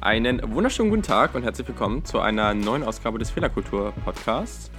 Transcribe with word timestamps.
Einen 0.00 0.40
wunderschönen 0.54 0.88
guten 0.88 1.02
Tag 1.02 1.34
und 1.34 1.42
herzlich 1.42 1.68
willkommen 1.68 2.06
zu 2.06 2.20
einer 2.20 2.54
neuen 2.54 2.82
Ausgabe 2.82 3.18
des 3.18 3.28
Fehlerkultur-Podcasts. 3.30 4.70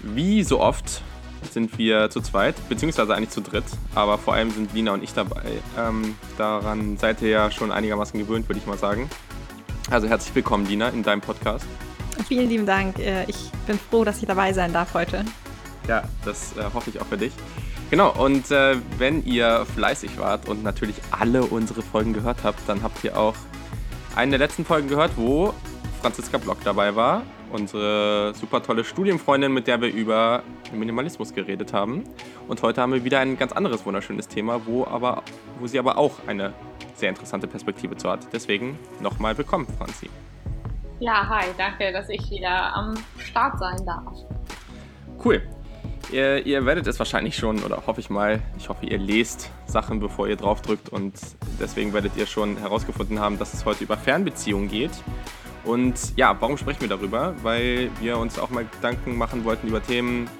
Wie 0.00 0.42
so 0.42 0.60
oft 0.60 1.02
sind 1.50 1.78
wir 1.78 2.10
zu 2.10 2.20
zweit, 2.20 2.54
beziehungsweise 2.68 3.14
eigentlich 3.14 3.30
zu 3.30 3.40
dritt, 3.40 3.64
aber 3.94 4.18
vor 4.18 4.34
allem 4.34 4.50
sind 4.50 4.72
Lina 4.72 4.92
und 4.92 5.02
ich 5.02 5.12
dabei. 5.12 5.44
Ähm, 5.78 6.14
daran 6.38 6.96
seid 6.96 7.22
ihr 7.22 7.28
ja 7.28 7.50
schon 7.50 7.72
einigermaßen 7.72 8.18
gewöhnt, 8.18 8.48
würde 8.48 8.58
ich 8.58 8.66
mal 8.66 8.78
sagen. 8.78 9.08
Also 9.90 10.08
herzlich 10.08 10.34
willkommen, 10.34 10.66
Lina, 10.66 10.88
in 10.88 11.02
deinem 11.02 11.20
Podcast. 11.20 11.66
Vielen 12.26 12.48
lieben 12.48 12.66
Dank. 12.66 12.98
Äh, 12.98 13.24
ich 13.28 13.50
bin 13.66 13.78
froh, 13.78 14.04
dass 14.04 14.20
ich 14.20 14.26
dabei 14.26 14.52
sein 14.52 14.72
darf 14.72 14.94
heute. 14.94 15.24
Ja, 15.88 16.04
das 16.24 16.56
äh, 16.56 16.64
hoffe 16.74 16.90
ich 16.90 17.00
auch 17.00 17.06
für 17.06 17.18
dich. 17.18 17.32
Genau, 17.90 18.12
und 18.12 18.50
äh, 18.50 18.76
wenn 18.98 19.24
ihr 19.24 19.64
fleißig 19.74 20.18
wart 20.18 20.48
und 20.48 20.64
natürlich 20.64 20.96
alle 21.12 21.44
unsere 21.44 21.82
Folgen 21.82 22.12
gehört 22.12 22.38
habt, 22.42 22.58
dann 22.68 22.82
habt 22.82 23.04
ihr 23.04 23.16
auch 23.16 23.34
eine 24.16 24.30
der 24.30 24.40
letzten 24.40 24.64
Folgen 24.64 24.88
gehört, 24.88 25.12
wo 25.16 25.54
Franziska 26.02 26.38
Block 26.38 26.58
dabei 26.64 26.96
war, 26.96 27.22
unsere 27.56 28.34
super 28.34 28.62
tolle 28.62 28.84
Studienfreundin, 28.84 29.52
mit 29.52 29.66
der 29.66 29.80
wir 29.80 29.92
über 29.92 30.42
Minimalismus 30.72 31.34
geredet 31.34 31.72
haben. 31.72 32.04
Und 32.46 32.62
heute 32.62 32.80
haben 32.80 32.92
wir 32.92 33.02
wieder 33.02 33.20
ein 33.20 33.36
ganz 33.36 33.52
anderes 33.52 33.84
wunderschönes 33.84 34.28
Thema, 34.28 34.66
wo, 34.66 34.86
aber, 34.86 35.22
wo 35.58 35.66
sie 35.66 35.78
aber 35.78 35.98
auch 35.98 36.20
eine 36.26 36.52
sehr 36.94 37.08
interessante 37.08 37.46
Perspektive 37.46 37.96
zu 37.96 38.08
hat. 38.10 38.20
Deswegen 38.32 38.78
nochmal 39.00 39.36
willkommen, 39.36 39.66
Franzi. 39.78 40.08
Ja, 41.00 41.28
hi, 41.28 41.46
danke, 41.58 41.92
dass 41.92 42.08
ich 42.08 42.30
wieder 42.30 42.74
am 42.74 42.94
Start 43.18 43.58
sein 43.58 43.84
darf. 43.84 44.14
Cool. 45.22 45.42
Ihr, 46.12 46.46
ihr, 46.46 46.64
werdet 46.64 46.86
es 46.86 46.98
wahrscheinlich 47.00 47.36
schon, 47.36 47.62
oder 47.64 47.82
hoffe 47.86 48.00
ich 48.00 48.10
mal, 48.10 48.40
ich 48.58 48.68
hoffe, 48.68 48.86
ihr 48.86 48.98
lest 48.98 49.50
Sachen, 49.66 49.98
bevor 49.98 50.28
ihr 50.28 50.36
draufdrückt 50.36 50.88
und 50.88 51.14
deswegen 51.60 51.92
werdet 51.92 52.16
ihr 52.16 52.26
schon 52.26 52.56
herausgefunden 52.56 53.18
haben, 53.18 53.38
dass 53.38 53.52
es 53.54 53.64
heute 53.64 53.82
über 53.82 53.96
Fernbeziehungen 53.96 54.68
geht. 54.68 54.92
Und 55.66 56.16
ja, 56.16 56.36
warum 56.40 56.56
sprechen 56.56 56.82
wir 56.82 56.88
darüber? 56.88 57.34
Weil 57.42 57.90
wir 58.00 58.18
uns 58.18 58.38
auch 58.38 58.50
mal 58.50 58.64
Gedanken 58.64 59.16
machen 59.16 59.44
wollten 59.44 59.66
über 59.66 59.82
Themen, 59.82 60.30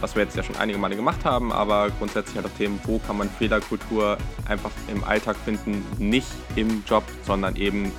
was 0.00 0.14
wir 0.14 0.22
jetzt 0.22 0.36
ja 0.36 0.44
schon 0.44 0.56
einige 0.56 0.78
Male 0.78 0.94
gemacht 0.94 1.24
haben, 1.24 1.50
aber 1.50 1.90
grundsätzlich 1.98 2.36
halt 2.36 2.46
auch 2.46 2.56
Themen, 2.56 2.78
wo 2.84 3.00
kann 3.00 3.18
man 3.18 3.28
Fehlerkultur 3.28 4.16
einfach 4.46 4.70
im 4.86 5.02
Alltag 5.02 5.36
finden, 5.44 5.84
nicht 5.98 6.28
im 6.54 6.84
Job, 6.86 7.02
sondern 7.24 7.56
eben 7.56 7.90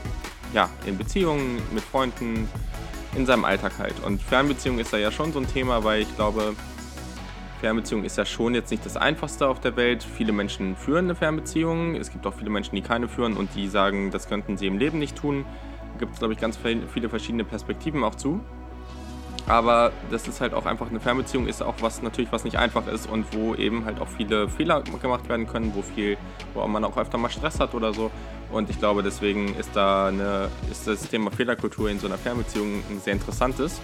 ja, 0.53 0.69
in 0.85 0.97
Beziehungen 0.97 1.61
mit 1.73 1.83
Freunden, 1.83 2.47
in 3.13 3.25
seinem 3.25 3.43
Alltag 3.43 3.73
halt. 3.77 3.95
Und 4.05 4.21
Fernbeziehung 4.21 4.79
ist 4.79 4.93
da 4.93 4.97
ja 4.97 5.11
schon 5.11 5.33
so 5.33 5.39
ein 5.39 5.47
Thema, 5.51 5.83
weil 5.83 6.03
ich 6.03 6.15
glaube, 6.15 6.55
Fernbeziehung 7.59 8.05
ist 8.05 8.17
ja 8.17 8.23
schon 8.23 8.55
jetzt 8.55 8.71
nicht 8.71 8.85
das 8.85 8.95
einfachste 8.95 9.49
auf 9.49 9.59
der 9.59 9.75
Welt. 9.75 10.01
Viele 10.01 10.31
Menschen 10.31 10.77
führen 10.77 11.05
eine 11.05 11.15
Fernbeziehung. 11.15 11.95
Es 11.95 12.09
gibt 12.09 12.25
auch 12.25 12.33
viele 12.33 12.49
Menschen, 12.49 12.73
die 12.75 12.81
keine 12.81 13.09
führen 13.09 13.35
und 13.35 13.53
die 13.53 13.67
sagen, 13.67 14.11
das 14.11 14.29
könnten 14.29 14.55
sie 14.55 14.67
im 14.67 14.77
Leben 14.77 14.97
nicht 14.97 15.17
tun. 15.17 15.45
Gibt 15.99 16.13
es, 16.13 16.19
glaube 16.19 16.33
ich, 16.33 16.39
ganz 16.39 16.57
viele 16.57 17.09
verschiedene 17.09 17.43
Perspektiven 17.43 18.03
auch 18.03 18.15
zu. 18.15 18.39
Aber 19.47 19.91
das 20.11 20.27
ist 20.27 20.41
halt 20.41 20.53
auch 20.53 20.67
einfach 20.67 20.89
eine 20.89 20.99
Fernbeziehung, 20.99 21.47
ist 21.47 21.63
auch 21.63 21.75
was 21.81 22.03
natürlich, 22.03 22.31
was 22.31 22.43
nicht 22.43 22.57
einfach 22.57 22.85
ist 22.87 23.09
und 23.09 23.25
wo 23.33 23.55
eben 23.55 23.83
halt 23.83 23.99
auch 23.99 24.07
viele 24.07 24.47
Fehler 24.47 24.83
gemacht 25.01 25.27
werden 25.27 25.47
können, 25.47 25.73
wo 25.73 25.81
viel, 25.81 26.17
wo 26.53 26.65
man 26.67 26.83
auch 26.83 26.95
öfter 26.97 27.17
mal 27.17 27.29
Stress 27.29 27.59
hat 27.59 27.73
oder 27.73 27.91
so. 27.91 28.11
Und 28.51 28.69
ich 28.69 28.77
glaube, 28.77 29.01
deswegen 29.01 29.55
ist 29.55 29.71
da 29.75 30.07
eine, 30.07 30.49
ist 30.69 30.87
das 30.87 31.01
Thema 31.09 31.31
Fehlerkultur 31.31 31.89
in 31.89 31.99
so 31.99 32.05
einer 32.05 32.19
Fernbeziehung 32.19 32.83
ein 32.91 32.99
sehr 32.99 33.13
interessantes. 33.13 33.81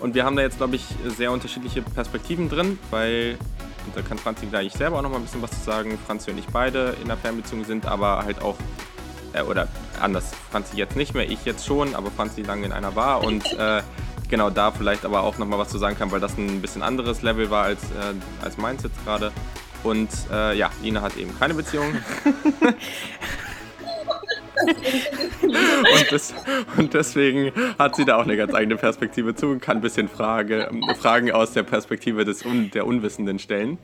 Und 0.00 0.14
wir 0.14 0.24
haben 0.24 0.36
da 0.36 0.42
jetzt, 0.42 0.56
glaube 0.56 0.76
ich, 0.76 0.84
sehr 1.08 1.30
unterschiedliche 1.30 1.82
Perspektiven 1.82 2.48
drin, 2.48 2.78
weil, 2.90 3.38
und 3.84 3.96
da 3.96 4.00
kann 4.00 4.16
Franzi 4.16 4.46
gleich 4.46 4.72
selber 4.72 4.98
auch 4.98 5.02
noch 5.02 5.10
mal 5.10 5.16
ein 5.16 5.22
bisschen 5.22 5.42
was 5.42 5.50
zu 5.50 5.60
sagen, 5.60 5.98
Franzi 6.06 6.30
und 6.30 6.38
ich 6.38 6.46
beide 6.46 6.94
in 7.02 7.04
einer 7.04 7.16
Fernbeziehung 7.18 7.64
sind, 7.64 7.86
aber 7.86 8.24
halt 8.24 8.40
auch, 8.42 8.56
äh, 9.36 9.42
oder 9.42 9.68
anders, 10.00 10.32
Franzi 10.50 10.76
jetzt 10.76 10.96
nicht 10.96 11.14
mehr, 11.14 11.28
ich 11.28 11.44
jetzt 11.44 11.64
schon, 11.66 11.94
aber 11.94 12.10
Franzi 12.10 12.42
lange 12.42 12.66
in 12.66 12.72
einer 12.72 12.96
war 12.96 13.22
und 13.22 13.44
äh, 13.58 13.82
genau 14.28 14.50
da 14.50 14.70
vielleicht 14.70 15.04
aber 15.04 15.22
auch 15.22 15.38
noch 15.38 15.46
mal 15.46 15.58
was 15.58 15.68
zu 15.68 15.78
sagen 15.78 15.96
kann, 15.96 16.10
weil 16.10 16.20
das 16.20 16.36
ein 16.36 16.60
bisschen 16.60 16.82
anderes 16.82 17.22
Level 17.22 17.50
war 17.50 17.64
als, 17.64 17.82
äh, 17.84 18.14
als 18.42 18.56
meins 18.56 18.82
jetzt 18.82 19.02
gerade. 19.04 19.32
Und 19.82 20.10
äh, 20.32 20.56
ja, 20.56 20.70
Lina 20.82 21.02
hat 21.02 21.16
eben 21.16 21.38
keine 21.38 21.54
Beziehung. 21.54 21.86
und, 24.62 26.10
das, 26.10 26.34
und, 26.76 26.94
deswegen 26.94 27.52
hat 27.78 27.94
sie 27.94 28.04
da 28.04 28.16
auch 28.16 28.24
eine 28.24 28.36
ganz 28.36 28.52
eigene 28.54 28.76
Perspektive 28.76 29.34
zu 29.34 29.48
und 29.48 29.60
kann 29.60 29.78
ein 29.78 29.82
bisschen 29.82 30.08
Frage, 30.08 30.70
Fragen 31.00 31.30
aus 31.30 31.52
der 31.52 31.62
Perspektive 31.62 32.24
des 32.24 32.44
Un, 32.44 32.70
der 32.72 32.86
Unwissenden 32.86 33.38
stellen. 33.38 33.78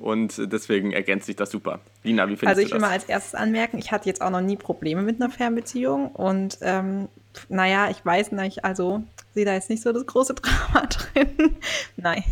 Und 0.00 0.40
deswegen 0.50 0.92
ergänzt 0.92 1.26
sich 1.26 1.36
das 1.36 1.50
super. 1.50 1.80
Lina, 2.02 2.26
wie 2.28 2.36
findest 2.36 2.58
also 2.58 2.62
du 2.62 2.62
das? 2.62 2.62
Also 2.62 2.62
ich 2.62 2.72
will 2.72 2.80
mal 2.80 2.92
als 2.92 3.04
erstes 3.04 3.34
anmerken, 3.34 3.78
ich 3.78 3.92
hatte 3.92 4.08
jetzt 4.08 4.22
auch 4.22 4.30
noch 4.30 4.40
nie 4.40 4.56
Probleme 4.56 5.02
mit 5.02 5.20
einer 5.20 5.30
Fernbeziehung. 5.30 6.08
Und 6.12 6.58
ähm, 6.62 7.08
naja, 7.48 7.90
ich 7.90 8.04
weiß 8.04 8.32
nicht, 8.32 8.64
also 8.64 9.02
sehe 9.34 9.44
da 9.44 9.54
jetzt 9.54 9.70
nicht 9.70 9.82
so 9.82 9.92
das 9.92 10.06
große 10.06 10.34
Drama 10.34 10.86
drin. 11.14 11.56
Nein. 11.96 12.24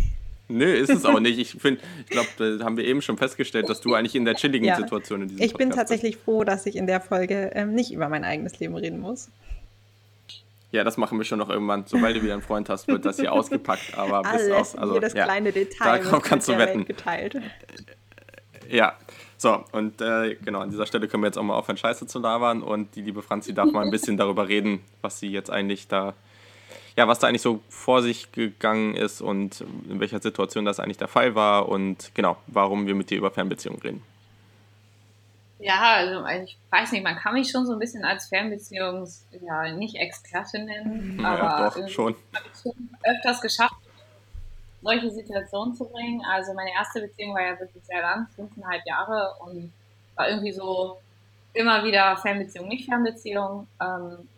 Nö, 0.48 0.72
ist 0.72 0.88
es 0.88 1.04
auch 1.04 1.20
nicht. 1.20 1.38
Ich 1.38 1.52
finde, 1.60 1.82
ich 2.00 2.10
glaube, 2.10 2.28
da 2.58 2.64
haben 2.64 2.78
wir 2.78 2.84
eben 2.84 3.02
schon 3.02 3.18
festgestellt, 3.18 3.68
dass 3.68 3.82
du 3.82 3.94
eigentlich 3.94 4.14
in 4.14 4.24
der 4.24 4.34
chilligen 4.34 4.64
ja. 4.64 4.76
Situation 4.76 5.20
in 5.20 5.28
diesem 5.28 5.44
Ich 5.44 5.52
Podcast 5.52 5.58
bin 5.58 5.76
tatsächlich 5.76 6.14
bist. 6.14 6.24
froh, 6.24 6.44
dass 6.44 6.64
ich 6.64 6.76
in 6.76 6.86
der 6.86 7.02
Folge 7.02 7.50
ähm, 7.54 7.74
nicht 7.74 7.92
über 7.92 8.08
mein 8.08 8.24
eigenes 8.24 8.58
Leben 8.58 8.74
reden 8.74 8.98
muss. 8.98 9.28
Ja, 10.70 10.84
das 10.84 10.98
machen 10.98 11.18
wir 11.18 11.24
schon 11.24 11.38
noch 11.38 11.48
irgendwann. 11.48 11.84
Sobald 11.86 12.16
du 12.16 12.22
wieder 12.22 12.34
einen 12.34 12.42
Freund 12.42 12.68
hast, 12.68 12.88
wird 12.88 13.04
das 13.04 13.18
hier 13.18 13.32
ausgepackt. 13.34 13.96
Aber 13.96 14.24
Alles, 14.26 14.46
bis 14.46 14.52
auf, 14.52 14.78
also, 14.78 14.94
jedes 14.94 15.14
ja, 15.14 15.24
kleine 15.24 15.52
Detail 15.52 16.02
darauf 16.02 16.22
kannst 16.22 16.48
du 16.48 16.58
wetten. 16.58 16.84
geteilt. 16.84 17.40
Ja, 18.68 18.94
so, 19.38 19.64
und 19.72 20.02
äh, 20.02 20.34
genau, 20.34 20.60
an 20.60 20.70
dieser 20.70 20.84
Stelle 20.84 21.08
können 21.08 21.22
wir 21.22 21.28
jetzt 21.28 21.38
auch 21.38 21.42
mal 21.42 21.54
aufhören, 21.54 21.78
Scheiße 21.78 22.06
zu 22.06 22.18
labern. 22.18 22.62
Und 22.62 22.96
die 22.96 23.02
liebe 23.02 23.22
Franzi 23.22 23.54
darf 23.54 23.70
mal 23.72 23.84
ein 23.84 23.90
bisschen 23.90 24.16
darüber 24.18 24.48
reden, 24.48 24.80
was 25.00 25.20
sie 25.20 25.28
jetzt 25.28 25.50
eigentlich 25.50 25.88
da 25.88 26.14
ja, 26.98 27.06
was 27.06 27.20
da 27.20 27.28
eigentlich 27.28 27.42
so 27.42 27.60
vor 27.68 28.02
sich 28.02 28.32
gegangen 28.32 28.96
ist 28.96 29.20
und 29.20 29.64
in 29.88 30.00
welcher 30.00 30.20
Situation 30.20 30.64
das 30.64 30.80
eigentlich 30.80 30.96
der 30.96 31.06
Fall 31.06 31.36
war 31.36 31.68
und 31.68 32.10
genau, 32.14 32.38
warum 32.48 32.88
wir 32.88 32.96
mit 32.96 33.08
dir 33.10 33.18
über 33.18 33.30
Fernbeziehungen 33.30 33.80
reden. 33.80 34.02
Ja, 35.60 35.94
also 35.96 36.24
ich 36.44 36.56
weiß 36.70 36.92
nicht, 36.92 37.02
man 37.02 37.16
kann 37.16 37.34
mich 37.34 37.50
schon 37.50 37.66
so 37.66 37.72
ein 37.72 37.78
bisschen 37.78 38.04
als 38.04 38.28
Fernbeziehungs, 38.28 39.26
ja, 39.42 39.72
nicht 39.72 39.96
Experte 39.96 40.60
nennen, 40.60 41.19
ja, 41.20 41.28
aber 41.28 41.70
doch, 41.70 41.88
schon. 41.88 42.14
habe 42.34 42.46
ich 42.52 42.60
schon 42.62 42.91
öfters 43.02 43.41
geschafft, 43.41 43.74
solche 44.82 45.10
Situationen 45.10 45.74
zu 45.74 45.84
bringen. 45.84 46.22
Also 46.30 46.54
meine 46.54 46.72
erste 46.72 47.00
Beziehung 47.00 47.34
war 47.34 47.42
ja 47.42 47.58
wirklich 47.58 47.82
sehr 47.84 48.00
lang, 48.00 48.28
fünfeinhalb 48.36 48.86
Jahre 48.86 49.34
und 49.41 49.72
war 50.14 50.28
irgendwie 50.28 50.52
so 50.52 51.00
immer 51.54 51.84
wieder 51.84 52.16
Fernbeziehung, 52.16 52.68
nicht 52.68 52.84
Fernbeziehung. 52.84 53.66
Ähm, 53.80 54.28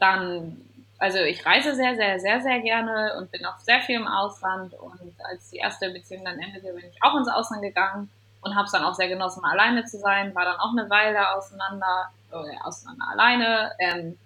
dann 0.00 0.60
also 0.98 1.18
ich 1.18 1.44
reise 1.44 1.74
sehr, 1.74 1.94
sehr, 1.94 2.18
sehr, 2.18 2.40
sehr 2.40 2.60
gerne 2.60 3.16
und 3.18 3.30
bin 3.30 3.44
auch 3.44 3.58
sehr 3.58 3.80
viel 3.82 3.96
im 3.96 4.06
Ausland. 4.08 4.72
Und 4.74 5.12
als 5.18 5.50
die 5.50 5.58
erste 5.58 5.90
Beziehung 5.90 6.24
dann 6.24 6.38
endete, 6.38 6.72
bin 6.72 6.84
ich 6.90 7.02
auch 7.02 7.14
ins 7.16 7.28
Ausland 7.28 7.62
gegangen 7.62 8.10
und 8.46 8.54
habe 8.54 8.66
es 8.66 8.72
dann 8.72 8.84
auch 8.84 8.94
sehr 8.94 9.08
genossen, 9.08 9.44
alleine 9.44 9.84
zu 9.84 9.98
sein. 9.98 10.34
War 10.34 10.44
dann 10.44 10.56
auch 10.56 10.70
eine 10.70 10.88
Weile 10.88 11.34
auseinander, 11.34 12.10
äh, 12.30 12.64
auseinander 12.64 13.08
alleine. 13.10 13.72
Ähm, 13.78 14.18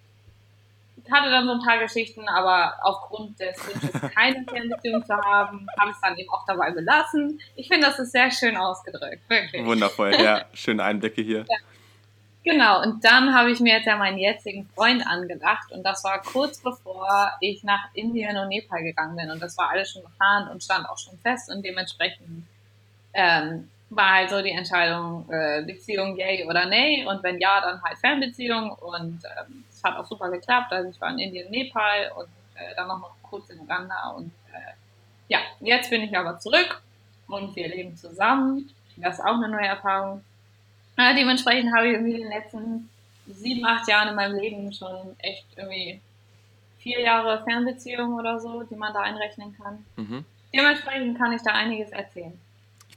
hatte 1.11 1.31
dann 1.31 1.47
so 1.47 1.53
ein 1.53 1.61
paar 1.61 1.79
Geschichten, 1.79 2.29
aber 2.29 2.75
aufgrund 2.83 3.39
des 3.41 3.57
Wunsches, 3.59 4.11
keine 4.15 4.45
Fernbeziehung 4.45 5.05
zu 5.05 5.15
haben, 5.15 5.67
habe 5.79 5.91
ich 5.91 5.97
es 5.97 6.01
dann 6.01 6.17
eben 6.17 6.31
auch 6.31 6.45
dabei 6.47 6.71
belassen. 6.71 7.41
Ich 7.57 7.69
finde, 7.69 7.87
das 7.87 7.99
ist 7.99 8.13
sehr 8.13 8.31
schön 8.31 8.57
ausgedrückt, 8.57 9.29
wirklich. 9.29 9.65
Wundervoll, 9.65 10.15
ja. 10.15 10.45
Schöne 10.55 10.85
Einblicke 10.85 11.23
hier. 11.23 11.41
Ja. 11.49 11.57
Genau, 12.43 12.81
und 12.83 13.05
dann 13.05 13.35
habe 13.35 13.51
ich 13.51 13.61
mir 13.61 13.77
jetzt 13.77 13.87
ja 13.87 13.97
meinen 13.97 14.17
jetzigen 14.17 14.67
Freund 14.75 15.07
angedacht 15.07 15.73
und 15.73 15.83
das 15.83 16.03
war 16.05 16.23
kurz 16.23 16.59
bevor 16.59 17.33
ich 17.41 17.63
nach 17.65 17.89
Indien 17.93 18.35
und 18.39 18.49
Nepal 18.49 18.83
gegangen 18.83 19.15
bin 19.15 19.31
und 19.31 19.43
das 19.43 19.59
war 19.59 19.69
alles 19.69 19.91
schon 19.91 20.03
geplant 20.03 20.51
und 20.51 20.63
stand 20.63 20.89
auch 20.89 20.97
schon 20.97 21.19
fest 21.19 21.51
und 21.51 21.63
dementsprechend 21.63 22.47
ähm, 23.13 23.69
war 23.91 24.15
halt 24.15 24.31
so 24.31 24.41
die 24.41 24.51
Entscheidung 24.51 25.29
äh, 25.31 25.63
Beziehung 25.63 26.17
yay 26.17 26.47
oder 26.47 26.67
nay 26.67 27.05
und 27.07 27.23
wenn 27.23 27.39
ja, 27.41 27.61
dann 27.61 27.83
halt 27.83 27.99
Fernbeziehung 27.99 28.71
und 28.73 29.23
ähm, 29.25 29.65
es 29.69 29.83
hat 29.83 29.97
auch 29.97 30.07
super 30.07 30.31
geklappt, 30.31 30.73
also 30.73 30.91
ich 30.91 31.01
war 31.01 31.11
in 31.11 31.19
Indien, 31.19 31.51
Nepal 31.51 32.13
und 32.17 32.29
äh, 32.55 32.75
dann 32.77 32.89
noch, 32.89 33.01
noch 33.01 33.17
kurz 33.23 33.51
in 33.51 33.61
Uganda 33.61 34.11
und 34.17 34.33
äh, 34.53 34.73
ja, 35.29 35.39
jetzt 35.61 35.91
bin 35.91 36.03
ich 36.03 36.17
aber 36.17 36.39
zurück 36.39 36.83
und 37.27 37.55
wir 37.57 37.69
leben 37.69 37.97
zusammen, 37.97 38.71
das 38.97 39.19
ist 39.19 39.25
auch 39.25 39.35
eine 39.35 39.49
neue 39.49 39.67
Erfahrung 39.67 40.23
ja, 41.01 41.15
dementsprechend 41.15 41.75
habe 41.75 41.89
ich 41.89 41.95
irgendwie 41.95 42.15
in 42.15 42.23
den 42.23 42.31
letzten 42.31 42.91
sieben, 43.27 43.65
acht 43.65 43.89
Jahren 43.89 44.09
in 44.09 44.15
meinem 44.15 44.39
Leben 44.39 44.73
schon 44.73 45.17
echt 45.19 45.47
irgendwie 45.57 46.01
vier 46.79 47.01
Jahre 47.01 47.43
Fernbeziehung 47.45 48.15
oder 48.15 48.39
so, 48.39 48.63
die 48.65 48.75
man 48.75 48.93
da 48.93 49.01
einrechnen 49.01 49.57
kann. 49.57 49.85
Mhm. 49.97 50.25
Dementsprechend 50.55 51.17
kann 51.17 51.33
ich 51.33 51.43
da 51.43 51.53
einiges 51.53 51.91
erzählen. 51.91 52.39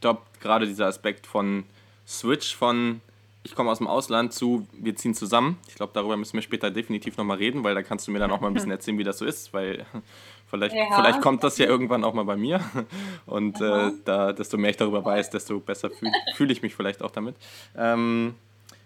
Ich 0.04 0.06
glaube, 0.06 0.22
gerade 0.42 0.68
dieser 0.68 0.88
Aspekt 0.88 1.26
von 1.26 1.64
Switch 2.06 2.54
von 2.54 3.00
ich 3.44 3.56
komme 3.56 3.72
aus 3.72 3.78
dem 3.78 3.88
Ausland 3.88 4.34
zu, 4.34 4.68
wir 4.74 4.98
ziehen 4.98 5.14
zusammen. 5.14 5.58
Ich 5.70 5.76
glaube, 5.76 5.94
darüber 5.94 6.18
müssen 6.18 6.34
wir 6.34 6.42
später 6.42 6.72
definitiv 6.72 7.16
nochmal 7.16 7.38
reden, 7.38 7.64
weil 7.64 7.74
da 7.74 7.84
kannst 7.84 8.06
du 8.06 8.12
mir 8.12 8.20
dann 8.20 8.30
auch 8.30 8.42
mal 8.42 8.50
ein 8.50 8.54
bisschen 8.54 8.72
erzählen, 8.78 8.98
wie 8.98 9.06
das 9.06 9.20
so 9.20 9.26
ist, 9.26 9.54
weil 9.54 9.86
vielleicht, 10.50 10.76
ja. 10.76 10.94
vielleicht 10.94 11.22
kommt 11.22 11.42
das 11.46 11.58
ja 11.58 11.68
irgendwann 11.68 12.04
auch 12.04 12.14
mal 12.14 12.26
bei 12.26 12.36
mir. 12.36 12.60
Und 13.26 13.62
äh, 13.62 13.92
da, 14.04 14.34
desto 14.34 14.58
mehr 14.58 14.72
ich 14.72 14.78
darüber 14.78 15.06
weiß, 15.06 15.30
desto 15.30 15.62
besser 15.62 15.90
fühle 15.90 16.12
fühl 16.36 16.52
ich 16.52 16.62
mich 16.62 16.76
vielleicht 16.76 17.02
auch 17.02 17.12
damit. 17.12 17.38
Ähm, 17.78 18.36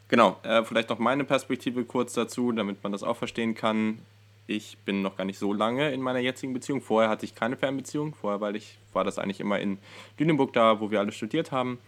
genau, 0.09 0.37
äh, 0.43 0.63
vielleicht 0.65 0.89
noch 0.91 0.99
meine 0.99 1.23
Perspektive 1.23 1.83
kurz 1.83 2.13
dazu, 2.13 2.51
damit 2.51 2.83
man 2.83 2.91
das 2.91 3.01
auch 3.01 3.17
verstehen 3.17 3.55
kann. 3.55 4.05
Ich 4.47 4.77
bin 4.79 5.01
noch 5.01 5.17
gar 5.17 5.25
nicht 5.25 5.37
so 5.37 5.51
lange 5.51 5.91
in 5.91 6.01
meiner 6.01 6.19
jetzigen 6.19 6.53
Beziehung. 6.53 6.81
Vorher 6.81 7.09
hatte 7.09 7.25
ich 7.25 7.35
keine 7.35 7.57
Fernbeziehung. 7.57 8.15
Vorher 8.15 8.39
weil 8.39 8.55
ich, 8.55 8.79
war 8.93 9.03
das 9.03 9.19
eigentlich 9.19 9.41
immer 9.41 9.59
in 9.59 9.77
Lüneburg 10.17 10.53
da, 10.53 10.79
wo 10.79 10.89
wir 10.89 10.99
alle 10.99 11.11
studiert 11.11 11.51
haben. 11.51 11.79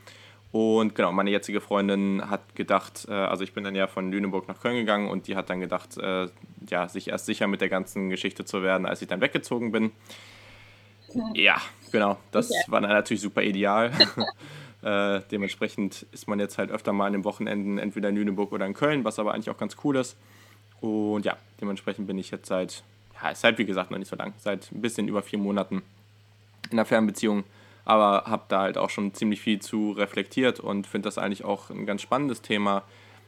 Und 0.51 0.95
genau, 0.95 1.11
meine 1.11 1.29
jetzige 1.29 1.61
Freundin 1.61 2.29
hat 2.29 2.56
gedacht, 2.56 3.06
äh, 3.07 3.13
also 3.13 3.44
ich 3.44 3.53
bin 3.53 3.63
dann 3.63 3.75
ja 3.75 3.88
von 3.88 4.11
Lüneburg 4.11 4.47
nach 4.47 4.59
Köln 4.59 4.75
gegangen 4.75 5.09
und 5.09 5.27
die 5.27 5.35
hat 5.35 5.50
dann 5.50 5.59
gedacht, 5.59 5.97
äh, 5.97 6.27
ja, 6.67 6.89
sich 6.89 7.09
erst 7.09 7.27
sicher 7.27 7.47
mit 7.47 7.61
der 7.61 7.69
ganzen 7.69 8.09
Geschichte 8.09 8.45
zu 8.45 8.63
werden, 8.63 8.85
als 8.85 9.01
ich 9.01 9.07
dann 9.07 9.21
weggezogen 9.21 9.71
bin. 9.71 9.91
Ja, 11.33 11.61
genau, 11.91 12.17
das 12.31 12.50
okay. 12.50 12.59
war 12.67 12.81
dann 12.81 12.89
natürlich 12.89 13.21
super 13.21 13.44
ideal. 13.44 13.91
äh, 14.81 15.21
dementsprechend 15.31 16.07
ist 16.11 16.27
man 16.27 16.39
jetzt 16.39 16.57
halt 16.57 16.71
öfter 16.71 16.94
mal 16.94 17.06
an 17.06 17.13
den 17.13 17.23
Wochenenden 17.23 17.77
entweder 17.77 18.09
in 18.09 18.15
Lüneburg 18.15 18.51
oder 18.51 18.65
in 18.65 18.73
Köln, 18.73 19.06
was 19.06 19.19
aber 19.19 19.33
eigentlich 19.33 19.50
auch 19.51 19.57
ganz 19.57 19.77
cool 19.83 19.97
ist. 19.97 20.17
Und 20.81 21.26
ja, 21.26 21.38
dementsprechend 21.60 22.08
bin 22.08 22.18
ich 22.18 22.31
jetzt 22.31 22.48
seit, 22.48 22.84
ja, 23.22 23.34
seit 23.36 23.58
wie 23.58 23.66
gesagt 23.66 23.92
noch 23.92 23.98
nicht 23.98 24.10
so 24.10 24.16
lang, 24.16 24.34
seit 24.38 24.72
ein 24.72 24.81
bisschen 24.81 25.08
über 25.08 25.22
vier 25.22 25.40
Monaten 25.40 25.81
in 26.70 26.74
einer 26.74 26.86
Fernbeziehung 26.86 27.44
aber 27.90 28.30
habe 28.30 28.44
da 28.50 28.62
halt 28.62 28.78
auch 28.78 28.92
schon 28.92 29.16
ziemlich 29.16 29.42
viel 29.42 29.60
zu 29.60 29.94
reflektiert 29.94 30.60
und 30.60 30.86
finde 30.86 31.08
das 31.08 31.18
eigentlich 31.18 31.44
auch 31.44 31.72
ein 31.72 31.88
ganz 31.88 32.04
spannendes 32.04 32.44
Thema, 32.44 32.84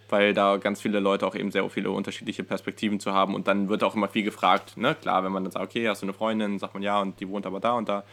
weil 0.07 0.36
da 0.36 0.57
ganz 0.57 0.80
viele 0.81 1.00
Leute 1.00 1.25
auch 1.25 1.33
eben 1.33 1.50
sehr 1.50 1.68
viele 1.71 1.89
unterschiedliche 1.89 2.44
Perspektiven 2.44 3.00
zu 3.00 3.12
haben 3.12 3.33
und 3.33 3.48
dann 3.48 3.69
wird 3.69 3.83
auch 3.83 3.95
immer 3.95 4.07
viel 4.07 4.21
gefragt, 4.21 4.77
ne? 4.77 4.94
Klar, 4.94 5.24
wenn 5.24 5.31
man 5.31 5.44
dann 5.44 5.51
sagt, 5.51 5.65
okay, 5.65 5.89
hast 5.89 6.03
du 6.03 6.06
eine 6.06 6.13
Freundin, 6.13 6.59
sagt 6.59 6.75
man 6.75 6.83
ja 6.83 7.01
und 7.01 7.19
die 7.19 7.27
wohnt 7.27 7.48
aber 7.48 7.59
da 7.59 7.74
und 7.74 7.89
da. 7.89 8.00
Und 8.00 8.06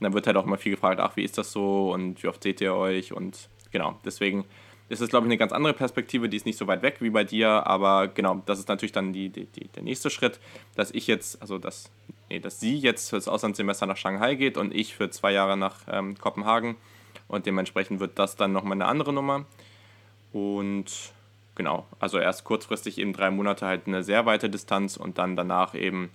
dann 0.00 0.12
wird 0.12 0.26
halt 0.26 0.36
auch 0.36 0.44
immer 0.44 0.58
viel 0.58 0.72
gefragt, 0.72 0.98
ach, 0.98 1.14
wie 1.14 1.22
ist 1.22 1.38
das 1.38 1.52
so 1.52 1.92
und 1.92 2.20
wie 2.20 2.26
oft 2.26 2.42
seht 2.42 2.60
ihr 2.60 2.74
euch 2.74 3.12
und 3.12 3.48
genau, 3.70 3.96
deswegen 4.04 4.44
ist 4.88 5.00
es, 5.00 5.08
glaube 5.08 5.26
ich, 5.26 5.28
eine 5.28 5.38
ganz 5.38 5.52
andere 5.52 5.72
Perspektive, 5.72 6.28
die 6.28 6.36
ist 6.36 6.46
nicht 6.46 6.58
so 6.58 6.66
weit 6.66 6.82
weg 6.82 6.96
wie 7.00 7.10
bei 7.10 7.24
dir, 7.24 7.66
aber 7.66 8.08
genau, 8.08 8.42
das 8.46 8.58
ist 8.58 8.68
natürlich 8.68 8.92
dann 8.92 9.12
die, 9.12 9.30
die, 9.30 9.46
die, 9.46 9.68
der 9.68 9.82
nächste 9.82 10.10
Schritt, 10.10 10.38
dass 10.74 10.90
ich 10.90 11.06
jetzt, 11.06 11.40
also 11.40 11.58
dass, 11.58 11.90
nee, 12.28 12.40
dass 12.40 12.60
sie 12.60 12.76
jetzt 12.76 13.10
für 13.10 13.16
das 13.16 13.28
Auslandssemester 13.28 13.86
nach 13.86 13.96
Shanghai 13.96 14.34
geht 14.34 14.56
und 14.56 14.74
ich 14.74 14.94
für 14.94 15.10
zwei 15.10 15.32
Jahre 15.32 15.56
nach 15.56 15.80
ähm, 15.88 16.18
Kopenhagen 16.18 16.76
und 17.28 17.46
dementsprechend 17.46 18.00
wird 18.00 18.18
das 18.18 18.36
dann 18.36 18.52
nochmal 18.52 18.74
eine 18.74 18.86
andere 18.86 19.12
Nummer 19.12 19.46
und 20.32 21.12
genau, 21.54 21.86
also 21.98 22.18
erst 22.18 22.44
kurzfristig 22.44 22.98
eben 22.98 23.12
drei 23.12 23.30
Monate 23.30 23.66
halt 23.66 23.86
eine 23.86 24.02
sehr 24.02 24.26
weite 24.26 24.50
Distanz 24.50 24.96
und 24.96 25.18
dann 25.18 25.36
danach 25.36 25.74
eben 25.74 26.10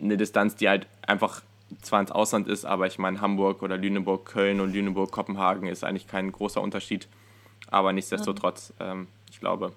eine 0.00 0.16
Distanz, 0.16 0.56
die 0.56 0.68
halt 0.68 0.86
einfach 1.06 1.42
zwar 1.80 2.00
ins 2.00 2.12
Ausland 2.12 2.48
ist, 2.48 2.64
aber 2.64 2.86
ich 2.86 2.98
meine 2.98 3.20
Hamburg 3.20 3.62
oder 3.62 3.76
Lüneburg, 3.76 4.26
Köln 4.26 4.60
und 4.60 4.72
Lüneburg, 4.72 5.10
Kopenhagen 5.10 5.68
ist 5.68 5.84
eigentlich 5.84 6.06
kein 6.06 6.30
großer 6.30 6.60
Unterschied. 6.60 7.08
Aber 7.68 7.92
nichtsdestotrotz, 7.92 8.72
ähm, 8.80 9.08
ich 9.30 9.40
glaube, 9.40 9.72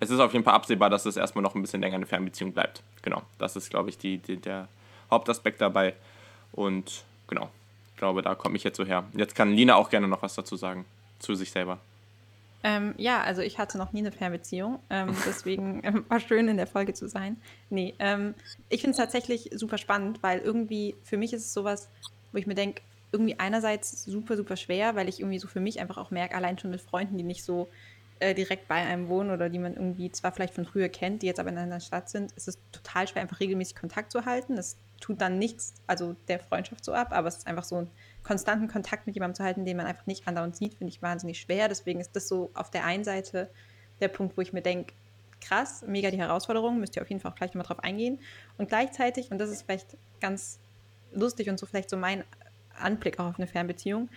es 0.00 0.10
ist 0.10 0.20
auf 0.20 0.32
jeden 0.32 0.44
Fall 0.44 0.54
absehbar, 0.54 0.90
dass 0.90 1.06
es 1.06 1.16
erstmal 1.16 1.42
noch 1.42 1.54
ein 1.54 1.62
bisschen 1.62 1.80
länger 1.80 1.96
eine 1.96 2.06
Fernbeziehung 2.06 2.52
bleibt. 2.52 2.82
Genau, 3.02 3.22
das 3.38 3.56
ist, 3.56 3.70
glaube 3.70 3.90
ich, 3.90 3.98
die, 3.98 4.18
die, 4.18 4.36
der 4.36 4.68
Hauptaspekt 5.10 5.60
dabei. 5.60 5.94
Und 6.52 7.04
genau, 7.26 7.50
ich 7.92 7.96
glaube, 7.96 8.22
da 8.22 8.34
komme 8.34 8.56
ich 8.56 8.64
jetzt 8.64 8.76
so 8.76 8.84
her. 8.84 9.04
Jetzt 9.14 9.34
kann 9.34 9.52
Lina 9.52 9.74
auch 9.74 9.90
gerne 9.90 10.08
noch 10.08 10.22
was 10.22 10.34
dazu 10.34 10.56
sagen, 10.56 10.84
zu 11.18 11.34
sich 11.34 11.50
selber. 11.50 11.78
Ähm, 12.64 12.94
ja, 12.96 13.22
also 13.22 13.40
ich 13.40 13.58
hatte 13.58 13.78
noch 13.78 13.92
nie 13.92 14.00
eine 14.00 14.10
Fernbeziehung, 14.10 14.80
ähm, 14.90 15.14
deswegen 15.26 15.80
ähm, 15.84 16.04
war 16.08 16.20
schön 16.20 16.48
in 16.48 16.56
der 16.56 16.66
Folge 16.66 16.92
zu 16.92 17.08
sein. 17.08 17.36
Nee, 17.70 17.94
ähm, 17.98 18.34
ich 18.68 18.80
finde 18.80 18.92
es 18.92 18.96
tatsächlich 18.96 19.50
super 19.54 19.78
spannend, 19.78 20.22
weil 20.22 20.40
irgendwie 20.40 20.96
für 21.04 21.16
mich 21.16 21.32
ist 21.32 21.46
es 21.46 21.54
sowas, 21.54 21.88
wo 22.32 22.38
ich 22.38 22.46
mir 22.46 22.54
denke, 22.54 22.82
irgendwie 23.12 23.38
einerseits 23.38 24.04
super, 24.04 24.36
super 24.36 24.56
schwer, 24.56 24.94
weil 24.94 25.08
ich 25.08 25.20
irgendwie 25.20 25.38
so 25.38 25.48
für 25.48 25.60
mich 25.60 25.80
einfach 25.80 25.98
auch 25.98 26.10
merke, 26.10 26.34
allein 26.34 26.58
schon 26.58 26.70
mit 26.70 26.80
Freunden, 26.80 27.16
die 27.16 27.24
nicht 27.24 27.44
so 27.44 27.68
äh, 28.20 28.34
direkt 28.34 28.68
bei 28.68 28.76
einem 28.76 29.08
wohnen 29.08 29.30
oder 29.30 29.48
die 29.48 29.58
man 29.58 29.74
irgendwie 29.74 30.10
zwar 30.10 30.32
vielleicht 30.32 30.54
von 30.54 30.64
früher 30.64 30.88
kennt, 30.88 31.22
die 31.22 31.26
jetzt 31.26 31.40
aber 31.40 31.50
in 31.50 31.58
einer 31.58 31.80
Stadt 31.80 32.08
sind, 32.08 32.32
ist 32.32 32.48
es 32.48 32.58
total 32.72 33.08
schwer, 33.08 33.22
einfach 33.22 33.40
regelmäßig 33.40 33.76
Kontakt 33.76 34.12
zu 34.12 34.24
halten. 34.24 34.56
Das 34.56 34.76
tut 35.00 35.20
dann 35.20 35.38
nichts, 35.38 35.74
also 35.86 36.16
der 36.26 36.40
Freundschaft 36.40 36.84
so 36.84 36.92
ab, 36.92 37.08
aber 37.12 37.28
es 37.28 37.38
ist 37.38 37.46
einfach 37.46 37.64
so 37.64 37.76
einen 37.76 37.90
konstanten 38.24 38.68
Kontakt 38.68 39.06
mit 39.06 39.14
jemandem 39.14 39.36
zu 39.36 39.44
halten, 39.44 39.64
den 39.64 39.76
man 39.76 39.86
einfach 39.86 40.06
nicht 40.06 40.26
andauernd 40.26 40.56
sieht, 40.56 40.74
finde 40.74 40.92
ich 40.92 41.00
wahnsinnig 41.00 41.40
schwer. 41.40 41.68
Deswegen 41.68 42.00
ist 42.00 42.14
das 42.16 42.28
so 42.28 42.50
auf 42.54 42.70
der 42.70 42.84
einen 42.84 43.04
Seite 43.04 43.48
der 44.00 44.08
Punkt, 44.08 44.36
wo 44.36 44.40
ich 44.40 44.52
mir 44.52 44.62
denke, 44.62 44.94
krass, 45.40 45.84
mega 45.86 46.10
die 46.10 46.18
Herausforderung, 46.18 46.80
müsst 46.80 46.96
ihr 46.96 47.02
auf 47.02 47.08
jeden 47.08 47.20
Fall 47.20 47.30
auch 47.32 47.36
gleich 47.36 47.50
nochmal 47.50 47.66
drauf 47.66 47.84
eingehen. 47.84 48.18
Und 48.58 48.68
gleichzeitig, 48.68 49.30
und 49.30 49.38
das 49.38 49.50
ist 49.50 49.62
vielleicht 49.62 49.96
ganz 50.20 50.58
lustig 51.12 51.48
und 51.48 51.58
so 51.58 51.66
vielleicht 51.66 51.90
so 51.90 51.96
mein 51.96 52.24
Anblick 52.80 53.18
auch 53.18 53.26
auf 53.26 53.38
eine 53.38 53.46
Fernbeziehung. 53.46 54.08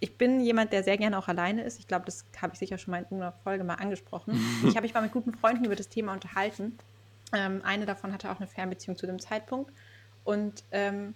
Ich 0.00 0.16
bin 0.16 0.40
jemand, 0.40 0.72
der 0.72 0.82
sehr 0.82 0.96
gerne 0.96 1.18
auch 1.18 1.28
alleine 1.28 1.62
ist. 1.62 1.78
Ich 1.78 1.86
glaube, 1.86 2.06
das 2.06 2.24
habe 2.40 2.54
ich 2.54 2.58
sicher 2.58 2.78
schon 2.78 2.92
mal 2.92 3.06
in 3.10 3.16
einer 3.16 3.32
Folge 3.44 3.64
mal 3.64 3.74
angesprochen. 3.74 4.34
ich 4.66 4.76
habe 4.76 4.82
mich 4.82 4.94
mal 4.94 5.02
mit 5.02 5.12
guten 5.12 5.34
Freunden 5.34 5.64
über 5.64 5.76
das 5.76 5.88
Thema 5.88 6.12
unterhalten. 6.12 6.78
Ähm, 7.34 7.60
eine 7.64 7.86
davon 7.86 8.12
hatte 8.12 8.30
auch 8.30 8.38
eine 8.38 8.46
Fernbeziehung 8.46 8.96
zu 8.96 9.06
dem 9.06 9.18
Zeitpunkt. 9.18 9.72
Und 10.24 10.64
ähm, 10.72 11.14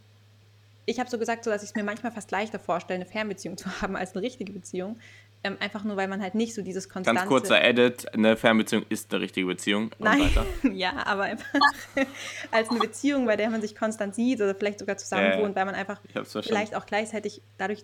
ich 0.86 1.00
habe 1.00 1.08
so 1.08 1.18
gesagt, 1.18 1.44
so, 1.44 1.50
dass 1.50 1.62
ich 1.62 1.70
es 1.70 1.74
mir 1.74 1.82
manchmal 1.82 2.12
fast 2.12 2.30
leichter 2.30 2.58
vorstelle, 2.58 2.96
eine 2.96 3.06
Fernbeziehung 3.06 3.56
zu 3.58 3.80
haben 3.80 3.96
als 3.96 4.14
eine 4.14 4.22
richtige 4.22 4.52
Beziehung, 4.52 4.98
ähm, 5.44 5.58
einfach 5.60 5.84
nur, 5.84 5.96
weil 5.96 6.08
man 6.08 6.22
halt 6.22 6.34
nicht 6.34 6.54
so 6.54 6.62
dieses 6.62 6.88
konstante... 6.88 7.20
Ganz 7.20 7.28
kurzer 7.28 7.62
Edit, 7.62 8.12
eine 8.14 8.36
Fernbeziehung 8.36 8.84
ist 8.88 9.12
eine 9.12 9.22
richtige 9.22 9.46
Beziehung. 9.46 9.90
Nein, 9.98 10.30
ja, 10.72 11.06
aber 11.06 11.24
einfach 11.24 11.46
als 12.50 12.70
eine 12.70 12.80
Beziehung, 12.80 13.26
bei 13.26 13.36
der 13.36 13.50
man 13.50 13.60
sich 13.60 13.76
konstant 13.76 14.14
sieht 14.14 14.40
oder 14.40 14.54
vielleicht 14.54 14.78
sogar 14.78 14.96
zusammen 14.96 15.32
äh, 15.32 15.38
wohnt, 15.38 15.54
weil 15.54 15.66
man 15.66 15.74
einfach 15.74 16.00
vielleicht 16.42 16.74
auch 16.74 16.86
gleichzeitig 16.86 17.42
dadurch 17.58 17.82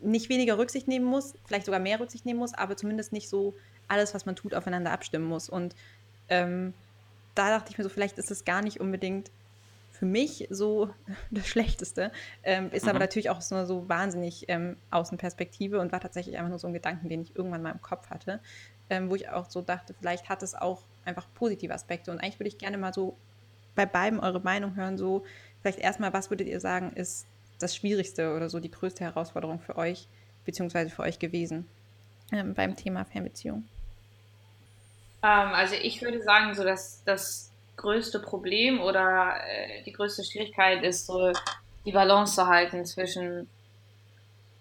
nicht 0.00 0.28
weniger 0.28 0.56
Rücksicht 0.56 0.88
nehmen 0.88 1.04
muss, 1.04 1.34
vielleicht 1.44 1.66
sogar 1.66 1.80
mehr 1.80 2.00
Rücksicht 2.00 2.24
nehmen 2.24 2.38
muss, 2.38 2.54
aber 2.54 2.76
zumindest 2.76 3.12
nicht 3.12 3.28
so 3.28 3.54
alles, 3.88 4.14
was 4.14 4.24
man 4.24 4.36
tut, 4.36 4.54
aufeinander 4.54 4.92
abstimmen 4.92 5.26
muss. 5.26 5.48
Und 5.48 5.74
ähm, 6.28 6.74
da 7.34 7.50
dachte 7.50 7.70
ich 7.70 7.78
mir 7.78 7.84
so, 7.84 7.90
vielleicht 7.90 8.18
ist 8.18 8.30
es 8.30 8.44
gar 8.44 8.62
nicht 8.62 8.80
unbedingt 8.80 9.30
für 9.96 10.06
mich 10.06 10.46
so 10.50 10.90
das 11.30 11.48
Schlechteste. 11.48 12.12
Ähm, 12.42 12.70
ist 12.72 12.84
mhm. 12.84 12.90
aber 12.90 12.98
natürlich 12.98 13.30
auch 13.30 13.40
so, 13.40 13.64
so 13.64 13.88
wahnsinnig 13.88 14.44
ähm, 14.48 14.76
Außenperspektive 14.90 15.80
und 15.80 15.92
war 15.92 16.00
tatsächlich 16.00 16.36
einfach 16.36 16.50
nur 16.50 16.58
so 16.58 16.66
ein 16.66 16.72
Gedanken, 16.72 17.08
den 17.08 17.22
ich 17.22 17.36
irgendwann 17.36 17.62
mal 17.62 17.72
im 17.72 17.82
Kopf 17.82 18.10
hatte, 18.10 18.40
ähm, 18.90 19.10
wo 19.10 19.16
ich 19.16 19.28
auch 19.28 19.50
so 19.50 19.62
dachte, 19.62 19.94
vielleicht 19.98 20.28
hat 20.28 20.42
es 20.42 20.54
auch 20.54 20.82
einfach 21.04 21.26
positive 21.34 21.74
Aspekte. 21.74 22.10
Und 22.10 22.18
eigentlich 22.20 22.38
würde 22.38 22.48
ich 22.48 22.58
gerne 22.58 22.78
mal 22.78 22.92
so 22.92 23.16
bei 23.74 23.86
beiden 23.86 24.20
eure 24.20 24.40
Meinung 24.40 24.76
hören, 24.76 24.96
so 24.96 25.24
vielleicht 25.60 25.78
erstmal, 25.78 26.12
was 26.12 26.30
würdet 26.30 26.48
ihr 26.48 26.60
sagen, 26.60 26.92
ist 26.94 27.26
das 27.58 27.74
Schwierigste 27.74 28.34
oder 28.34 28.48
so 28.48 28.60
die 28.60 28.70
größte 28.70 29.04
Herausforderung 29.04 29.60
für 29.60 29.76
euch, 29.76 30.08
beziehungsweise 30.44 30.90
für 30.90 31.02
euch 31.02 31.18
gewesen 31.18 31.66
ähm, 32.32 32.54
beim 32.54 32.76
Thema 32.76 33.04
Fernbeziehung? 33.04 33.64
Ähm, 35.22 35.48
also 35.52 35.74
ich 35.74 36.02
würde 36.02 36.22
sagen, 36.22 36.54
so 36.54 36.64
dass 36.64 37.02
das 37.04 37.50
größte 37.76 38.20
Problem 38.20 38.80
oder 38.80 39.34
äh, 39.46 39.82
die 39.84 39.92
größte 39.92 40.24
Schwierigkeit 40.24 40.82
ist 40.82 41.06
so 41.06 41.32
die 41.84 41.92
Balance 41.92 42.34
zu 42.34 42.46
halten 42.46 42.84
zwischen 42.84 43.48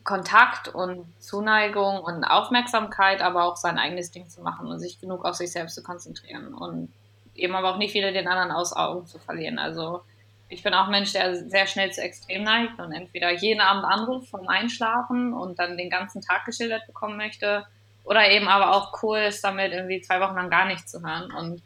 Kontakt 0.03 0.67
und 0.67 1.05
Zuneigung 1.19 1.99
und 1.99 2.23
Aufmerksamkeit, 2.23 3.21
aber 3.21 3.45
auch 3.45 3.55
sein 3.57 3.79
eigenes 3.79 4.11
Ding 4.11 4.29
zu 4.29 4.41
machen 4.41 4.67
und 4.67 4.79
sich 4.79 4.99
genug 5.01 5.25
auf 5.25 5.35
sich 5.35 5.51
selbst 5.51 5.75
zu 5.75 5.81
konzentrieren 5.81 6.53
und 6.53 6.93
eben 7.33 7.55
aber 7.55 7.73
auch 7.73 7.77
nicht 7.77 7.95
wieder 7.95 8.11
den 8.11 8.27
anderen 8.27 8.51
aus 8.51 8.73
Augen 8.73 9.07
zu 9.07 9.17
verlieren. 9.17 9.57
Also 9.57 10.03
ich 10.47 10.61
bin 10.61 10.75
auch 10.75 10.85
ein 10.85 10.91
Mensch, 10.91 11.11
der 11.13 11.35
sehr 11.35 11.65
schnell 11.65 11.91
zu 11.91 12.01
extrem 12.01 12.43
neigt 12.43 12.79
und 12.79 12.91
entweder 12.91 13.31
jeden 13.31 13.61
Abend 13.61 13.83
anruft 13.83 14.29
vom 14.29 14.47
Einschlafen 14.47 15.33
und 15.33 15.57
dann 15.57 15.75
den 15.77 15.89
ganzen 15.89 16.21
Tag 16.21 16.45
geschildert 16.45 16.85
bekommen 16.85 17.17
möchte 17.17 17.65
oder 18.03 18.29
eben 18.29 18.47
aber 18.47 18.75
auch 18.75 19.01
cool 19.01 19.17
ist, 19.17 19.43
damit 19.43 19.73
irgendwie 19.73 20.01
zwei 20.01 20.21
Wochen 20.21 20.35
lang 20.35 20.51
gar 20.51 20.67
nichts 20.67 20.91
zu 20.91 21.01
hören. 21.01 21.31
Und 21.31 21.63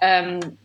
ähm, 0.00 0.58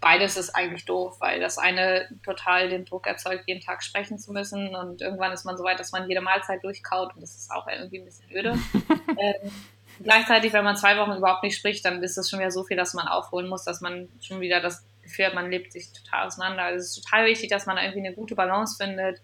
beides 0.00 0.36
ist 0.36 0.50
eigentlich 0.50 0.86
doof, 0.86 1.16
weil 1.20 1.40
das 1.40 1.58
eine 1.58 2.08
total 2.24 2.68
den 2.68 2.84
Druck 2.84 3.06
erzeugt, 3.06 3.44
jeden 3.46 3.60
Tag 3.60 3.82
sprechen 3.82 4.18
zu 4.18 4.32
müssen 4.32 4.74
und 4.74 5.02
irgendwann 5.02 5.32
ist 5.32 5.44
man 5.44 5.56
so 5.56 5.64
weit, 5.64 5.78
dass 5.78 5.92
man 5.92 6.08
jede 6.08 6.20
Mahlzeit 6.22 6.64
durchkaut 6.64 7.14
und 7.14 7.20
das 7.20 7.36
ist 7.36 7.50
auch 7.50 7.66
irgendwie 7.68 7.98
ein 7.98 8.04
bisschen 8.06 8.30
öde. 8.30 8.58
ähm, 9.18 9.52
gleichzeitig, 10.02 10.52
wenn 10.52 10.64
man 10.64 10.76
zwei 10.76 10.96
Wochen 10.96 11.18
überhaupt 11.18 11.42
nicht 11.42 11.56
spricht, 11.56 11.84
dann 11.84 12.02
ist 12.02 12.16
es 12.16 12.30
schon 12.30 12.38
wieder 12.38 12.50
so 12.50 12.64
viel, 12.64 12.76
dass 12.76 12.94
man 12.94 13.08
aufholen 13.08 13.48
muss, 13.48 13.64
dass 13.64 13.80
man 13.80 14.08
schon 14.22 14.40
wieder 14.40 14.60
das 14.60 14.84
Gefühl 15.02 15.26
hat, 15.26 15.34
man 15.34 15.50
lebt 15.50 15.72
sich 15.72 15.92
total 15.92 16.26
auseinander. 16.26 16.62
Also 16.62 16.78
es 16.78 16.96
ist 16.96 17.04
total 17.04 17.26
wichtig, 17.26 17.50
dass 17.50 17.66
man 17.66 17.76
da 17.76 17.82
irgendwie 17.82 18.06
eine 18.06 18.14
gute 18.14 18.34
Balance 18.34 18.76
findet, 18.82 19.20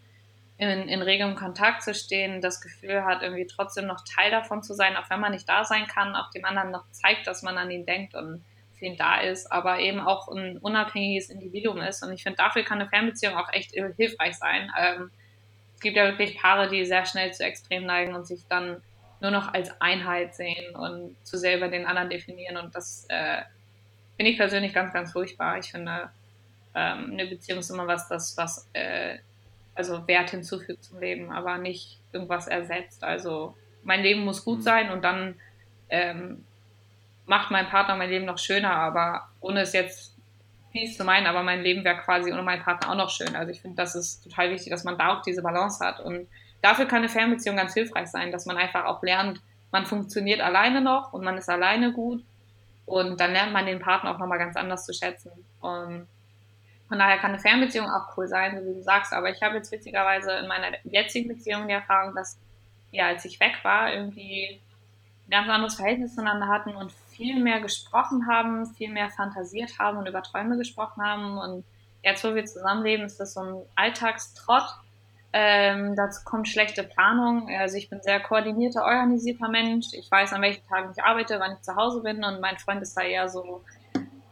in, 0.58 0.68
in 0.68 1.02
regem 1.02 1.36
Kontakt 1.36 1.82
zu 1.82 1.94
stehen, 1.94 2.40
das 2.40 2.60
Gefühl 2.60 3.04
hat, 3.04 3.22
irgendwie 3.22 3.46
trotzdem 3.46 3.86
noch 3.86 4.04
Teil 4.04 4.30
davon 4.30 4.62
zu 4.62 4.74
sein, 4.74 4.96
auch 4.96 5.08
wenn 5.10 5.20
man 5.20 5.32
nicht 5.32 5.48
da 5.48 5.64
sein 5.64 5.86
kann, 5.86 6.16
auch 6.16 6.30
dem 6.30 6.44
anderen 6.44 6.70
noch 6.70 6.90
zeigt, 6.92 7.26
dass 7.26 7.42
man 7.42 7.58
an 7.58 7.70
ihn 7.70 7.86
denkt 7.86 8.14
und 8.14 8.42
für 8.78 8.86
ihn 8.86 8.96
da 8.96 9.20
ist, 9.20 9.50
aber 9.50 9.78
eben 9.78 10.00
auch 10.00 10.28
ein 10.28 10.58
unabhängiges 10.58 11.30
Individuum 11.30 11.78
ist. 11.78 12.02
Und 12.02 12.12
ich 12.12 12.22
finde, 12.22 12.36
dafür 12.36 12.62
kann 12.62 12.80
eine 12.80 12.88
Fernbeziehung 12.88 13.36
auch 13.36 13.52
echt 13.52 13.72
hilfreich 13.72 14.36
sein. 14.36 14.70
Ähm, 14.78 15.10
es 15.74 15.80
gibt 15.80 15.96
ja 15.96 16.04
wirklich 16.04 16.38
Paare, 16.38 16.68
die 16.68 16.84
sehr 16.84 17.04
schnell 17.06 17.32
zu 17.32 17.44
extrem 17.44 17.84
neigen 17.84 18.14
und 18.14 18.26
sich 18.26 18.46
dann 18.48 18.82
nur 19.20 19.30
noch 19.30 19.52
als 19.52 19.80
Einheit 19.80 20.34
sehen 20.34 20.74
und 20.76 21.16
zu 21.24 21.38
sehr 21.38 21.56
über 21.56 21.68
den 21.68 21.86
anderen 21.86 22.10
definieren. 22.10 22.56
Und 22.56 22.74
das 22.74 23.06
äh, 23.08 23.42
finde 24.16 24.32
ich 24.32 24.38
persönlich 24.38 24.72
ganz, 24.72 24.92
ganz 24.92 25.12
furchtbar. 25.12 25.58
Ich 25.58 25.70
finde, 25.70 26.10
ähm, 26.74 27.10
eine 27.12 27.26
Beziehung 27.26 27.60
ist 27.60 27.70
immer 27.70 27.86
was, 27.86 28.08
das, 28.08 28.36
was 28.36 28.68
äh, 28.74 29.18
also 29.74 30.06
Wert 30.08 30.30
hinzufügt 30.30 30.84
zum 30.84 31.00
Leben, 31.00 31.30
aber 31.30 31.58
nicht 31.58 31.98
irgendwas 32.12 32.46
ersetzt. 32.46 33.04
Also 33.04 33.54
mein 33.82 34.02
Leben 34.02 34.24
muss 34.24 34.44
gut 34.44 34.58
mhm. 34.58 34.62
sein 34.62 34.90
und 34.90 35.02
dann 35.02 35.36
ähm, 35.88 36.44
macht 37.26 37.50
mein 37.50 37.68
Partner 37.68 37.96
mein 37.96 38.10
Leben 38.10 38.24
noch 38.24 38.38
schöner, 38.38 38.72
aber 38.72 39.28
ohne 39.40 39.60
es 39.60 39.72
jetzt 39.72 40.14
fies 40.72 40.96
zu 40.96 41.04
meinen, 41.04 41.26
aber 41.26 41.42
mein 41.42 41.62
Leben 41.62 41.84
wäre 41.84 41.98
quasi 41.98 42.32
ohne 42.32 42.42
meinen 42.42 42.62
Partner 42.62 42.90
auch 42.90 42.96
noch 42.96 43.10
schön. 43.10 43.34
Also 43.34 43.50
ich 43.50 43.60
finde, 43.60 43.76
das 43.76 43.94
ist 43.94 44.22
total 44.24 44.50
wichtig, 44.50 44.70
dass 44.70 44.84
man 44.84 44.98
da 44.98 45.14
auch 45.14 45.22
diese 45.22 45.42
Balance 45.42 45.84
hat. 45.84 46.00
Und 46.00 46.28
dafür 46.62 46.86
kann 46.86 46.98
eine 46.98 47.08
Fernbeziehung 47.08 47.56
ganz 47.56 47.74
hilfreich 47.74 48.08
sein, 48.08 48.32
dass 48.32 48.46
man 48.46 48.56
einfach 48.56 48.84
auch 48.84 49.02
lernt, 49.02 49.40
man 49.72 49.86
funktioniert 49.86 50.40
alleine 50.40 50.80
noch 50.80 51.12
und 51.12 51.24
man 51.24 51.36
ist 51.36 51.48
alleine 51.48 51.92
gut. 51.92 52.24
Und 52.84 53.18
dann 53.18 53.32
lernt 53.32 53.52
man 53.52 53.66
den 53.66 53.80
Partner 53.80 54.14
auch 54.14 54.18
nochmal 54.18 54.38
ganz 54.38 54.56
anders 54.56 54.86
zu 54.86 54.92
schätzen. 54.92 55.32
Und 55.60 56.06
von 56.88 56.98
daher 56.98 57.18
kann 57.18 57.32
eine 57.32 57.40
Fernbeziehung 57.40 57.90
auch 57.90 58.16
cool 58.16 58.28
sein, 58.28 58.56
so 58.56 58.64
wie 58.64 58.74
du 58.74 58.82
sagst. 58.82 59.12
Aber 59.12 59.28
ich 59.28 59.42
habe 59.42 59.56
jetzt 59.56 59.72
witzigerweise 59.72 60.30
in 60.32 60.46
meiner 60.46 60.68
jetzigen 60.84 61.28
Beziehung 61.28 61.66
die 61.66 61.74
Erfahrung, 61.74 62.14
dass, 62.14 62.38
ja, 62.92 63.08
als 63.08 63.24
ich 63.24 63.40
weg 63.40 63.58
war, 63.64 63.92
irgendwie 63.92 64.60
ein 65.26 65.30
ganz 65.30 65.48
anderes 65.48 65.74
Verhältnis 65.74 66.14
zueinander 66.14 66.46
hatten 66.46 66.76
und 66.76 66.92
viel 67.16 67.42
mehr 67.42 67.60
gesprochen 67.60 68.26
haben, 68.28 68.66
viel 68.74 68.92
mehr 68.92 69.10
fantasiert 69.10 69.78
haben 69.78 69.98
und 69.98 70.06
über 70.06 70.22
Träume 70.22 70.56
gesprochen 70.56 71.02
haben. 71.02 71.38
Und 71.38 71.64
jetzt, 72.02 72.22
wo 72.24 72.34
wir 72.34 72.44
zusammenleben, 72.44 73.06
ist 73.06 73.18
das 73.18 73.34
so 73.34 73.40
ein 73.40 73.62
Alltagstrott. 73.74 74.66
Ähm, 75.32 75.96
dazu 75.96 76.22
kommt 76.24 76.48
schlechte 76.48 76.82
Planung. 76.82 77.48
Also 77.58 77.76
ich 77.76 77.90
bin 77.90 78.00
sehr 78.00 78.20
koordinierter, 78.20 78.84
organisierter 78.84 79.48
Mensch. 79.48 79.86
Ich 79.92 80.10
weiß, 80.10 80.32
an 80.32 80.42
welchen 80.42 80.66
Tagen 80.66 80.92
ich 80.96 81.02
arbeite, 81.02 81.40
wann 81.40 81.52
ich 81.52 81.62
zu 81.62 81.74
Hause 81.74 82.02
bin. 82.02 82.22
Und 82.24 82.40
mein 82.40 82.58
Freund 82.58 82.82
ist 82.82 82.96
da 82.96 83.02
eher 83.02 83.28
so 83.28 83.62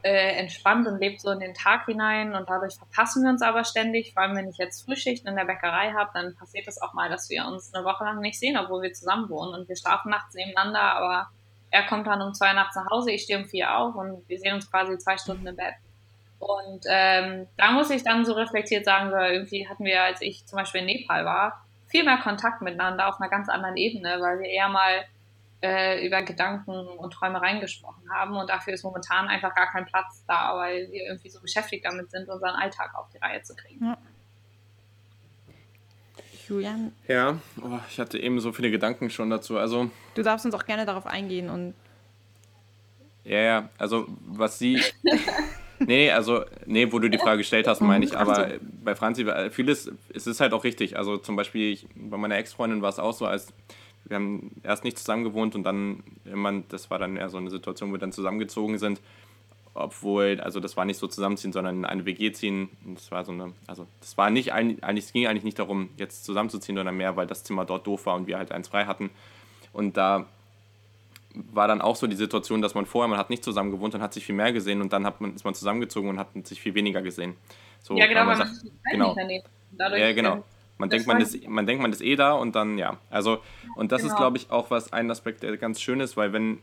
äh, 0.03 0.39
entspannt 0.39 0.87
und 0.87 1.01
lebt 1.01 1.21
so 1.21 1.31
in 1.31 1.41
den 1.41 1.55
Tag 1.55 1.87
hinein. 1.87 2.35
Und 2.35 2.49
dadurch 2.49 2.77
verpassen 2.77 3.25
wir 3.25 3.31
uns 3.31 3.43
aber 3.43 3.65
ständig. 3.65 4.13
Vor 4.13 4.23
allem, 4.23 4.37
wenn 4.37 4.49
ich 4.49 4.59
jetzt 4.59 4.85
Frühschichten 4.85 5.29
in 5.29 5.37
der 5.37 5.45
Bäckerei 5.45 5.93
habe, 5.93 6.11
dann 6.15 6.35
passiert 6.37 6.69
es 6.69 6.81
auch 6.81 6.95
mal, 6.95 7.09
dass 7.09 7.29
wir 7.29 7.47
uns 7.47 7.75
eine 7.75 7.85
Woche 7.85 8.05
lang 8.05 8.21
nicht 8.21 8.39
sehen, 8.39 8.57
obwohl 8.57 8.83
wir 8.83 8.93
zusammen 8.93 9.29
wohnen. 9.29 9.55
Und 9.55 9.69
wir 9.69 9.77
schlafen 9.77 10.11
nachts 10.11 10.35
nebeneinander, 10.35 10.81
aber 10.81 11.29
er 11.75 11.83
kommt 11.87 12.07
dann 12.07 12.23
um 12.23 12.33
zwei 12.33 12.53
nachts 12.53 12.77
nach 12.77 12.89
Hause, 12.89 13.11
ich 13.11 13.25
stehe 13.25 13.37
um 13.37 13.47
vier 13.47 13.77
auf 13.77 13.97
und 13.97 14.29
wir 14.29 14.39
sehen 14.39 14.55
uns 14.55 14.71
quasi 14.71 14.97
zwei 14.97 15.19
Stunden 15.19 15.45
im 15.45 15.57
Bett. 15.57 15.75
Und 16.39 16.85
ähm, 16.89 17.49
da 17.57 17.73
muss 17.73 17.91
ich 17.91 18.05
dann 18.05 18.25
so 18.25 18.35
reflektiert 18.35 18.85
sagen, 18.85 19.11
so, 19.11 19.17
irgendwie 19.17 19.69
hatten 19.69 19.85
wir, 19.85 20.05
als 20.05 20.23
ich 20.23 20.47
zum 20.47 20.59
Beispiel 20.59 20.83
in 20.83 20.87
Nepal 20.87 21.25
war, 21.25 21.65
viel 21.89 22.05
mehr 22.05 22.19
Kontakt 22.19 22.63
miteinander 22.63 23.09
auf 23.09 23.21
einer 23.21 23.29
ganz 23.29 23.49
anderen 23.49 23.77
Ebene, 23.77 24.21
weil 24.21 24.39
wir 24.39 24.49
eher 24.49 24.69
mal 24.69 25.05
äh, 25.63 26.07
über 26.07 26.23
Gedanken 26.23 26.71
und 26.71 27.13
Träumereien 27.13 27.61
gesprochen 27.61 28.05
haben. 28.09 28.37
Und 28.37 28.51
dafür 28.51 28.75
ist 28.75 28.85
momentan 28.85 29.27
einfach 29.27 29.53
gar 29.55 29.73
kein 29.73 29.85
Platz 29.85 30.25
da, 30.29 30.57
weil 30.57 30.93
wir 30.93 31.07
irgendwie 31.07 31.31
so 31.31 31.41
beschäftigt 31.41 31.85
damit 31.85 32.09
sind, 32.13 32.29
unseren 32.29 32.55
Alltag 32.55 32.95
auf 32.95 33.09
die 33.09 33.19
Reihe 33.19 33.43
zu 33.43 33.57
kriegen. 33.57 33.85
Ja. 33.85 33.97
Julian. 36.49 36.93
Ja, 37.09 37.39
oh, 37.63 37.79
ich 37.91 37.99
hatte 37.99 38.19
eben 38.19 38.41
so 38.41 38.53
viele 38.53 38.71
Gedanken 38.71 39.11
schon 39.11 39.31
dazu. 39.31 39.59
Also, 39.59 39.91
du 40.15 40.23
darfst 40.23 40.47
uns 40.47 40.55
auch 40.55 40.65
gerne 40.65 40.87
darauf 40.87 41.07
eingehen 41.07 41.49
und. 41.49 41.75
Ja, 43.25 43.39
ja, 43.39 43.69
also 43.79 44.07
was 44.27 44.59
sie. 44.59 44.83
nee, 45.79 46.11
also, 46.11 46.45
nee, 46.67 46.91
wo 46.93 46.99
du 46.99 47.09
die 47.09 47.19
Frage 47.19 47.39
gestellt 47.39 47.67
hast, 47.67 47.81
meine 47.81 48.05
ich, 48.05 48.17
aber 48.17 48.53
bei 48.83 48.95
Franzi, 48.95 49.27
vieles, 49.51 49.91
es 50.13 50.27
ist 50.27 50.41
halt 50.41 50.53
auch 50.53 50.65
richtig. 50.65 50.97
Also 50.99 51.17
zum 51.17 51.37
Beispiel, 51.37 51.73
ich, 51.73 51.87
bei 51.95 52.19
meiner 52.19 52.37
Ex-Freundin 52.37 52.83
war 52.83 52.91
es 52.91 52.99
auch 52.99 53.15
so, 53.15 53.27
als 53.27 53.53
wir 54.05 54.17
haben 54.17 54.51
erst 54.63 54.85
nicht 54.85 54.99
zusammen 54.99 55.25
gewohnt 55.25 55.55
und 55.55 55.65
dann 55.65 56.03
immer, 56.27 56.63
das 56.69 56.91
war 56.91 56.99
dann 56.99 57.17
eher 57.17 57.31
so 57.31 57.39
eine 57.39 57.51
Situation, 57.51 57.89
wo 57.89 57.95
wir 57.95 57.99
dann 57.99 58.13
zusammengezogen 58.13 58.79
sind 58.79 59.01
obwohl, 59.75 60.41
also 60.41 60.61
das 60.61 60.77
war 60.77 60.85
nicht 60.85 60.99
so 60.99 61.09
zusammenziehen, 61.09 61.53
sondern 61.53 61.79
in 61.79 61.85
eine 61.85 62.07
WG 62.07 62.33
ziehen. 62.33 62.71
Das 62.95 63.11
war 63.11 63.25
so 63.25 63.33
eine, 63.33 63.53
also 63.67 63.87
das 64.01 64.17
war 64.17 64.31
nicht, 64.31 64.53
eigentlich, 64.53 65.05
es 65.05 65.13
ging 65.13 65.27
eigentlich 65.27 65.45
nicht 65.45 65.59
darum, 65.59 65.91
jetzt 65.97 66.25
zusammenzuziehen, 66.25 66.77
sondern 66.77 66.97
mehr, 66.97 67.17
weil 67.17 67.27
das 67.27 67.43
Zimmer 67.43 67.65
dort 67.65 67.87
doof 67.87 68.07
war 68.07 68.15
und 68.15 68.29
wir 68.29 68.39
halt 68.39 68.53
eins 68.53 68.69
frei 68.69 68.87
hatten. 68.87 69.11
Und 69.73 69.97
da 69.97 70.27
war 71.35 71.67
dann 71.67 71.81
auch 71.81 71.97
so 71.97 72.07
die 72.07 72.15
Situation, 72.15 72.63
dass 72.63 72.77
man 72.77 72.87
vorher, 72.87 73.09
man 73.09 73.19
hat 73.19 73.31
nicht 73.31 73.43
zusammen 73.43 73.73
gewohnt 73.73 73.95
und 73.97 74.01
hat 74.01 74.15
sich 74.15 74.25
viel 74.25 74.37
mehr 74.37 74.53
gesehen 74.53 74.81
und 74.81 74.93
dann 74.93 75.05
hat 75.05 75.21
man, 75.21 75.35
ist 75.35 75.45
man 75.45 75.55
zusammengezogen 75.55 76.09
und 76.09 76.19
hat 76.19 76.29
sich 76.47 76.61
viel 76.61 76.75
weniger 76.75 77.03
gesehen. 77.03 77.37
So, 77.83 77.97
ja, 77.97 78.07
genau, 78.07 78.25
man, 78.25 78.37
sagt, 78.37 78.53
genau. 78.91 79.17
Dadurch, 79.73 80.01
ja, 80.01 80.13
genau. 80.13 80.45
Man 80.79 80.89
denkt, 80.89 81.07
man 81.09 81.21
ist, 81.21 81.47
man 81.49 81.67
denkt, 81.67 81.83
man 81.83 81.93
ist 81.93 82.01
eh 82.01 82.15
da 82.15 82.33
und 82.33 82.55
dann, 82.55 82.79
ja. 82.79 82.99
Also, 83.11 83.39
und 83.75 83.91
das 83.91 84.03
genau. 84.03 84.15
ist, 84.15 84.19
glaube 84.19 84.37
ich, 84.37 84.51
auch 84.51 84.71
was, 84.71 84.93
ein 84.93 85.11
Aspekt, 85.11 85.43
der 85.43 85.57
ganz 85.57 85.81
schön 85.81 85.99
ist, 86.01 86.17
weil 86.17 86.33
wenn, 86.33 86.61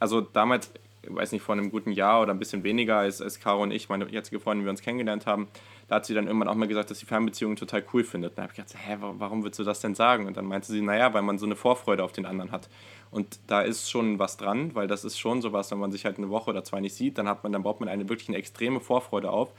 also 0.00 0.20
damals 0.20 0.72
weiß 1.06 1.32
nicht, 1.32 1.42
vor 1.42 1.54
einem 1.54 1.70
guten 1.70 1.92
Jahr 1.92 2.22
oder 2.22 2.32
ein 2.32 2.38
bisschen 2.38 2.64
weniger, 2.64 2.98
als, 2.98 3.22
als 3.22 3.40
Caro 3.40 3.62
und 3.62 3.70
ich, 3.70 3.88
meine 3.88 4.08
jetzige 4.10 4.40
Freundin, 4.40 4.64
wir 4.64 4.70
uns 4.70 4.82
kennengelernt 4.82 5.26
haben, 5.26 5.48
da 5.88 5.96
hat 5.96 6.06
sie 6.06 6.14
dann 6.14 6.26
irgendwann 6.26 6.48
auch 6.48 6.54
mal 6.54 6.68
gesagt, 6.68 6.90
dass 6.90 6.98
sie 6.98 7.06
Fernbeziehungen 7.06 7.56
total 7.56 7.84
cool 7.92 8.04
findet. 8.04 8.36
Da 8.36 8.42
habe 8.42 8.52
ich 8.52 8.56
gedacht, 8.56 8.74
hä, 8.76 8.96
warum 9.00 9.42
würdest 9.42 9.58
du 9.58 9.64
das 9.64 9.80
denn 9.80 9.94
sagen? 9.94 10.26
Und 10.26 10.36
dann 10.36 10.44
meinte 10.44 10.70
sie, 10.70 10.82
naja, 10.82 11.14
weil 11.14 11.22
man 11.22 11.38
so 11.38 11.46
eine 11.46 11.56
Vorfreude 11.56 12.04
auf 12.04 12.12
den 12.12 12.26
anderen 12.26 12.52
hat. 12.52 12.68
Und 13.10 13.40
da 13.46 13.62
ist 13.62 13.90
schon 13.90 14.18
was 14.18 14.36
dran, 14.36 14.74
weil 14.74 14.86
das 14.86 15.04
ist 15.04 15.18
schon 15.18 15.40
sowas, 15.40 15.70
wenn 15.70 15.78
man 15.78 15.90
sich 15.92 16.04
halt 16.04 16.18
eine 16.18 16.28
Woche 16.28 16.50
oder 16.50 16.62
zwei 16.62 16.80
nicht 16.80 16.94
sieht, 16.94 17.16
dann 17.16 17.26
hat 17.26 17.42
man, 17.42 17.52
dann 17.52 17.62
baut 17.62 17.80
man 17.80 17.88
eine 17.88 18.08
wirklich 18.08 18.28
eine 18.28 18.36
extreme 18.36 18.80
Vorfreude 18.80 19.30
auf. 19.30 19.52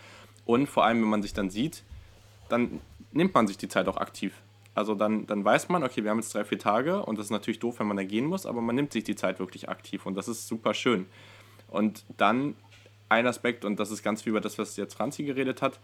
Und 0.46 0.68
vor 0.68 0.86
allem, 0.86 1.02
wenn 1.02 1.10
man 1.10 1.24
sich 1.24 1.34
dann 1.34 1.50
sieht, 1.50 1.84
dann 2.48 2.80
nimmt 3.12 3.34
man 3.34 3.48
sich 3.48 3.58
die 3.58 3.68
Zeit 3.68 3.88
auch 3.88 3.98
aktiv. 3.98 4.34
Also 4.76 4.96
dann, 4.96 5.26
dann 5.26 5.44
weiß 5.44 5.70
man, 5.70 5.84
okay, 5.84 6.04
wir 6.04 6.12
haben 6.12 6.20
jetzt 6.20 6.34
drei, 6.34 6.46
vier 6.46 6.60
Tage 6.60 7.04
und 7.04 7.18
das 7.18 7.26
ist 7.26 7.32
natürlich 7.32 7.60
doof, 7.60 7.80
wenn 7.80 7.88
man 7.88 7.98
da 7.98 8.04
gehen 8.04 8.26
muss, 8.26 8.46
aber 8.46 8.62
man 8.62 8.76
nimmt 8.76 8.94
sich 8.94 9.04
die 9.04 9.16
Zeit 9.16 9.40
wirklich 9.40 9.68
aktiv 9.68 10.06
und 10.06 10.16
das 10.16 10.28
ist 10.28 10.48
super 10.48 10.74
schön. 10.74 11.06
Und 11.70 12.04
dann 12.18 12.56
ein 13.10 13.26
Aspekt, 13.28 13.66
und 13.66 13.80
das 13.80 13.92
ist 13.92 14.04
ganz 14.04 14.26
wie 14.26 14.30
über 14.30 14.42
das, 14.42 14.58
was 14.58 14.78
jetzt 14.78 14.94
Franzi 14.94 15.24
geredet 15.24 15.62
hat. 15.62 15.80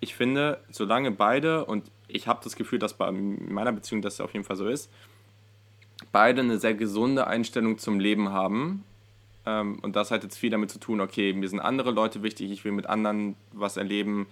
Ich 0.00 0.14
finde, 0.14 0.60
solange 0.70 1.10
beide, 1.10 1.64
und 1.64 1.90
ich 2.08 2.28
habe 2.28 2.40
das 2.44 2.56
Gefühl, 2.56 2.78
dass 2.78 2.94
bei 2.94 3.10
meiner 3.10 3.72
Beziehung 3.72 4.02
das 4.02 4.20
auf 4.20 4.32
jeden 4.32 4.44
Fall 4.44 4.56
so 4.56 4.68
ist, 4.68 4.90
beide 6.12 6.42
eine 6.42 6.58
sehr 6.58 6.74
gesunde 6.74 7.26
Einstellung 7.26 7.78
zum 7.78 7.98
Leben 7.98 8.30
haben. 8.30 8.84
Ähm, 9.44 9.78
und 9.80 9.96
das 9.96 10.10
hat 10.10 10.22
jetzt 10.22 10.38
viel 10.38 10.50
damit 10.50 10.70
zu 10.70 10.78
tun, 10.78 11.00
okay, 11.00 11.32
mir 11.32 11.48
sind 11.48 11.60
andere 11.60 11.90
Leute 11.90 12.22
wichtig, 12.22 12.50
ich 12.50 12.64
will 12.64 12.72
mit 12.72 12.86
anderen 12.86 13.36
was 13.52 13.76
erleben. 13.76 14.26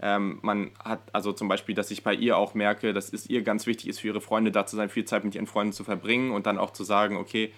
Ähm, 0.00 0.38
man 0.42 0.72
hat 0.82 1.00
also 1.12 1.32
zum 1.32 1.48
Beispiel, 1.48 1.74
dass 1.74 1.90
ich 1.90 2.02
bei 2.02 2.14
ihr 2.14 2.36
auch 2.36 2.54
merke, 2.54 2.92
dass 2.92 3.12
es 3.12 3.28
ihr 3.28 3.42
ganz 3.42 3.66
wichtig 3.66 3.88
ist, 3.88 4.00
für 4.00 4.08
ihre 4.08 4.20
Freunde 4.20 4.50
da 4.50 4.66
zu 4.66 4.76
sein, 4.76 4.88
viel 4.88 5.04
Zeit 5.04 5.24
mit 5.24 5.34
ihren 5.34 5.46
Freunden 5.46 5.72
zu 5.72 5.84
verbringen 5.84 6.32
und 6.32 6.46
dann 6.46 6.58
auch 6.58 6.72
zu 6.72 6.82
sagen, 6.82 7.16
okay, 7.16 7.52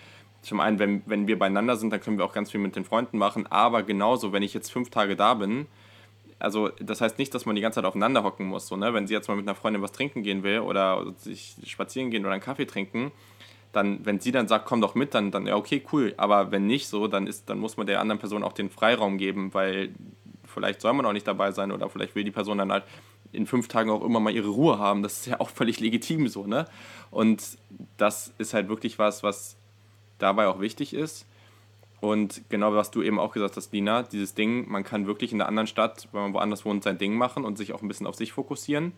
zum 0.46 0.60
einen, 0.60 0.78
wenn, 0.78 1.02
wenn 1.06 1.26
wir 1.26 1.38
beieinander 1.38 1.76
sind, 1.76 1.92
dann 1.92 2.00
können 2.00 2.18
wir 2.18 2.24
auch 2.24 2.32
ganz 2.32 2.52
viel 2.52 2.60
mit 2.60 2.76
den 2.76 2.84
Freunden 2.84 3.18
machen, 3.18 3.46
aber 3.48 3.82
genauso, 3.82 4.32
wenn 4.32 4.42
ich 4.42 4.54
jetzt 4.54 4.70
fünf 4.70 4.90
Tage 4.90 5.16
da 5.16 5.34
bin, 5.34 5.66
also 6.38 6.68
das 6.80 7.00
heißt 7.00 7.18
nicht, 7.18 7.34
dass 7.34 7.46
man 7.46 7.56
die 7.56 7.62
ganze 7.62 7.76
Zeit 7.76 7.84
aufeinander 7.84 8.22
hocken 8.22 8.46
muss. 8.46 8.66
So, 8.66 8.76
ne? 8.76 8.92
Wenn 8.92 9.06
sie 9.06 9.14
jetzt 9.14 9.26
mal 9.26 9.36
mit 9.36 9.48
einer 9.48 9.54
Freundin 9.54 9.82
was 9.82 9.92
trinken 9.92 10.22
gehen 10.22 10.42
will 10.42 10.60
oder 10.60 11.14
sich 11.16 11.56
spazieren 11.64 12.10
gehen 12.10 12.24
oder 12.24 12.32
einen 12.32 12.42
Kaffee 12.42 12.66
trinken, 12.66 13.10
dann, 13.72 14.04
wenn 14.04 14.20
sie 14.20 14.32
dann 14.32 14.46
sagt, 14.46 14.66
komm 14.66 14.80
doch 14.80 14.94
mit, 14.94 15.14
dann, 15.14 15.30
dann 15.30 15.46
ja, 15.46 15.56
okay, 15.56 15.82
cool. 15.92 16.14
Aber 16.18 16.50
wenn 16.52 16.66
nicht 16.66 16.88
so, 16.88 17.08
dann, 17.08 17.26
ist, 17.26 17.48
dann 17.48 17.58
muss 17.58 17.76
man 17.76 17.86
der 17.86 18.00
anderen 18.00 18.18
Person 18.18 18.42
auch 18.42 18.52
den 18.52 18.70
Freiraum 18.70 19.18
geben, 19.18 19.52
weil 19.54 19.94
vielleicht 20.44 20.80
soll 20.80 20.92
man 20.92 21.06
auch 21.06 21.12
nicht 21.12 21.26
dabei 21.26 21.52
sein 21.52 21.72
oder 21.72 21.88
vielleicht 21.88 22.14
will 22.14 22.24
die 22.24 22.30
Person 22.30 22.58
dann 22.58 22.70
halt 22.70 22.84
in 23.32 23.46
fünf 23.46 23.68
Tagen 23.68 23.90
auch 23.90 24.04
immer 24.04 24.20
mal 24.20 24.32
ihre 24.32 24.48
Ruhe 24.48 24.78
haben. 24.78 25.02
Das 25.02 25.20
ist 25.20 25.26
ja 25.26 25.40
auch 25.40 25.50
völlig 25.50 25.80
legitim 25.80 26.28
so, 26.28 26.46
ne? 26.46 26.66
Und 27.10 27.42
das 27.96 28.32
ist 28.38 28.54
halt 28.54 28.68
wirklich 28.68 28.98
was, 28.98 29.22
was 29.22 29.56
dabei 30.18 30.48
auch 30.48 30.60
wichtig 30.60 30.94
ist. 30.94 31.26
Und 32.00 32.42
genau 32.50 32.74
was 32.74 32.90
du 32.90 33.02
eben 33.02 33.18
auch 33.18 33.32
gesagt 33.32 33.56
hast, 33.56 33.72
Lina, 33.72 34.02
dieses 34.02 34.34
Ding, 34.34 34.68
man 34.68 34.84
kann 34.84 35.06
wirklich 35.06 35.32
in 35.32 35.40
einer 35.40 35.48
anderen 35.48 35.66
Stadt, 35.66 36.08
wenn 36.12 36.22
man 36.22 36.34
woanders 36.34 36.64
wohnt, 36.64 36.84
sein 36.84 36.98
Ding 36.98 37.16
machen 37.16 37.44
und 37.44 37.56
sich 37.56 37.72
auch 37.72 37.82
ein 37.82 37.88
bisschen 37.88 38.06
auf 38.06 38.16
sich 38.16 38.32
fokussieren. 38.32 38.92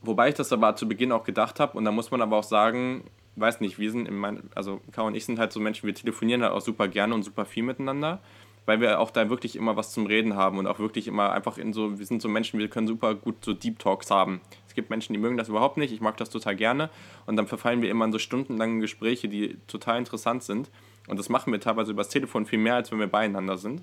Wobei 0.00 0.28
ich 0.28 0.36
das 0.36 0.52
aber 0.52 0.76
zu 0.76 0.88
Beginn 0.88 1.10
auch 1.10 1.24
gedacht 1.24 1.58
habe 1.58 1.76
und 1.76 1.84
da 1.84 1.90
muss 1.90 2.10
man 2.10 2.22
aber 2.22 2.36
auch 2.36 2.44
sagen, 2.44 3.02
weiß 3.34 3.60
nicht, 3.60 3.78
wir 3.78 3.90
sind, 3.90 4.06
in 4.06 4.16
mein, 4.16 4.42
also 4.54 4.80
Kao 4.92 5.06
und 5.06 5.16
ich 5.16 5.24
sind 5.24 5.38
halt 5.38 5.52
so 5.52 5.60
Menschen, 5.60 5.86
wir 5.86 5.94
telefonieren 5.94 6.42
halt 6.42 6.52
auch 6.52 6.60
super 6.60 6.86
gerne 6.86 7.14
und 7.14 7.24
super 7.24 7.44
viel 7.44 7.64
miteinander, 7.64 8.20
weil 8.64 8.80
wir 8.80 9.00
auch 9.00 9.10
da 9.10 9.28
wirklich 9.28 9.56
immer 9.56 9.76
was 9.76 9.92
zum 9.92 10.06
Reden 10.06 10.36
haben 10.36 10.58
und 10.58 10.68
auch 10.68 10.78
wirklich 10.78 11.08
immer 11.08 11.32
einfach 11.32 11.58
in 11.58 11.72
so, 11.72 11.98
wir 11.98 12.06
sind 12.06 12.22
so 12.22 12.28
Menschen, 12.28 12.60
wir 12.60 12.68
können 12.68 12.86
super 12.86 13.16
gut 13.16 13.44
so 13.44 13.54
Deep 13.54 13.80
Talks 13.80 14.10
haben 14.10 14.40
gibt 14.78 14.90
Menschen, 14.90 15.12
die 15.12 15.18
mögen 15.18 15.36
das 15.36 15.48
überhaupt 15.48 15.76
nicht. 15.76 15.92
Ich 15.92 16.00
mag 16.00 16.16
das 16.18 16.30
total 16.30 16.54
gerne. 16.54 16.88
Und 17.26 17.34
dann 17.34 17.48
verfallen 17.48 17.82
wir 17.82 17.90
immer 17.90 18.04
in 18.04 18.12
so 18.12 18.20
stundenlange 18.20 18.80
Gespräche, 18.80 19.28
die 19.28 19.58
total 19.66 19.98
interessant 19.98 20.44
sind. 20.44 20.70
Und 21.08 21.18
das 21.18 21.28
machen 21.28 21.52
wir 21.52 21.58
teilweise 21.58 21.90
übers 21.90 22.10
Telefon 22.10 22.46
viel 22.46 22.60
mehr, 22.60 22.76
als 22.76 22.92
wenn 22.92 23.00
wir 23.00 23.08
beieinander 23.08 23.56
sind. 23.56 23.82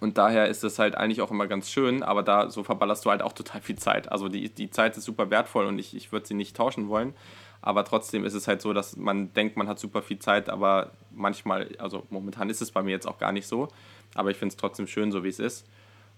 Und 0.00 0.18
daher 0.18 0.48
ist 0.48 0.64
es 0.64 0.80
halt 0.80 0.96
eigentlich 0.96 1.20
auch 1.20 1.30
immer 1.30 1.46
ganz 1.46 1.70
schön, 1.70 2.02
aber 2.02 2.24
da 2.24 2.50
so 2.50 2.64
verballerst 2.64 3.04
du 3.04 3.10
halt 3.10 3.22
auch 3.22 3.32
total 3.32 3.60
viel 3.60 3.76
Zeit. 3.76 4.10
Also 4.10 4.28
die, 4.28 4.48
die 4.48 4.70
Zeit 4.70 4.96
ist 4.96 5.04
super 5.04 5.30
wertvoll 5.30 5.66
und 5.66 5.78
ich, 5.78 5.94
ich 5.94 6.10
würde 6.10 6.26
sie 6.26 6.34
nicht 6.34 6.56
tauschen 6.56 6.88
wollen. 6.88 7.14
Aber 7.62 7.84
trotzdem 7.84 8.24
ist 8.24 8.34
es 8.34 8.48
halt 8.48 8.60
so, 8.60 8.72
dass 8.72 8.96
man 8.96 9.32
denkt, 9.34 9.56
man 9.56 9.68
hat 9.68 9.78
super 9.78 10.02
viel 10.02 10.18
Zeit, 10.18 10.48
aber 10.48 10.90
manchmal, 11.12 11.68
also 11.78 12.06
momentan 12.10 12.50
ist 12.50 12.60
es 12.60 12.72
bei 12.72 12.82
mir 12.82 12.90
jetzt 12.90 13.06
auch 13.06 13.18
gar 13.18 13.30
nicht 13.30 13.46
so. 13.46 13.68
Aber 14.14 14.30
ich 14.30 14.36
finde 14.36 14.54
es 14.54 14.56
trotzdem 14.56 14.88
schön, 14.88 15.12
so 15.12 15.22
wie 15.22 15.28
es 15.28 15.38
ist. 15.38 15.64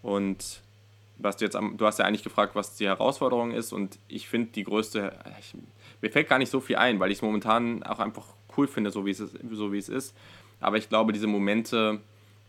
Und 0.01 0.63
was 1.19 1.37
du 1.37 1.45
jetzt 1.45 1.57
am, 1.57 1.77
du 1.77 1.87
hast 1.87 1.99
ja 1.99 2.05
eigentlich 2.05 2.25
gefragt, 2.25 2.55
was 2.55 2.77
die 2.77 2.87
Herausforderung 2.87 3.53
ist 3.53 3.73
und 3.73 3.99
ich 4.09 4.29
finde 4.29 4.53
die 4.53 4.65
größte, 4.65 5.13
ich, 5.39 5.55
mir 6.01 6.11
fällt 6.11 6.29
gar 6.29 6.39
nicht 6.39 6.51
so 6.51 6.61
viel 6.61 6.77
ein, 6.77 7.01
weil 7.01 7.11
ich 7.11 7.19
es 7.19 7.23
momentan 7.23 7.83
auch 7.83 7.99
einfach 7.99 8.27
cool 8.57 8.67
finde, 8.67 8.91
so 8.91 9.07
wie 9.07 9.11
es 9.11 9.21
ist, 9.21 9.37
so 9.53 9.73
wie 9.73 9.79
es 9.79 9.89
ist. 9.89 10.17
Aber 10.61 10.77
ich 10.77 10.89
glaube, 10.89 11.13
diese 11.13 11.27
Momente, 11.27 12.01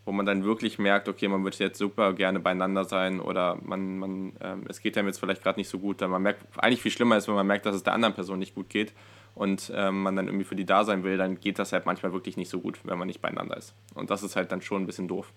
wo 0.04 0.12
man 0.12 0.26
dann 0.26 0.44
wirklich 0.44 0.78
merkt, 0.78 1.08
okay, 1.08 1.28
man 1.28 1.44
würde 1.44 1.56
jetzt 1.58 1.78
super 1.78 2.12
gerne 2.12 2.40
beieinander 2.40 2.84
sein 2.84 3.20
oder 3.20 3.58
man, 3.62 3.98
man 3.98 4.32
ähm, 4.40 4.64
es 4.68 4.80
geht 4.80 4.96
einem 4.98 5.08
jetzt 5.08 5.18
vielleicht 5.18 5.42
gerade 5.42 5.58
nicht 5.58 5.68
so 5.68 5.78
gut, 5.78 6.00
dann 6.00 6.10
man 6.10 6.22
merkt, 6.22 6.44
eigentlich 6.58 6.82
viel 6.82 6.92
schlimmer 6.92 7.16
ist, 7.16 7.28
wenn 7.28 7.34
man 7.34 7.46
merkt, 7.46 7.66
dass 7.66 7.74
es 7.74 7.82
der 7.82 7.94
anderen 7.94 8.14
Person 8.14 8.38
nicht 8.38 8.54
gut 8.54 8.68
geht 8.68 8.92
und 9.34 9.72
ähm, 9.74 10.02
man 10.02 10.14
dann 10.16 10.26
irgendwie 10.26 10.44
für 10.44 10.56
die 10.56 10.66
da 10.66 10.84
sein 10.84 11.02
will, 11.04 11.16
dann 11.16 11.40
geht 11.40 11.58
das 11.58 11.72
halt 11.72 11.86
manchmal 11.86 12.12
wirklich 12.12 12.36
nicht 12.36 12.50
so 12.50 12.60
gut, 12.60 12.78
wenn 12.84 12.98
man 12.98 13.08
nicht 13.08 13.20
beieinander 13.20 13.56
ist. 13.56 13.74
Und 13.94 14.10
das 14.10 14.22
ist 14.22 14.36
halt 14.36 14.52
dann 14.52 14.62
schon 14.62 14.82
ein 14.82 14.86
bisschen 14.86 15.08
doof. 15.08 15.32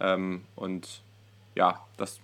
Ähm, 0.00 0.42
und 0.56 1.02
ja, 1.54 1.84
das, 1.96 2.20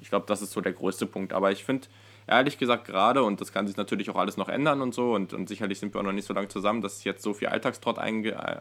ich 0.00 0.08
glaube, 0.08 0.26
das 0.26 0.42
ist 0.42 0.52
so 0.52 0.60
der 0.60 0.72
größte 0.72 1.06
Punkt. 1.06 1.32
Aber 1.32 1.50
ich 1.50 1.64
finde, 1.64 1.88
ehrlich 2.26 2.58
gesagt 2.58 2.86
gerade, 2.86 3.22
und 3.22 3.40
das 3.40 3.52
kann 3.52 3.66
sich 3.66 3.76
natürlich 3.76 4.10
auch 4.10 4.16
alles 4.16 4.36
noch 4.36 4.48
ändern 4.48 4.82
und 4.82 4.94
so, 4.94 5.14
und, 5.14 5.32
und 5.32 5.48
sicherlich 5.48 5.78
sind 5.78 5.94
wir 5.94 6.00
auch 6.00 6.04
noch 6.04 6.12
nicht 6.12 6.26
so 6.26 6.34
lange 6.34 6.48
zusammen, 6.48 6.82
dass 6.82 7.04
jetzt 7.04 7.22
so 7.22 7.34
viel 7.34 7.48
Alltagstrott 7.48 7.98
einge, 7.98 8.32
äh, 8.32 8.60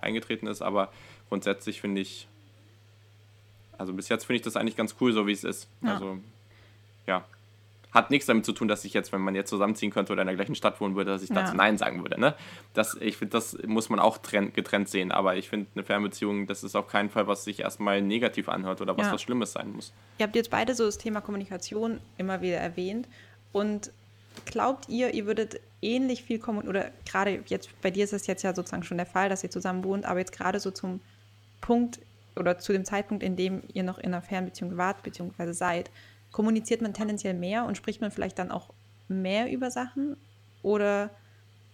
eingetreten 0.00 0.46
ist, 0.46 0.62
aber 0.62 0.92
grundsätzlich 1.28 1.80
finde 1.80 2.00
ich, 2.00 2.28
also 3.78 3.92
bis 3.92 4.08
jetzt 4.08 4.26
finde 4.26 4.36
ich 4.36 4.42
das 4.42 4.56
eigentlich 4.56 4.76
ganz 4.76 4.96
cool, 5.00 5.12
so 5.12 5.26
wie 5.26 5.32
es 5.32 5.44
ist. 5.44 5.68
Ja. 5.82 5.94
Also, 5.94 6.18
ja. 7.06 7.24
Hat 7.94 8.10
nichts 8.10 8.26
damit 8.26 8.44
zu 8.44 8.52
tun, 8.52 8.66
dass 8.68 8.84
ich 8.84 8.92
jetzt, 8.92 9.12
wenn 9.12 9.20
man 9.20 9.34
jetzt 9.34 9.48
zusammenziehen 9.48 9.92
könnte 9.92 10.12
oder 10.12 10.22
in 10.22 10.26
der 10.26 10.34
gleichen 10.34 10.56
Stadt 10.56 10.80
wohnen 10.80 10.96
würde, 10.96 11.12
dass 11.12 11.22
ich 11.22 11.30
ja. 11.30 11.36
dazu 11.36 11.54
Nein 11.54 11.78
sagen 11.78 12.02
würde. 12.02 12.20
Ne? 12.20 12.34
Das, 12.72 12.96
ich 13.00 13.16
finde, 13.16 13.30
das 13.30 13.56
muss 13.66 13.88
man 13.88 14.00
auch 14.00 14.18
trennt, 14.18 14.52
getrennt 14.54 14.88
sehen. 14.88 15.12
Aber 15.12 15.36
ich 15.36 15.48
finde, 15.48 15.68
eine 15.74 15.84
Fernbeziehung, 15.84 16.46
das 16.46 16.64
ist 16.64 16.74
auf 16.74 16.88
keinen 16.88 17.08
Fall, 17.08 17.28
was 17.28 17.44
sich 17.44 17.60
erstmal 17.60 18.02
negativ 18.02 18.48
anhört 18.48 18.80
oder 18.80 18.96
was 18.96 19.06
ja. 19.06 19.12
was 19.12 19.22
Schlimmes 19.22 19.52
sein 19.52 19.72
muss. 19.72 19.92
Ihr 20.18 20.26
habt 20.26 20.34
jetzt 20.34 20.50
beide 20.50 20.74
so 20.74 20.84
das 20.84 20.98
Thema 20.98 21.20
Kommunikation 21.20 22.00
immer 22.18 22.42
wieder 22.42 22.56
erwähnt. 22.56 23.08
Und 23.52 23.92
glaubt 24.44 24.88
ihr, 24.88 25.14
ihr 25.14 25.26
würdet 25.26 25.60
ähnlich 25.80 26.24
viel 26.24 26.38
kommen 26.38 26.66
oder 26.66 26.90
gerade 27.06 27.42
jetzt, 27.46 27.68
bei 27.80 27.90
dir 27.90 28.04
ist 28.04 28.12
es 28.12 28.26
jetzt 28.26 28.42
ja 28.42 28.54
sozusagen 28.54 28.82
schon 28.82 28.96
der 28.96 29.06
Fall, 29.06 29.28
dass 29.28 29.44
ihr 29.44 29.50
zusammen 29.50 29.84
wohnt, 29.84 30.04
aber 30.04 30.18
jetzt 30.18 30.32
gerade 30.32 30.58
so 30.58 30.70
zum 30.70 31.00
Punkt 31.60 32.00
oder 32.36 32.58
zu 32.58 32.72
dem 32.72 32.84
Zeitpunkt, 32.84 33.22
in 33.22 33.36
dem 33.36 33.62
ihr 33.72 33.82
noch 33.82 33.98
in 33.98 34.06
einer 34.06 34.22
Fernbeziehung 34.22 34.76
wart, 34.76 35.02
beziehungsweise 35.02 35.54
seid, 35.54 35.90
kommuniziert 36.34 36.82
man 36.82 36.92
tendenziell 36.92 37.32
mehr 37.32 37.64
und 37.64 37.76
spricht 37.76 38.00
man 38.00 38.10
vielleicht 38.10 38.40
dann 38.40 38.50
auch 38.50 38.70
mehr 39.06 39.52
über 39.52 39.70
Sachen? 39.70 40.16
Oder 40.64 41.10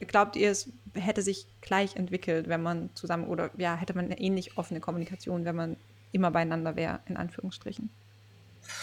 glaubt 0.01 0.37
ihr, 0.37 0.51
es 0.51 0.71
hätte 0.93 1.23
sich 1.23 1.47
gleich 1.63 1.97
entwickelt, 1.97 2.47
wenn 2.47 2.63
man 2.63 2.91
zusammen, 2.95 3.27
oder 3.27 3.49
ja, 3.57 3.75
hätte 3.75 3.95
man 3.95 4.05
eine 4.05 4.21
ähnlich 4.21 4.59
offene 4.59 4.81
Kommunikation, 4.81 5.47
wenn 5.47 5.57
man 5.57 5.77
immer 6.13 6.31
beieinander 6.31 6.77
wäre, 6.77 7.01
in 7.07 7.17
Anführungsstrichen? 7.17 7.89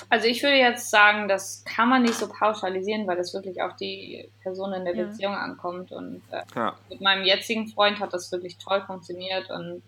Also 0.10 0.28
ich 0.28 0.42
würde 0.42 0.58
jetzt 0.58 0.90
sagen, 0.90 1.28
das 1.28 1.64
kann 1.64 1.90
man 1.90 2.02
nicht 2.02 2.16
so 2.16 2.28
pauschalisieren, 2.28 3.06
weil 3.06 3.20
es 3.20 3.36
wirklich 3.36 3.62
auf 3.62 3.76
die 3.76 4.28
Person 4.42 4.74
in 4.74 4.84
der 4.84 4.96
ja. 4.96 5.06
Beziehung 5.06 5.36
ankommt. 5.36 5.92
Und 5.92 6.24
äh, 6.32 6.42
ja. 6.56 6.76
mit 6.90 7.02
meinem 7.02 7.24
jetzigen 7.24 7.68
Freund 7.68 8.00
hat 8.00 8.14
das 8.14 8.32
wirklich 8.32 8.58
toll 8.58 8.82
funktioniert 8.82 9.52
und 9.52 9.84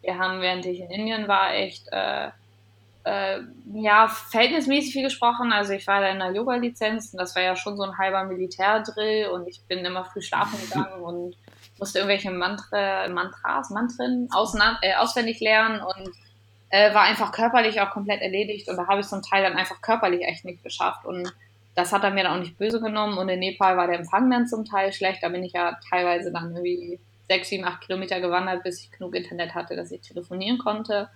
wir 0.00 0.18
haben, 0.18 0.40
während 0.40 0.64
ich 0.64 0.80
in 0.80 0.90
Indien 0.90 1.28
war, 1.28 1.52
echt 1.52 1.86
äh, 1.92 2.30
äh, 3.04 3.40
ja, 3.74 4.08
verhältnismäßig 4.08 4.92
viel 4.92 5.04
gesprochen. 5.04 5.52
Also 5.52 5.72
ich 5.72 5.86
war 5.86 6.00
da 6.00 6.08
in 6.08 6.18
der 6.18 6.32
Yoga-Lizenz 6.32 7.12
und 7.12 7.20
das 7.20 7.36
war 7.36 7.42
ja 7.42 7.54
schon 7.54 7.76
so 7.76 7.84
ein 7.84 7.98
halber 7.98 8.24
Militärdrill 8.24 9.28
und 9.28 9.46
ich 9.46 9.60
bin 9.68 9.84
immer 9.84 10.04
früh 10.04 10.22
schlafen 10.22 10.58
gegangen 10.60 11.02
und 11.02 11.36
musste 11.78 11.98
irgendwelche 11.98 12.30
Mantra, 12.30 13.08
Mantras, 13.08 13.70
Mantren 13.70 14.28
äh, 14.80 14.94
auswendig 14.94 15.40
lernen 15.40 15.80
und 15.80 16.10
äh, 16.70 16.94
war 16.94 17.02
einfach 17.02 17.32
körperlich 17.32 17.80
auch 17.80 17.90
komplett 17.90 18.22
erledigt 18.22 18.68
und 18.68 18.76
da 18.76 18.86
habe 18.86 19.00
ich 19.00 19.06
zum 19.06 19.22
Teil 19.22 19.42
dann 19.42 19.56
einfach 19.56 19.80
körperlich 19.80 20.22
echt 20.22 20.44
nicht 20.44 20.62
geschafft 20.62 21.04
und 21.04 21.32
das 21.74 21.92
hat 21.92 22.04
er 22.04 22.10
mir 22.10 22.22
dann 22.22 22.36
auch 22.36 22.40
nicht 22.40 22.56
böse 22.56 22.80
genommen 22.80 23.18
und 23.18 23.28
in 23.28 23.40
Nepal 23.40 23.76
war 23.76 23.86
der 23.86 23.98
Empfang 23.98 24.30
dann 24.30 24.46
zum 24.46 24.64
Teil 24.64 24.92
schlecht, 24.92 25.22
da 25.22 25.28
bin 25.28 25.44
ich 25.44 25.52
ja 25.52 25.78
teilweise 25.90 26.32
dann 26.32 26.54
irgendwie 26.54 26.98
sechs, 27.28 27.48
sieben, 27.48 27.64
acht 27.64 27.80
Kilometer 27.82 28.20
gewandert, 28.20 28.62
bis 28.62 28.80
ich 28.80 28.90
genug 28.92 29.14
Internet 29.14 29.54
hatte, 29.54 29.76
dass 29.76 29.90
ich 29.90 30.00
telefonieren 30.00 30.58
konnte. 30.58 31.08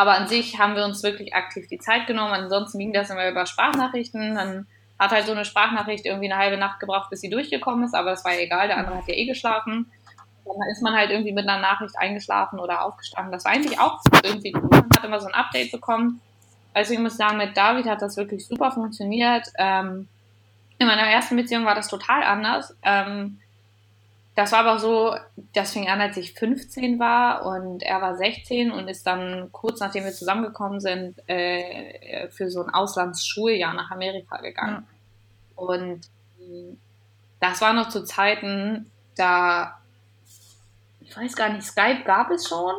Aber 0.00 0.12
an 0.12 0.28
sich 0.28 0.58
haben 0.58 0.76
wir 0.76 0.86
uns 0.86 1.02
wirklich 1.02 1.34
aktiv 1.34 1.68
die 1.68 1.76
Zeit 1.76 2.06
genommen. 2.06 2.32
Ansonsten 2.32 2.78
ging 2.78 2.94
das 2.94 3.10
immer 3.10 3.28
über 3.28 3.44
Sprachnachrichten. 3.44 4.34
Dann 4.34 4.66
hat 4.98 5.10
halt 5.10 5.26
so 5.26 5.32
eine 5.32 5.44
Sprachnachricht 5.44 6.06
irgendwie 6.06 6.32
eine 6.32 6.40
halbe 6.40 6.56
Nacht 6.56 6.80
gebraucht, 6.80 7.10
bis 7.10 7.20
sie 7.20 7.28
durchgekommen 7.28 7.84
ist. 7.84 7.94
Aber 7.94 8.08
das 8.08 8.24
war 8.24 8.32
ja 8.32 8.40
egal, 8.40 8.68
der 8.68 8.78
andere 8.78 8.96
hat 8.96 9.08
ja 9.08 9.12
eh 9.12 9.26
geschlafen. 9.26 9.92
Und 10.44 10.58
dann 10.58 10.70
ist 10.70 10.80
man 10.80 10.94
halt 10.94 11.10
irgendwie 11.10 11.34
mit 11.34 11.46
einer 11.46 11.60
Nachricht 11.60 11.98
eingeschlafen 11.98 12.58
oder 12.60 12.82
aufgestanden. 12.82 13.30
Das 13.30 13.44
war 13.44 13.52
eigentlich 13.52 13.78
auch 13.78 14.00
irgendwie 14.22 14.54
cool. 14.56 14.70
Man 14.70 14.88
hat 14.96 15.04
immer 15.04 15.20
so 15.20 15.26
ein 15.26 15.34
Update 15.34 15.70
bekommen. 15.70 16.22
Also 16.72 16.94
ich 16.94 16.98
muss 16.98 17.18
sagen, 17.18 17.36
mit 17.36 17.54
David 17.54 17.84
hat 17.84 18.00
das 18.00 18.16
wirklich 18.16 18.46
super 18.46 18.72
funktioniert. 18.72 19.48
Ähm, 19.58 20.08
in 20.78 20.86
meiner 20.86 21.02
ersten 21.02 21.36
Beziehung 21.36 21.66
war 21.66 21.74
das 21.74 21.88
total 21.88 22.22
anders. 22.22 22.74
Ähm, 22.84 23.38
das 24.40 24.52
war 24.52 24.60
aber 24.60 24.78
so, 24.78 25.14
das 25.52 25.72
fing 25.72 25.86
an, 25.88 26.00
als 26.00 26.16
ich 26.16 26.32
15 26.32 26.98
war 26.98 27.44
und 27.44 27.82
er 27.82 28.00
war 28.00 28.16
16 28.16 28.72
und 28.72 28.88
ist 28.88 29.06
dann 29.06 29.52
kurz 29.52 29.80
nachdem 29.80 30.04
wir 30.04 30.12
zusammengekommen 30.12 30.80
sind, 30.80 31.16
äh, 31.28 32.26
für 32.30 32.48
so 32.48 32.64
ein 32.64 32.72
Auslandsschuljahr 32.72 33.74
nach 33.74 33.90
Amerika 33.90 34.38
gegangen. 34.38 34.86
Ja. 34.86 35.62
Und 35.62 36.06
äh, 36.40 36.74
das 37.38 37.60
war 37.60 37.74
noch 37.74 37.90
zu 37.90 38.02
Zeiten, 38.02 38.90
da, 39.14 39.78
ich 41.00 41.14
weiß 41.14 41.36
gar 41.36 41.50
nicht, 41.50 41.64
Skype 41.64 42.04
gab 42.04 42.30
es 42.30 42.48
schon. 42.48 42.74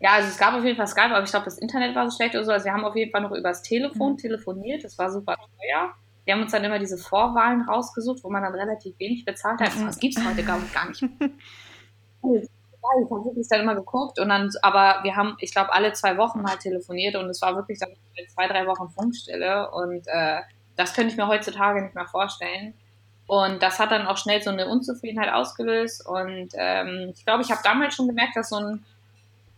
Ja, 0.00 0.12
also 0.12 0.28
es 0.28 0.38
gab 0.38 0.54
auf 0.54 0.64
jeden 0.64 0.78
Fall 0.78 0.86
Skype, 0.86 1.14
aber 1.14 1.22
ich 1.22 1.30
glaube, 1.30 1.44
das 1.44 1.58
Internet 1.58 1.94
war 1.94 2.10
so 2.10 2.16
schlecht 2.16 2.34
oder 2.34 2.44
so. 2.46 2.52
Also 2.52 2.64
wir 2.64 2.72
haben 2.72 2.84
auf 2.84 2.96
jeden 2.96 3.10
Fall 3.10 3.20
noch 3.20 3.32
übers 3.32 3.60
Telefon 3.60 4.12
mhm. 4.12 4.18
telefoniert. 4.18 4.84
Das 4.84 4.96
war 4.96 5.10
super 5.10 5.36
teuer. 5.36 5.94
Wir 6.24 6.34
haben 6.34 6.42
uns 6.42 6.52
dann 6.52 6.64
immer 6.64 6.78
diese 6.78 6.96
Vorwahlen 6.96 7.62
rausgesucht, 7.62 8.24
wo 8.24 8.30
man 8.30 8.42
dann 8.42 8.54
relativ 8.54 8.98
wenig 8.98 9.24
bezahlt 9.24 9.60
hat. 9.60 9.72
Das 9.86 9.98
gibt 9.98 10.16
es 10.16 10.24
heute 10.24 10.42
gar, 10.42 10.58
gar 10.72 10.88
nicht. 10.88 11.02
ich 13.02 13.10
habe 13.10 13.24
wirklich 13.24 13.48
dann 13.48 13.60
immer 13.60 13.74
geguckt 13.74 14.18
und 14.18 14.28
dann, 14.28 14.50
aber 14.62 15.02
wir 15.02 15.16
haben, 15.16 15.36
ich 15.40 15.52
glaube, 15.52 15.72
alle 15.72 15.92
zwei 15.92 16.16
Wochen 16.16 16.42
mal 16.42 16.56
telefoniert 16.56 17.16
und 17.16 17.28
es 17.28 17.40
war 17.42 17.54
wirklich 17.56 17.78
dann 17.78 17.90
zwei, 18.28 18.46
drei 18.46 18.66
Wochen 18.66 18.88
Funkstille 18.90 19.70
und 19.70 20.06
äh, 20.06 20.40
das 20.76 20.94
könnte 20.94 21.12
ich 21.12 21.16
mir 21.16 21.28
heutzutage 21.28 21.82
nicht 21.82 21.94
mehr 21.94 22.06
vorstellen. 22.06 22.74
Und 23.26 23.62
das 23.62 23.78
hat 23.78 23.90
dann 23.90 24.06
auch 24.06 24.18
schnell 24.18 24.42
so 24.42 24.50
eine 24.50 24.68
Unzufriedenheit 24.68 25.32
ausgelöst 25.32 26.06
und 26.06 26.50
ähm, 26.54 27.12
ich 27.14 27.24
glaube, 27.24 27.42
ich 27.42 27.50
habe 27.50 27.62
damals 27.64 27.94
schon 27.94 28.08
gemerkt, 28.08 28.36
dass 28.36 28.50
so 28.50 28.56
ein 28.56 28.84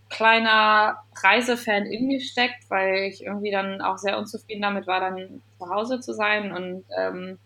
kleiner 0.09 0.99
Reisefan 1.23 1.87
in 1.87 2.07
mir 2.07 2.21
steckt, 2.21 2.71
weil 2.71 3.05
ich 3.05 3.25
irgendwie 3.25 3.51
dann 3.51 3.81
auch 3.81 3.99
sehr 3.99 4.19
unzufrieden 4.19 4.63
damit 4.63 4.87
war, 4.87 5.01
dann 5.01 5.43
zu 5.59 5.69
Hause 5.69 6.01
zu 6.01 6.13
sein. 6.13 6.53
Und 6.53 6.85
ähm, 6.97 7.39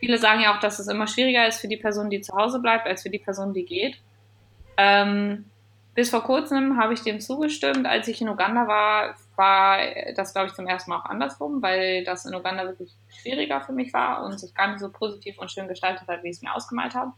viele 0.00 0.18
sagen 0.18 0.40
ja 0.40 0.54
auch, 0.54 0.60
dass 0.60 0.78
es 0.78 0.88
immer 0.88 1.06
schwieriger 1.06 1.46
ist 1.46 1.60
für 1.60 1.68
die 1.68 1.76
Person, 1.76 2.10
die 2.10 2.20
zu 2.20 2.34
Hause 2.34 2.60
bleibt, 2.60 2.86
als 2.86 3.02
für 3.02 3.10
die 3.10 3.18
Person, 3.18 3.54
die 3.54 3.64
geht. 3.64 3.96
Ähm, 4.76 5.44
bis 5.94 6.10
vor 6.10 6.24
kurzem 6.24 6.76
habe 6.76 6.92
ich 6.94 7.02
dem 7.02 7.20
zugestimmt. 7.20 7.86
Als 7.86 8.08
ich 8.08 8.20
in 8.20 8.28
Uganda 8.28 8.66
war, 8.66 9.14
war 9.36 9.78
das, 10.16 10.32
glaube 10.32 10.48
ich, 10.48 10.54
zum 10.54 10.66
ersten 10.66 10.90
Mal 10.90 10.98
auch 10.98 11.04
andersrum, 11.04 11.62
weil 11.62 12.02
das 12.02 12.24
in 12.24 12.34
Uganda 12.34 12.64
wirklich 12.64 12.92
schwieriger 13.08 13.60
für 13.60 13.72
mich 13.72 13.92
war 13.92 14.24
und 14.24 14.38
sich 14.38 14.52
gar 14.54 14.68
nicht 14.68 14.80
so 14.80 14.90
positiv 14.90 15.38
und 15.38 15.52
schön 15.52 15.68
gestaltet 15.68 16.08
hat, 16.08 16.24
wie 16.24 16.30
ich 16.30 16.36
es 16.36 16.42
mir 16.42 16.54
ausgemalt 16.54 16.94
habe. 16.94 17.12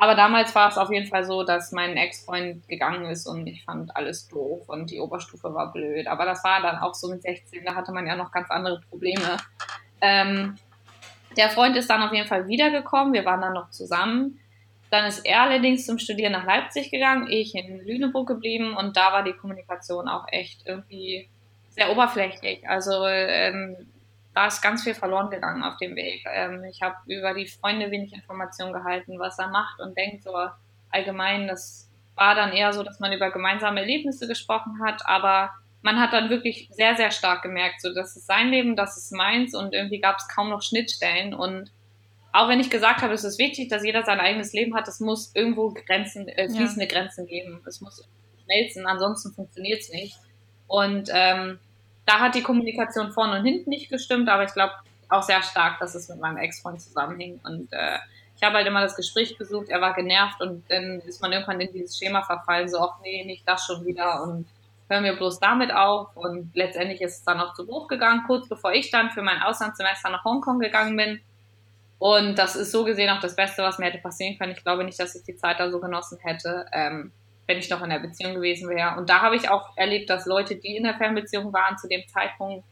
Aber 0.00 0.14
damals 0.14 0.54
war 0.54 0.68
es 0.68 0.78
auf 0.78 0.92
jeden 0.92 1.08
Fall 1.08 1.24
so, 1.24 1.42
dass 1.42 1.72
mein 1.72 1.96
Ex-Freund 1.96 2.68
gegangen 2.68 3.06
ist 3.06 3.26
und 3.26 3.48
ich 3.48 3.64
fand 3.64 3.94
alles 3.96 4.28
doof 4.28 4.68
und 4.68 4.90
die 4.90 5.00
Oberstufe 5.00 5.52
war 5.52 5.72
blöd. 5.72 6.06
Aber 6.06 6.24
das 6.24 6.44
war 6.44 6.62
dann 6.62 6.78
auch 6.78 6.94
so 6.94 7.08
mit 7.08 7.22
16, 7.22 7.64
da 7.64 7.74
hatte 7.74 7.92
man 7.92 8.06
ja 8.06 8.14
noch 8.14 8.30
ganz 8.30 8.48
andere 8.50 8.80
Probleme. 8.88 9.36
Ähm, 10.00 10.56
der 11.36 11.50
Freund 11.50 11.76
ist 11.76 11.90
dann 11.90 12.02
auf 12.02 12.12
jeden 12.12 12.28
Fall 12.28 12.46
wiedergekommen, 12.46 13.12
wir 13.12 13.24
waren 13.24 13.40
dann 13.40 13.54
noch 13.54 13.70
zusammen. 13.70 14.38
Dann 14.90 15.04
ist 15.04 15.26
er 15.26 15.42
allerdings 15.42 15.84
zum 15.84 15.98
Studieren 15.98 16.32
nach 16.32 16.46
Leipzig 16.46 16.90
gegangen, 16.90 17.26
ich 17.28 17.56
in 17.56 17.84
Lüneburg 17.84 18.28
geblieben 18.28 18.76
und 18.76 18.96
da 18.96 19.12
war 19.12 19.24
die 19.24 19.34
Kommunikation 19.34 20.08
auch 20.08 20.26
echt 20.28 20.62
irgendwie 20.64 21.28
sehr 21.70 21.90
oberflächlich. 21.90 22.68
Also 22.68 23.04
ähm, 23.06 23.76
da 24.38 24.46
ist 24.46 24.62
ganz 24.62 24.84
viel 24.84 24.94
verloren 24.94 25.30
gegangen 25.30 25.64
auf 25.64 25.78
dem 25.78 25.96
Weg. 25.96 26.24
Ähm, 26.32 26.62
ich 26.62 26.80
habe 26.80 26.94
über 27.06 27.34
die 27.34 27.48
Freunde 27.48 27.90
wenig 27.90 28.12
Informationen 28.12 28.72
gehalten, 28.72 29.18
was 29.18 29.36
er 29.36 29.48
macht 29.48 29.80
und 29.80 29.98
denkt 29.98 30.22
so 30.22 30.32
allgemein. 30.90 31.48
Das 31.48 31.90
war 32.14 32.36
dann 32.36 32.52
eher 32.52 32.72
so, 32.72 32.84
dass 32.84 33.00
man 33.00 33.12
über 33.12 33.32
gemeinsame 33.32 33.80
Erlebnisse 33.80 34.28
gesprochen 34.28 34.78
hat, 34.80 35.02
aber 35.06 35.50
man 35.82 35.98
hat 35.98 36.12
dann 36.12 36.30
wirklich 36.30 36.68
sehr, 36.70 36.94
sehr 36.94 37.10
stark 37.10 37.42
gemerkt, 37.42 37.80
so 37.80 37.92
das 37.92 38.16
ist 38.16 38.28
sein 38.28 38.50
Leben, 38.50 38.76
das 38.76 38.96
ist 38.96 39.10
meins 39.12 39.56
und 39.56 39.74
irgendwie 39.74 39.98
gab 39.98 40.18
es 40.18 40.28
kaum 40.28 40.50
noch 40.50 40.62
Schnittstellen 40.62 41.34
und 41.34 41.72
auch 42.32 42.48
wenn 42.48 42.60
ich 42.60 42.70
gesagt 42.70 43.02
habe, 43.02 43.14
es 43.14 43.24
ist 43.24 43.40
wichtig, 43.40 43.68
dass 43.68 43.84
jeder 43.84 44.04
sein 44.04 44.20
eigenes 44.20 44.52
Leben 44.52 44.76
hat, 44.76 44.86
es 44.86 45.00
muss 45.00 45.34
irgendwo 45.34 45.70
Grenzen, 45.70 46.28
äh, 46.28 46.48
fließende 46.48 46.84
ja. 46.84 46.90
Grenzen 46.92 47.26
geben. 47.26 47.60
Es 47.66 47.80
muss 47.80 48.06
schmelzen, 48.44 48.86
ansonsten 48.86 49.32
funktioniert 49.32 49.80
es 49.80 49.90
nicht. 49.90 50.16
Und 50.68 51.08
ähm, 51.12 51.58
da 52.08 52.20
hat 52.20 52.34
die 52.34 52.42
Kommunikation 52.42 53.12
vorne 53.12 53.38
und 53.38 53.44
hinten 53.44 53.68
nicht 53.68 53.90
gestimmt, 53.90 54.30
aber 54.30 54.44
ich 54.44 54.54
glaube 54.54 54.72
auch 55.10 55.22
sehr 55.22 55.42
stark, 55.42 55.78
dass 55.78 55.94
es 55.94 56.08
mit 56.08 56.18
meinem 56.18 56.38
Ex-Freund 56.38 56.80
zusammenhing. 56.80 57.38
Und 57.44 57.70
äh, 57.72 57.98
ich 58.34 58.42
habe 58.42 58.56
halt 58.56 58.66
immer 58.66 58.80
das 58.80 58.96
Gespräch 58.96 59.36
gesucht, 59.36 59.68
er 59.68 59.80
war 59.80 59.94
genervt 59.94 60.40
und 60.40 60.64
dann 60.70 61.00
ist 61.00 61.20
man 61.20 61.32
irgendwann 61.32 61.60
in 61.60 61.72
dieses 61.72 61.98
Schema 61.98 62.22
verfallen, 62.22 62.68
so, 62.68 62.78
ach 62.78 62.98
nee, 63.02 63.24
nicht 63.24 63.46
das 63.46 63.66
schon 63.66 63.84
wieder 63.84 64.22
und 64.22 64.46
hören 64.88 65.04
wir 65.04 65.16
bloß 65.16 65.38
damit 65.38 65.70
auf. 65.70 66.16
Und 66.16 66.50
letztendlich 66.54 67.02
ist 67.02 67.18
es 67.18 67.24
dann 67.24 67.40
auch 67.40 67.52
zu 67.52 67.66
Bruch 67.66 67.88
gegangen, 67.88 68.24
kurz 68.26 68.48
bevor 68.48 68.72
ich 68.72 68.90
dann 68.90 69.10
für 69.10 69.22
mein 69.22 69.42
Auslandssemester 69.42 70.08
nach 70.08 70.24
Hongkong 70.24 70.60
gegangen 70.60 70.96
bin. 70.96 71.20
Und 71.98 72.38
das 72.38 72.56
ist 72.56 72.72
so 72.72 72.84
gesehen 72.84 73.10
auch 73.10 73.20
das 73.20 73.36
Beste, 73.36 73.62
was 73.62 73.78
mir 73.78 73.86
hätte 73.86 73.98
passieren 73.98 74.38
können. 74.38 74.52
Ich 74.52 74.62
glaube 74.62 74.84
nicht, 74.84 74.98
dass 74.98 75.14
ich 75.14 75.24
die 75.24 75.36
Zeit 75.36 75.60
da 75.60 75.70
so 75.70 75.78
genossen 75.78 76.18
hätte, 76.22 76.66
ähm, 76.72 77.12
wenn 77.48 77.58
ich 77.58 77.70
noch 77.70 77.82
in 77.82 77.90
der 77.90 77.98
Beziehung 77.98 78.34
gewesen 78.34 78.68
wäre. 78.68 78.96
Und 78.98 79.08
da 79.08 79.22
habe 79.22 79.34
ich 79.34 79.48
auch 79.48 79.70
erlebt, 79.74 80.10
dass 80.10 80.26
Leute, 80.26 80.56
die 80.56 80.76
in 80.76 80.84
der 80.84 80.94
Fernbeziehung 80.94 81.52
waren, 81.52 81.78
zu 81.78 81.88
dem 81.88 82.06
Zeitpunkt 82.06 82.64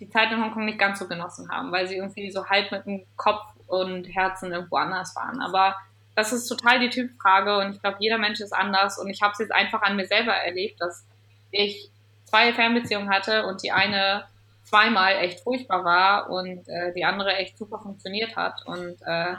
die 0.00 0.10
Zeit 0.10 0.30
in 0.30 0.40
Hongkong 0.40 0.66
nicht 0.66 0.78
ganz 0.78 0.98
so 0.98 1.08
genossen 1.08 1.50
haben, 1.50 1.72
weil 1.72 1.88
sie 1.88 1.96
irgendwie 1.96 2.30
so 2.30 2.46
halb 2.46 2.70
mit 2.70 2.86
dem 2.86 3.04
Kopf 3.16 3.42
und 3.66 4.04
Herzen 4.04 4.52
irgendwo 4.52 4.76
anders 4.76 5.16
waren. 5.16 5.40
Aber 5.40 5.74
das 6.14 6.32
ist 6.32 6.46
total 6.46 6.78
die 6.78 6.90
Typfrage 6.90 7.56
und 7.58 7.74
ich 7.74 7.80
glaube, 7.80 7.96
jeder 8.00 8.18
Mensch 8.18 8.38
ist 8.40 8.52
anders 8.52 8.98
und 8.98 9.08
ich 9.08 9.22
habe 9.22 9.32
es 9.32 9.38
jetzt 9.38 9.52
einfach 9.52 9.80
an 9.80 9.96
mir 9.96 10.06
selber 10.06 10.34
erlebt, 10.34 10.80
dass 10.80 11.06
ich 11.50 11.90
zwei 12.24 12.52
Fernbeziehungen 12.52 13.08
hatte 13.08 13.46
und 13.46 13.62
die 13.62 13.72
eine 13.72 14.24
zweimal 14.64 15.16
echt 15.16 15.40
furchtbar 15.40 15.84
war 15.84 16.28
und 16.28 16.68
äh, 16.68 16.92
die 16.92 17.04
andere 17.04 17.34
echt 17.36 17.56
super 17.56 17.78
funktioniert 17.78 18.36
hat 18.36 18.66
und 18.66 19.00
äh, 19.06 19.34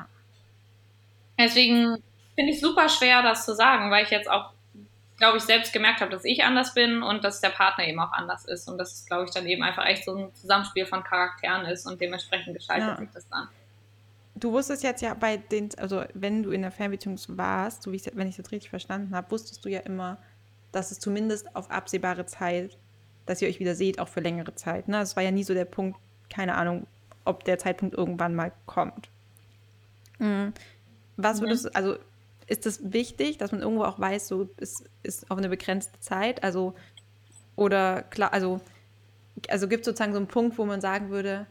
deswegen 1.38 2.02
finde 2.34 2.52
ich 2.54 2.60
super 2.60 2.89
schwer, 2.89 3.21
das 3.21 3.45
zu 3.45 3.54
sagen, 3.54 3.91
weil 3.91 4.04
ich 4.04 4.10
jetzt 4.10 4.30
auch 4.30 4.52
glaube 5.19 5.38
ich, 5.38 5.43
selbst 5.43 5.73
gemerkt 5.73 6.01
habe, 6.01 6.10
dass 6.10 6.23
ich 6.23 6.43
anders 6.43 6.73
bin 6.73 7.03
und 7.03 7.23
dass 7.23 7.41
der 7.41 7.49
Partner 7.49 7.86
eben 7.86 7.99
auch 7.99 8.13
anders 8.13 8.45
ist. 8.45 8.67
Und 8.67 8.77
das 8.77 8.93
ist, 8.93 9.08
glaube 9.08 9.25
ich, 9.25 9.32
dann 9.32 9.45
eben 9.45 9.62
einfach 9.62 9.86
echt 9.86 10.05
so 10.05 10.15
ein 10.15 10.34
Zusammenspiel 10.34 10.86
von 10.86 11.03
Charakteren 11.03 11.65
ist 11.65 11.86
und 11.86 12.01
dementsprechend 12.01 12.55
gestaltet 12.55 12.88
ja. 12.88 12.97
sich 12.97 13.10
das 13.13 13.27
dann. 13.29 13.47
Du 14.36 14.53
wusstest 14.53 14.84
jetzt 14.84 15.01
ja 15.01 15.13
bei 15.13 15.38
den, 15.38 15.69
also 15.77 16.03
wenn 16.13 16.43
du 16.43 16.51
in 16.51 16.62
der 16.62 16.71
Fernbeziehung 16.71 17.19
warst, 17.27 17.84
so 17.84 17.91
wie 17.91 17.97
ich, 17.97 18.10
wenn 18.13 18.27
ich 18.27 18.34
es 18.34 18.38
jetzt 18.38 18.51
richtig 18.51 18.69
verstanden 18.69 19.13
habe, 19.13 19.29
wusstest 19.32 19.63
du 19.65 19.69
ja 19.69 19.82
immer, 19.82 20.17
dass 20.71 20.91
es 20.91 20.99
zumindest 20.99 21.53
auf 21.55 21.69
absehbare 21.69 22.25
Zeit, 22.25 22.77
dass 23.25 23.41
ihr 23.41 23.49
euch 23.49 23.60
wieder 23.60 23.75
seht, 23.75 23.99
auch 23.99 24.08
für 24.08 24.21
längere 24.21 24.55
Zeit. 24.55 24.88
Ne? 24.88 25.01
Es 25.01 25.17
war 25.17 25.23
ja 25.23 25.32
nie 25.32 25.43
so 25.43 25.53
der 25.53 25.65
Punkt, 25.65 25.99
keine 26.29 26.55
Ahnung, 26.55 26.88
ob 27.25 27.43
der 27.43 27.60
Zeitpunkt 27.60 27.95
irgendwann 27.95 28.36
mal 28.36 28.53
kommt. 28.65 29.10
Mhm. 30.19 30.53
Was 31.17 31.41
mhm. 31.41 31.45
würdest 31.45 31.65
du, 31.65 31.75
also 31.75 31.97
ist 32.49 32.65
es 32.65 32.91
wichtig, 32.91 33.38
dass 33.38 33.51
man 33.51 33.62
irgendwo 33.62 33.83
auch 33.83 33.99
weiß, 33.99 34.27
so 34.27 34.49
es 34.57 34.83
ist 35.03 35.29
auf 35.29 35.38
eine 35.38 35.49
begrenzte 35.49 35.99
Zeit? 35.99 36.43
Also, 36.43 36.73
oder 37.55 38.01
klar, 38.03 38.33
also, 38.33 38.59
also 39.49 39.67
gibt 39.67 39.81
es 39.81 39.85
sozusagen 39.85 40.13
so 40.13 40.17
einen 40.17 40.27
Punkt, 40.27 40.57
wo 40.57 40.65
man 40.65 40.81
sagen 40.81 41.12
würde, 41.12 41.45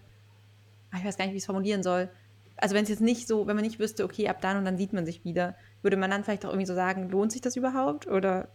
ah, 0.90 0.96
ich 0.98 1.04
weiß 1.04 1.16
gar 1.16 1.24
nicht, 1.24 1.32
wie 1.32 1.38
ich 1.38 1.42
es 1.42 1.46
formulieren 1.46 1.82
soll. 1.82 2.08
Also 2.56 2.74
wenn 2.74 2.82
es 2.82 2.88
jetzt 2.88 3.00
nicht 3.00 3.28
so, 3.28 3.46
wenn 3.46 3.54
man 3.54 3.64
nicht 3.64 3.78
wüsste, 3.78 4.04
okay, 4.04 4.28
ab 4.28 4.40
dann 4.40 4.56
und 4.56 4.64
dann 4.64 4.76
sieht 4.76 4.92
man 4.92 5.06
sich 5.06 5.24
wieder, 5.24 5.54
würde 5.82 5.96
man 5.96 6.10
dann 6.10 6.24
vielleicht 6.24 6.44
auch 6.44 6.50
irgendwie 6.50 6.66
so 6.66 6.74
sagen, 6.74 7.08
lohnt 7.08 7.30
sich 7.30 7.40
das 7.40 7.54
überhaupt? 7.54 8.08
Oder 8.08 8.48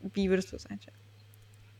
wie 0.00 0.28
würdest 0.28 0.52
du 0.52 0.56
es 0.56 0.66
einschätzen? 0.66 1.00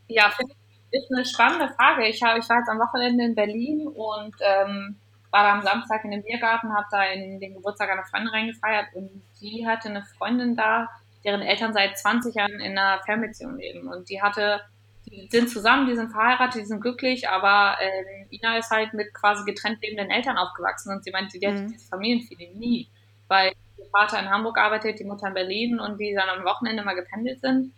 Ja, 0.07 0.31
finde 0.31 0.53
ich, 0.53 0.99
ist 0.99 1.11
eine 1.11 1.25
spannende 1.25 1.71
Frage. 1.75 2.07
Ich, 2.07 2.23
hab, 2.23 2.37
ich 2.39 2.49
war 2.49 2.57
jetzt 2.57 2.69
am 2.69 2.79
Wochenende 2.79 3.23
in 3.23 3.35
Berlin 3.35 3.87
und 3.87 4.35
ähm, 4.41 4.95
war 5.31 5.43
da 5.43 5.53
am 5.53 5.61
Samstag 5.61 6.03
in 6.03 6.11
dem 6.11 6.23
Biergarten, 6.23 6.73
habe 6.73 6.87
da 6.91 7.03
in 7.05 7.39
den 7.39 7.53
Geburtstag 7.53 7.89
einer 7.89 8.03
Freundin 8.03 8.29
reingefeiert 8.29 8.87
und 8.93 9.09
die 9.39 9.65
hatte 9.65 9.89
eine 9.89 10.03
Freundin 10.03 10.55
da, 10.55 10.89
deren 11.23 11.41
Eltern 11.41 11.73
seit 11.73 11.97
20 11.97 12.35
Jahren 12.35 12.59
in 12.59 12.77
einer 12.77 13.01
Fernbeziehung 13.03 13.57
leben. 13.57 13.87
Und 13.87 14.09
die 14.09 14.21
hatte, 14.21 14.61
die 15.05 15.27
sind 15.31 15.49
zusammen, 15.49 15.87
die 15.87 15.95
sind 15.95 16.11
verheiratet, 16.11 16.61
die 16.61 16.65
sind 16.65 16.81
glücklich, 16.81 17.29
aber 17.29 17.77
äh, 17.79 18.35
Ina 18.35 18.57
ist 18.57 18.71
halt 18.71 18.93
mit 18.93 19.13
quasi 19.13 19.45
getrennt 19.45 19.81
lebenden 19.81 20.09
Eltern 20.09 20.37
aufgewachsen 20.37 20.91
und 20.91 21.03
sie 21.03 21.11
meinte, 21.11 21.39
die 21.39 21.47
mhm. 21.47 21.51
hat 21.51 21.69
dieses 21.69 21.89
Familienfeeling 21.89 22.57
nie, 22.57 22.89
weil 23.27 23.53
ihr 23.77 23.85
Vater 23.91 24.19
in 24.19 24.29
Hamburg 24.29 24.57
arbeitet, 24.57 24.99
die 24.99 25.05
Mutter 25.05 25.27
in 25.27 25.33
Berlin 25.33 25.79
und 25.79 25.97
die 25.97 26.13
dann 26.13 26.29
am 26.29 26.43
Wochenende 26.43 26.83
mal 26.83 26.95
gependelt 26.95 27.39
sind. 27.39 27.73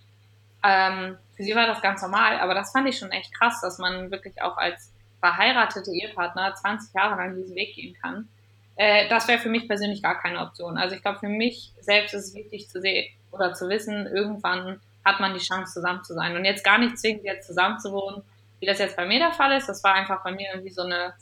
Ähm, 0.63 1.17
für 1.35 1.43
sie 1.43 1.55
war 1.55 1.67
das 1.67 1.81
ganz 1.81 2.01
normal, 2.01 2.39
aber 2.39 2.55
das 2.55 2.71
fand 2.71 2.87
ich 2.87 2.97
schon 2.97 3.11
echt 3.11 3.33
krass, 3.37 3.59
dass 3.61 3.77
man 3.77 4.09
wirklich 4.09 4.41
auch 4.41 4.57
als 4.57 4.92
verheiratete 5.23 5.89
Ehepartner 5.89 6.53
20 6.53 6.93
Jahre 6.93 7.15
lang 7.15 7.37
diesen 7.37 7.55
Weg 7.55 7.75
gehen 7.75 7.95
kann. 8.01 8.27
Äh, 8.75 9.07
das 9.07 9.25
wäre 9.29 9.39
für 9.39 9.47
mich 9.47 9.69
persönlich 9.69 10.03
gar 10.03 10.19
keine 10.19 10.41
Option. 10.41 10.77
Also 10.77 10.97
ich 10.97 11.01
glaube, 11.01 11.19
für 11.19 11.29
mich 11.29 11.71
selbst 11.79 12.13
ist 12.13 12.27
es 12.27 12.35
wichtig 12.35 12.67
zu 12.67 12.81
sehen 12.81 13.05
oder 13.31 13.53
zu 13.53 13.69
wissen, 13.69 14.05
irgendwann 14.05 14.81
hat 15.05 15.21
man 15.21 15.33
die 15.33 15.39
Chance, 15.39 15.75
zusammen 15.75 16.03
zu 16.03 16.13
sein. 16.13 16.35
Und 16.35 16.43
jetzt 16.43 16.65
gar 16.65 16.77
nicht 16.77 16.99
zwingend 16.99 17.23
jetzt 17.23 17.47
zusammen 17.47 17.79
zu 17.79 17.93
wohnen, 17.93 18.21
wie 18.59 18.65
das 18.65 18.79
jetzt 18.79 18.97
bei 18.97 19.05
mir 19.05 19.19
der 19.19 19.31
Fall 19.31 19.55
ist. 19.55 19.69
Das 19.69 19.81
war 19.85 19.93
einfach 19.93 20.23
bei 20.25 20.33
mir 20.33 20.49
irgendwie 20.51 20.71
so 20.71 20.81
eine 20.81 21.13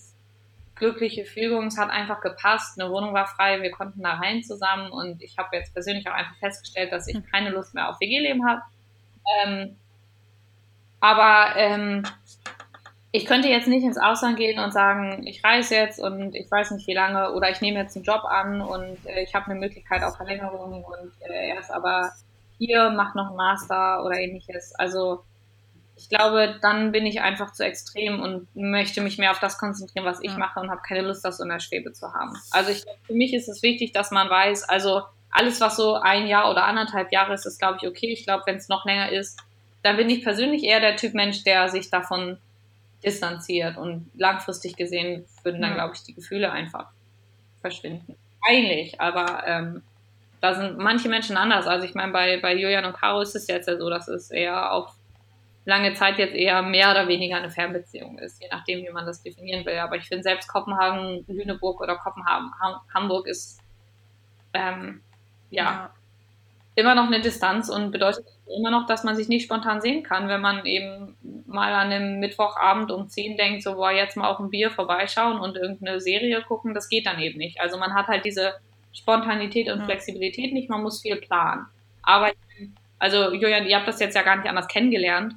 glückliche 0.74 1.24
Fügung. 1.24 1.68
Es 1.68 1.78
hat 1.78 1.92
einfach 1.92 2.22
gepasst. 2.22 2.80
Eine 2.80 2.90
Wohnung 2.90 3.14
war 3.14 3.28
frei. 3.28 3.62
Wir 3.62 3.70
konnten 3.70 4.02
da 4.02 4.16
rein 4.16 4.42
zusammen. 4.42 4.90
Und 4.90 5.22
ich 5.22 5.38
habe 5.38 5.56
jetzt 5.56 5.74
persönlich 5.74 6.10
auch 6.10 6.16
einfach 6.16 6.38
festgestellt, 6.38 6.92
dass 6.92 7.08
ich 7.08 7.18
keine 7.32 7.52
Lust 7.52 7.76
mehr 7.76 7.88
auf 7.90 8.00
WG-Leben 8.00 8.48
habe. 8.48 8.62
Ähm, 9.46 9.76
aber 11.00 11.56
ähm, 11.56 12.04
ich 13.14 13.26
könnte 13.26 13.50
jetzt 13.50 13.68
nicht 13.68 13.84
ins 13.84 13.98
Ausland 13.98 14.38
gehen 14.38 14.60
und 14.60 14.72
sagen, 14.72 15.26
ich 15.28 15.44
reise 15.44 15.76
jetzt 15.76 16.00
und 16.00 16.34
ich 16.34 16.50
weiß 16.50 16.72
nicht 16.72 16.88
wie 16.88 16.94
lange 16.94 17.34
oder 17.34 17.50
ich 17.50 17.60
nehme 17.60 17.80
jetzt 17.80 17.96
einen 17.96 18.06
Job 18.06 18.24
an 18.24 18.62
und 18.62 18.98
äh, 19.06 19.24
ich 19.24 19.36
habe 19.36 19.48
eine 19.48 19.60
Möglichkeit 19.60 20.04
auf 20.04 20.16
Verlängerung 20.16 20.84
und 20.84 21.12
äh, 21.30 21.50
er 21.50 21.60
ist 21.60 21.72
aber 21.72 22.12
hier, 22.58 22.90
macht 22.92 23.16
noch 23.16 23.28
einen 23.28 23.36
Master 23.36 24.06
oder 24.06 24.18
ähnliches. 24.18 24.74
Also 24.76 25.24
ich 25.98 26.08
glaube, 26.08 26.58
dann 26.62 26.92
bin 26.92 27.06
ich 27.06 27.22
einfach 27.22 27.52
zu 27.52 27.66
extrem 27.66 28.22
und 28.22 28.48
möchte 28.56 29.02
mich 29.02 29.18
mehr 29.18 29.32
auf 29.32 29.40
das 29.40 29.58
konzentrieren, 29.58 30.06
was 30.06 30.22
ich 30.22 30.36
mache 30.38 30.60
und 30.60 30.72
habe 30.72 30.82
keine 30.88 31.02
Lust, 31.02 31.26
das 31.26 31.38
so 31.38 31.44
in 31.44 31.50
der 31.50 31.60
Schwebe 31.60 31.92
zu 31.92 32.14
haben. 32.14 32.34
Also 32.52 32.72
ich, 32.72 32.86
für 33.04 33.14
mich 33.14 33.34
ist 33.34 33.50
es 33.50 33.62
wichtig, 33.62 33.92
dass 33.92 34.12
man 34.12 34.30
weiß, 34.30 34.64
also 34.64 35.02
alles, 35.32 35.60
was 35.60 35.76
so 35.76 35.96
ein 35.96 36.28
Jahr 36.28 36.50
oder 36.50 36.64
anderthalb 36.64 37.12
Jahre 37.12 37.34
ist, 37.34 37.46
ist, 37.46 37.60
glaube 37.60 37.78
ich, 37.82 37.88
okay. 37.88 38.12
Ich 38.12 38.26
glaube, 38.26 38.44
wenn 38.46 38.56
es 38.56 38.70
noch 38.70 38.86
länger 38.86 39.12
ist, 39.12 39.40
dann 39.84 39.98
bin 39.98 40.10
ich 40.10 40.24
persönlich 40.24 40.64
eher 40.64 40.80
der 40.80 40.96
Typ 40.96 41.14
Mensch, 41.14 41.44
der 41.44 41.70
sich 41.70 41.90
davon 41.90 42.38
distanziert 43.04 43.78
und 43.78 44.10
langfristig 44.16 44.76
gesehen 44.76 45.26
würden 45.44 45.62
dann, 45.62 45.74
glaube 45.74 45.96
ich, 45.96 46.04
die 46.04 46.14
Gefühle 46.14 46.52
einfach 46.52 46.88
verschwinden. 47.62 48.16
Eigentlich, 48.48 49.00
aber 49.00 49.44
ähm, 49.46 49.84
da 50.40 50.54
sind 50.54 50.78
manche 50.78 51.10
Menschen 51.10 51.38
anders. 51.38 51.68
Also 51.68 51.86
ich 51.86 51.94
meine, 51.94 52.12
bei, 52.12 52.40
bei 52.40 52.54
Julian 52.54 52.86
und 52.86 52.94
Caro 52.94 53.22
ist 53.22 53.36
es 53.36 53.48
jetzt 53.48 53.68
ja 53.68 53.78
so, 53.78 53.90
dass 53.90 54.08
es 54.08 54.32
eher 54.32 54.72
auf 54.72 54.94
lange 55.66 55.94
Zeit 55.94 56.18
jetzt 56.18 56.34
eher 56.34 56.62
mehr 56.64 56.90
oder 56.92 57.08
weniger 57.08 57.38
eine 57.38 57.52
Fernbeziehung 57.52 58.18
ist, 58.18 58.42
je 58.42 58.50
nachdem, 58.50 58.84
wie 58.84 58.90
man 58.90 59.06
das 59.06 59.22
definieren 59.22 59.64
will. 59.66 59.78
Aber 59.78 59.96
ich 59.96 60.08
finde 60.08 60.24
selbst 60.24 60.48
Kopenhagen, 60.48 61.24
Lüneburg 61.28 61.80
oder 61.82 61.98
Kopenhagen, 61.98 62.52
Hamburg 62.94 63.28
ist 63.28 63.60
ähm, 64.54 65.02
ja, 65.52 65.64
ja, 65.64 65.94
immer 66.76 66.96
noch 66.96 67.08
eine 67.08 67.22
Distanz 67.22 67.70
und 67.70 67.92
bedeutet 67.92 68.26
immer 68.58 68.72
noch, 68.72 68.86
dass 68.86 69.04
man 69.04 69.16
sich 69.16 69.28
nicht 69.28 69.44
spontan 69.44 69.82
sehen 69.82 70.04
kann, 70.04 70.28
wenn 70.28 70.42
man 70.42 70.66
eben 70.66 71.16
mal 71.46 71.74
an 71.74 71.92
einem 71.92 72.20
Mittwochabend 72.20 72.92
um 72.92 73.10
10 73.10 73.38
denkt, 73.38 73.64
so, 73.64 73.76
boah, 73.76 73.92
jetzt 73.92 74.16
mal 74.16 74.30
auf 74.30 74.40
ein 74.40 74.50
Bier 74.50 74.72
vorbeischauen 74.72 75.40
und 75.40 75.58
irgendeine 75.58 76.00
Serie 76.00 76.42
gucken, 76.42 76.74
das 76.74 76.90
geht 76.90 77.06
dann 77.06 77.20
eben 77.20 77.38
nicht. 77.38 77.60
Also 77.60 77.78
man 77.78 77.94
hat 77.94 78.08
halt 78.08 78.26
diese 78.26 78.54
Spontanität 78.94 79.70
und 79.70 79.80
ja. 79.80 79.86
Flexibilität 79.86 80.54
nicht, 80.54 80.70
man 80.70 80.82
muss 80.82 81.02
viel 81.02 81.18
planen. 81.18 81.66
Aber, 82.04 82.32
also 83.00 83.34
Julian, 83.34 83.66
ihr 83.66 83.78
habt 83.78 83.88
das 83.88 84.00
jetzt 84.00 84.16
ja 84.16 84.22
gar 84.22 84.38
nicht 84.38 84.48
anders 84.48 84.68
kennengelernt, 84.68 85.36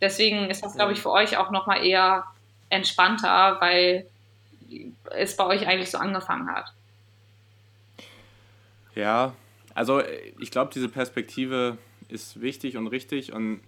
deswegen 0.00 0.50
ist 0.50 0.64
das, 0.64 0.76
glaube 0.76 0.92
ich, 0.92 1.00
für 1.00 1.10
euch 1.10 1.36
auch 1.36 1.50
nochmal 1.50 1.84
eher 1.84 2.24
entspannter, 2.68 3.56
weil 3.60 4.06
es 5.10 5.36
bei 5.36 5.46
euch 5.46 5.66
eigentlich 5.66 5.90
so 5.90 5.98
angefangen 5.98 6.48
hat. 6.48 6.72
Ja, 8.94 9.32
also 9.76 10.00
ich 10.38 10.50
glaube, 10.50 10.70
diese 10.74 10.88
Perspektive 10.88 11.76
ist 12.08 12.40
wichtig 12.40 12.78
und 12.78 12.86
richtig 12.86 13.32
und 13.32 13.60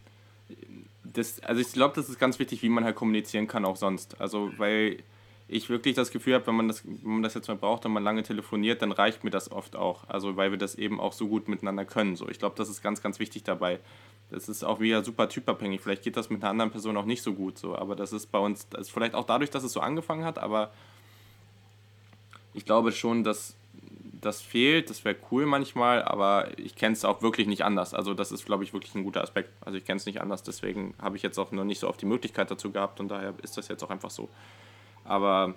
das, 1.05 1.41
also 1.41 1.61
ich 1.61 1.71
glaube, 1.73 1.95
das 1.95 2.09
ist 2.09 2.19
ganz 2.19 2.39
wichtig, 2.39 2.63
wie 2.63 2.71
man 2.71 2.85
halt 2.85 2.97
kommunizieren 2.97 3.47
kann 3.47 3.67
auch 3.67 3.77
sonst. 3.77 4.19
Also 4.19 4.51
weil 4.57 5.03
ich 5.49 5.69
wirklich 5.69 5.95
das 5.95 6.11
Gefühl 6.11 6.35
habe, 6.35 6.47
wenn 6.47 6.55
man 6.55 6.69
das, 6.69 6.83
wenn 6.87 7.13
man 7.13 7.23
das 7.23 7.35
jetzt 7.35 7.49
mal 7.49 7.57
braucht 7.57 7.85
und 7.85 7.93
man 7.93 8.03
lange 8.03 8.23
telefoniert, 8.23 8.81
dann 8.81 8.93
reicht 8.93 9.23
mir 9.23 9.31
das 9.31 9.53
oft 9.53 9.77
auch. 9.77 10.09
Also 10.09 10.37
weil 10.37 10.51
wir 10.51 10.59
das 10.59 10.77
eben 10.77 10.99
auch 10.99 11.13
so 11.13 11.29
gut 11.29 11.47
miteinander 11.47 11.85
können. 11.85 12.17
So, 12.17 12.27
ich 12.31 12.39
glaube, 12.39 12.57
das 12.57 12.71
ist 12.71 12.83
ganz, 12.83 13.03
ganz 13.03 13.19
wichtig 13.19 13.45
dabei. 13.45 13.79
Das 14.31 14.49
ist 14.49 14.65
auch 14.65 14.81
wieder 14.81 15.05
super 15.05 15.29
typabhängig. 15.29 15.83
Vielleicht 15.83 16.05
geht 16.05 16.17
das 16.17 16.31
mit 16.31 16.43
einer 16.43 16.51
anderen 16.51 16.71
Person 16.71 16.97
auch 16.97 17.05
nicht 17.05 17.23
so 17.23 17.35
gut 17.35 17.59
so, 17.59 17.77
aber 17.77 17.97
das 17.97 18.15
ist 18.15 18.33
bei 18.33 18.39
uns, 18.39 18.67
das 18.71 18.83
ist 18.83 18.91
vielleicht 18.91 19.15
auch 19.15 19.25
dadurch, 19.25 19.51
dass 19.51 19.63
es 19.63 19.73
so 19.73 19.81
angefangen 19.81 20.25
hat, 20.25 20.39
aber 20.39 20.73
ich 22.55 22.65
glaube 22.65 22.93
schon, 22.93 23.25
dass 23.25 23.55
das 24.21 24.41
fehlt, 24.41 24.91
das 24.91 25.05
wäre 25.05 25.17
cool 25.31 25.47
manchmal, 25.47 26.03
aber 26.03 26.59
ich 26.59 26.75
kenne 26.75 26.95
es 26.95 27.05
auch 27.05 27.23
wirklich 27.23 27.47
nicht 27.47 27.65
anders. 27.65 27.95
Also 27.95 28.15
das 28.15 28.33
ist, 28.33 28.45
glaube 28.47 28.65
ich, 28.65 28.73
wirklich 28.73 28.95
ein 28.95 29.05
guter 29.05 29.23
Aspekt. 29.23 29.51
Also 29.61 29.79
ich 29.79 29.85
kenne 29.85 29.99
es 29.99 30.07
nicht 30.07 30.21
anders, 30.21 30.43
deswegen 30.43 30.95
habe 31.01 31.17
ich 31.17 31.23
jetzt 31.23 31.39
auch 31.39 31.53
noch 31.53 31.65
nicht 31.65 31.79
so 31.79 31.89
oft 31.89 32.01
die 32.01 32.07
Möglichkeit 32.07 32.51
dazu 32.51 32.71
gehabt 32.71 33.01
und 33.01 33.09
daher 33.09 33.35
ist 33.43 33.57
das 33.57 33.69
jetzt 33.69 33.83
auch 33.83 33.91
einfach 33.91 34.11
so. 34.11 34.29
Aber 35.05 35.55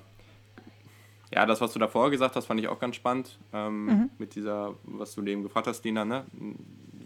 ja, 1.34 1.45
das, 1.45 1.62
was 1.62 1.74
du 1.74 1.80
davor 1.80 2.12
gesagt 2.12 2.36
hast, 2.36 2.45
fand 2.45 2.60
ich 2.60 2.67
auch 2.67 2.80
ganz 2.80 2.95
spannend. 2.95 3.39
Ähm, 3.54 3.86
mhm. 3.86 4.10
Mit 4.17 4.36
dieser, 4.36 4.76
was 4.84 5.15
du 5.15 5.24
eben 5.24 5.43
gefragt 5.43 5.67
hast, 5.67 5.82
Dina, 5.82 6.06
ne? 6.06 6.26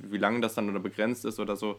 wie 0.09 0.17
lange 0.17 0.41
das 0.41 0.55
dann 0.55 0.69
oder 0.69 0.79
begrenzt 0.79 1.25
ist 1.25 1.39
oder 1.39 1.55
so. 1.55 1.77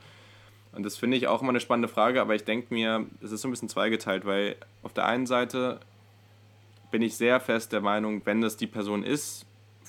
Und 0.73 0.85
das 0.85 0.97
finde 0.97 1.17
ich 1.17 1.27
auch 1.27 1.43
immer 1.43 1.51
eine 1.51 1.61
spannende 1.61 1.89
Frage, 1.89 2.21
aber 2.21 2.35
ich 2.35 2.45
denke 2.45 2.73
mir, 2.73 3.07
es 3.23 3.33
ist 3.33 3.41
so 3.41 3.49
ein 3.49 3.51
bisschen 3.51 3.69
zweigeteilt, 3.69 4.27
weil 4.27 4.57
auf 4.83 4.93
der 4.93 5.07
einen 5.07 5.27
Seite 5.27 5.81
bin 6.91 7.03
ich 7.03 7.17
sehr 7.17 7.41
fest 7.41 7.73
der 7.73 7.81
Meinung, 7.81 8.23
wenn 8.25 8.41
das 8.41 8.57
die 8.57 8.67
Person 8.67 9.03
ist, 9.03 9.47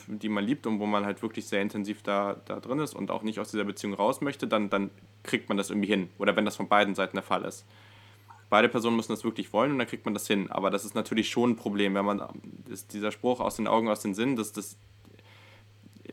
die 0.07 0.29
man 0.29 0.43
liebt 0.43 0.65
und 0.65 0.79
wo 0.79 0.85
man 0.85 1.05
halt 1.05 1.21
wirklich 1.21 1.45
sehr 1.45 1.61
intensiv 1.61 2.01
da, 2.01 2.37
da 2.45 2.59
drin 2.59 2.79
ist 2.79 2.95
und 2.95 3.11
auch 3.11 3.23
nicht 3.23 3.39
aus 3.39 3.51
dieser 3.51 3.65
Beziehung 3.65 3.93
raus 3.93 4.21
möchte, 4.21 4.47
dann, 4.47 4.69
dann 4.69 4.89
kriegt 5.23 5.49
man 5.49 5.57
das 5.57 5.69
irgendwie 5.69 5.89
hin. 5.89 6.09
Oder 6.17 6.35
wenn 6.35 6.45
das 6.45 6.55
von 6.55 6.67
beiden 6.67 6.95
Seiten 6.95 7.15
der 7.15 7.23
Fall 7.23 7.43
ist. 7.43 7.65
Beide 8.49 8.69
Personen 8.69 8.95
müssen 8.95 9.11
das 9.11 9.25
wirklich 9.25 9.51
wollen 9.51 9.73
und 9.73 9.79
dann 9.79 9.87
kriegt 9.87 10.05
man 10.05 10.13
das 10.13 10.25
hin. 10.25 10.49
Aber 10.49 10.69
das 10.69 10.85
ist 10.85 10.95
natürlich 10.95 11.29
schon 11.29 11.51
ein 11.51 11.55
Problem, 11.57 11.95
wenn 11.95 12.05
man 12.05 12.23
dieser 12.91 13.11
Spruch 13.11 13.41
aus 13.41 13.57
den 13.57 13.67
Augen, 13.67 13.89
aus 13.89 14.01
den 14.01 14.13
Sinn, 14.13 14.37
das, 14.37 14.53
das 14.53 14.77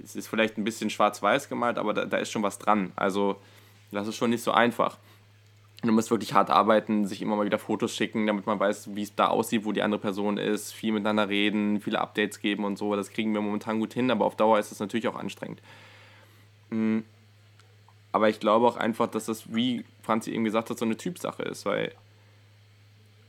es 0.02 0.16
ist 0.16 0.28
vielleicht 0.28 0.58
ein 0.58 0.64
bisschen 0.64 0.90
schwarz-weiß 0.90 1.48
gemalt, 1.48 1.78
aber 1.78 1.94
da, 1.94 2.04
da 2.04 2.16
ist 2.16 2.30
schon 2.30 2.42
was 2.42 2.58
dran. 2.58 2.92
Also 2.96 3.36
das 3.92 4.08
ist 4.08 4.16
schon 4.16 4.30
nicht 4.30 4.42
so 4.42 4.50
einfach. 4.50 4.98
Du 5.84 5.92
musst 5.92 6.10
wirklich 6.10 6.32
hart 6.32 6.50
arbeiten, 6.50 7.06
sich 7.06 7.20
immer 7.20 7.36
mal 7.36 7.44
wieder 7.44 7.58
Fotos 7.58 7.94
schicken, 7.94 8.26
damit 8.26 8.46
man 8.46 8.58
weiß, 8.58 8.94
wie 8.94 9.02
es 9.02 9.14
da 9.14 9.28
aussieht, 9.28 9.64
wo 9.64 9.72
die 9.72 9.82
andere 9.82 10.00
Person 10.00 10.38
ist, 10.38 10.72
viel 10.72 10.92
miteinander 10.92 11.28
reden, 11.28 11.80
viele 11.80 12.00
Updates 12.00 12.40
geben 12.40 12.64
und 12.64 12.78
so. 12.78 12.96
Das 12.96 13.10
kriegen 13.10 13.34
wir 13.34 13.40
momentan 13.40 13.80
gut 13.80 13.92
hin, 13.92 14.10
aber 14.10 14.24
auf 14.24 14.36
Dauer 14.36 14.58
ist 14.58 14.72
es 14.72 14.80
natürlich 14.80 15.08
auch 15.08 15.16
anstrengend. 15.16 15.60
Hm. 16.70 17.04
Aber 18.12 18.28
ich 18.28 18.40
glaube 18.40 18.66
auch 18.66 18.76
einfach, 18.76 19.08
dass 19.08 19.26
das, 19.26 19.52
wie 19.54 19.84
Franzi 20.02 20.30
eben 20.30 20.44
gesagt 20.44 20.70
hat, 20.70 20.78
so 20.78 20.84
eine 20.84 20.96
Typsache 20.96 21.42
ist, 21.42 21.66
weil 21.66 21.92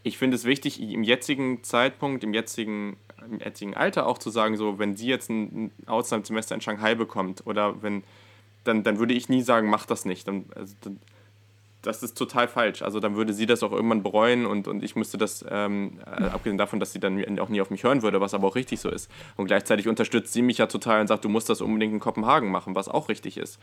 ich 0.03 0.19
finde 0.19 0.35
es 0.35 0.45
wichtig, 0.45 0.79
im 0.79 1.01
jetzigen 1.01 1.63
Zeitpunkt, 1.63 2.23
im 2.23 2.35
jetzigen, 2.35 2.95
im 3.27 3.39
jetzigen 3.39 3.73
Alter 3.73 4.05
auch 4.05 4.19
zu 4.19 4.29
sagen, 4.29 4.55
so, 4.55 4.77
wenn 4.77 4.95
sie 4.95 5.07
jetzt 5.07 5.31
ein 5.31 5.71
Auslandssemester 5.87 6.53
in 6.53 6.61
Shanghai 6.61 6.93
bekommt 6.93 7.47
oder 7.47 7.81
wenn, 7.81 8.03
dann, 8.63 8.83
dann 8.83 8.99
würde 8.99 9.15
ich 9.15 9.29
nie 9.29 9.41
sagen, 9.41 9.67
mach 9.67 9.87
das 9.87 10.05
nicht. 10.05 10.27
Dann, 10.27 10.45
also, 10.55 10.75
dann, 10.81 10.99
das 11.85 12.03
ist 12.03 12.17
total 12.17 12.47
falsch. 12.47 12.81
Also 12.81 12.99
dann 12.99 13.15
würde 13.15 13.33
sie 13.33 13.45
das 13.45 13.63
auch 13.63 13.71
irgendwann 13.71 14.03
bereuen 14.03 14.45
und, 14.45 14.67
und 14.67 14.83
ich 14.83 14.95
müsste 14.95 15.17
das, 15.17 15.45
ähm, 15.49 15.99
äh, 16.05 16.25
abgesehen 16.25 16.57
davon, 16.57 16.79
dass 16.79 16.93
sie 16.93 16.99
dann 16.99 17.39
auch 17.39 17.49
nie 17.49 17.61
auf 17.61 17.69
mich 17.69 17.83
hören 17.83 18.01
würde, 18.01 18.21
was 18.21 18.33
aber 18.33 18.47
auch 18.47 18.55
richtig 18.55 18.79
so 18.79 18.89
ist. 18.89 19.09
Und 19.35 19.47
gleichzeitig 19.47 19.87
unterstützt 19.87 20.33
sie 20.33 20.41
mich 20.41 20.57
ja 20.57 20.67
total 20.67 21.01
und 21.01 21.07
sagt, 21.07 21.25
du 21.25 21.29
musst 21.29 21.49
das 21.49 21.61
unbedingt 21.61 21.93
in 21.93 21.99
Kopenhagen 21.99 22.49
machen, 22.51 22.75
was 22.75 22.89
auch 22.89 23.09
richtig 23.09 23.37
ist. 23.37 23.59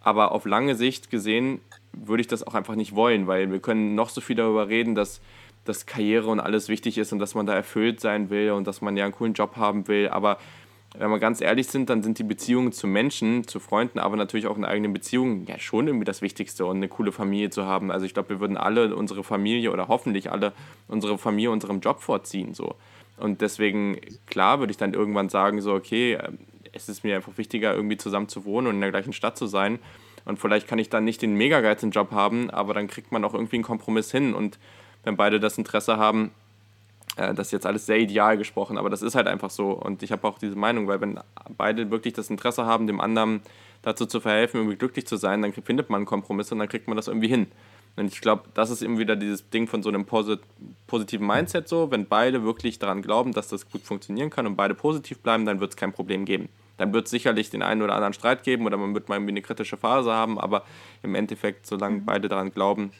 Aber 0.00 0.32
auf 0.32 0.46
lange 0.46 0.74
Sicht 0.74 1.10
gesehen 1.10 1.60
würde 1.92 2.22
ich 2.22 2.26
das 2.26 2.46
auch 2.46 2.54
einfach 2.54 2.74
nicht 2.74 2.94
wollen, 2.94 3.26
weil 3.26 3.50
wir 3.50 3.60
können 3.60 3.94
noch 3.94 4.08
so 4.08 4.20
viel 4.20 4.36
darüber 4.36 4.68
reden, 4.68 4.94
dass, 4.94 5.20
dass 5.64 5.84
Karriere 5.84 6.28
und 6.28 6.40
alles 6.40 6.68
wichtig 6.68 6.96
ist 6.96 7.12
und 7.12 7.18
dass 7.18 7.34
man 7.34 7.46
da 7.46 7.54
erfüllt 7.54 8.00
sein 8.00 8.30
will 8.30 8.52
und 8.52 8.66
dass 8.66 8.80
man 8.80 8.96
ja 8.96 9.04
einen 9.04 9.14
coolen 9.14 9.34
Job 9.34 9.56
haben 9.56 9.88
will. 9.88 10.08
Aber 10.08 10.38
wenn 10.98 11.10
wir 11.10 11.18
ganz 11.18 11.40
ehrlich 11.40 11.68
sind, 11.68 11.88
dann 11.88 12.02
sind 12.02 12.18
die 12.18 12.24
Beziehungen 12.24 12.72
zu 12.72 12.86
Menschen, 12.86 13.46
zu 13.46 13.60
Freunden, 13.60 13.98
aber 14.00 14.16
natürlich 14.16 14.46
auch 14.48 14.56
in 14.56 14.64
eigenen 14.64 14.92
Beziehungen 14.92 15.46
ja 15.46 15.58
schon 15.58 15.86
irgendwie 15.86 16.04
das 16.04 16.20
Wichtigste 16.20 16.66
und 16.66 16.76
eine 16.76 16.88
coole 16.88 17.12
Familie 17.12 17.50
zu 17.50 17.64
haben. 17.64 17.92
Also 17.92 18.06
ich 18.06 18.14
glaube, 18.14 18.30
wir 18.30 18.40
würden 18.40 18.56
alle 18.56 18.94
unsere 18.96 19.22
Familie 19.22 19.70
oder 19.70 19.88
hoffentlich 19.88 20.32
alle 20.32 20.52
unsere 20.88 21.16
Familie 21.16 21.52
unserem 21.52 21.80
Job 21.80 22.00
vorziehen 22.00 22.54
so. 22.54 22.74
Und 23.16 23.42
deswegen, 23.42 24.00
klar, 24.26 24.58
würde 24.58 24.70
ich 24.70 24.78
dann 24.78 24.94
irgendwann 24.94 25.28
sagen, 25.28 25.60
so, 25.60 25.74
okay, 25.74 26.14
äh, 26.14 26.32
es 26.72 26.88
ist 26.88 27.04
mir 27.04 27.16
einfach 27.16 27.36
wichtiger, 27.36 27.74
irgendwie 27.74 27.96
zusammen 27.96 28.28
zu 28.28 28.44
wohnen 28.44 28.68
und 28.68 28.76
in 28.76 28.80
der 28.80 28.90
gleichen 28.90 29.12
Stadt 29.12 29.36
zu 29.36 29.46
sein. 29.46 29.78
Und 30.24 30.38
vielleicht 30.38 30.66
kann 30.66 30.78
ich 30.78 30.88
dann 30.88 31.04
nicht 31.04 31.22
den 31.22 31.34
mega 31.34 31.60
geilen 31.60 31.90
Job 31.90 32.12
haben, 32.12 32.50
aber 32.50 32.74
dann 32.74 32.88
kriegt 32.88 33.12
man 33.12 33.24
auch 33.24 33.34
irgendwie 33.34 33.56
einen 33.56 33.64
Kompromiss 33.64 34.10
hin. 34.10 34.34
Und 34.34 34.58
wenn 35.04 35.16
beide 35.16 35.40
das 35.40 35.58
Interesse 35.58 35.96
haben, 35.96 36.30
äh, 37.16 37.34
das 37.34 37.48
ist 37.48 37.52
jetzt 37.52 37.66
alles 37.66 37.86
sehr 37.86 37.98
ideal 37.98 38.36
gesprochen, 38.38 38.78
aber 38.78 38.90
das 38.90 39.02
ist 39.02 39.14
halt 39.14 39.26
einfach 39.26 39.50
so. 39.50 39.70
Und 39.70 40.02
ich 40.02 40.12
habe 40.12 40.26
auch 40.26 40.38
diese 40.38 40.56
Meinung, 40.56 40.88
weil 40.88 41.00
wenn 41.00 41.20
beide 41.56 41.90
wirklich 41.90 42.14
das 42.14 42.30
Interesse 42.30 42.66
haben, 42.66 42.86
dem 42.86 43.00
anderen 43.00 43.42
dazu 43.82 44.06
zu 44.06 44.20
verhelfen, 44.20 44.60
irgendwie 44.60 44.76
glücklich 44.76 45.06
zu 45.06 45.16
sein, 45.16 45.42
dann 45.42 45.52
findet 45.52 45.90
man 45.90 45.98
einen 45.98 46.06
Kompromiss 46.06 46.52
und 46.52 46.58
dann 46.58 46.68
kriegt 46.68 46.88
man 46.88 46.96
das 46.96 47.08
irgendwie 47.08 47.28
hin. 47.28 47.46
Und 47.96 48.06
ich 48.06 48.20
glaube, 48.20 48.44
das 48.54 48.70
ist 48.70 48.82
eben 48.82 48.98
wieder 48.98 49.16
dieses 49.16 49.50
Ding 49.50 49.66
von 49.66 49.82
so 49.82 49.88
einem 49.88 50.04
posit 50.04 50.40
positiven 50.86 51.26
Mindset 51.26 51.68
so. 51.68 51.90
Wenn 51.90 52.06
beide 52.06 52.44
wirklich 52.44 52.78
daran 52.78 53.02
glauben, 53.02 53.32
dass 53.32 53.48
das 53.48 53.68
gut 53.68 53.82
funktionieren 53.82 54.30
kann 54.30 54.46
und 54.46 54.56
beide 54.56 54.74
positiv 54.74 55.18
bleiben, 55.18 55.44
dann 55.44 55.60
wird 55.60 55.72
es 55.72 55.76
kein 55.76 55.92
Problem 55.92 56.24
geben. 56.24 56.48
Dann 56.76 56.92
wird 56.92 57.06
es 57.06 57.10
sicherlich 57.10 57.50
den 57.50 57.62
einen 57.62 57.82
oder 57.82 57.94
anderen 57.94 58.14
Streit 58.14 58.42
geben 58.42 58.64
oder 58.64 58.76
man 58.76 58.94
wird 58.94 59.08
mal 59.08 59.16
irgendwie 59.16 59.32
eine 59.32 59.42
kritische 59.42 59.76
Phase 59.76 60.12
haben, 60.12 60.38
aber 60.38 60.64
im 61.02 61.14
Endeffekt, 61.14 61.66
solange 61.66 61.98
mhm. 61.98 62.04
beide 62.06 62.28
daran 62.28 62.52
glauben, 62.52 62.92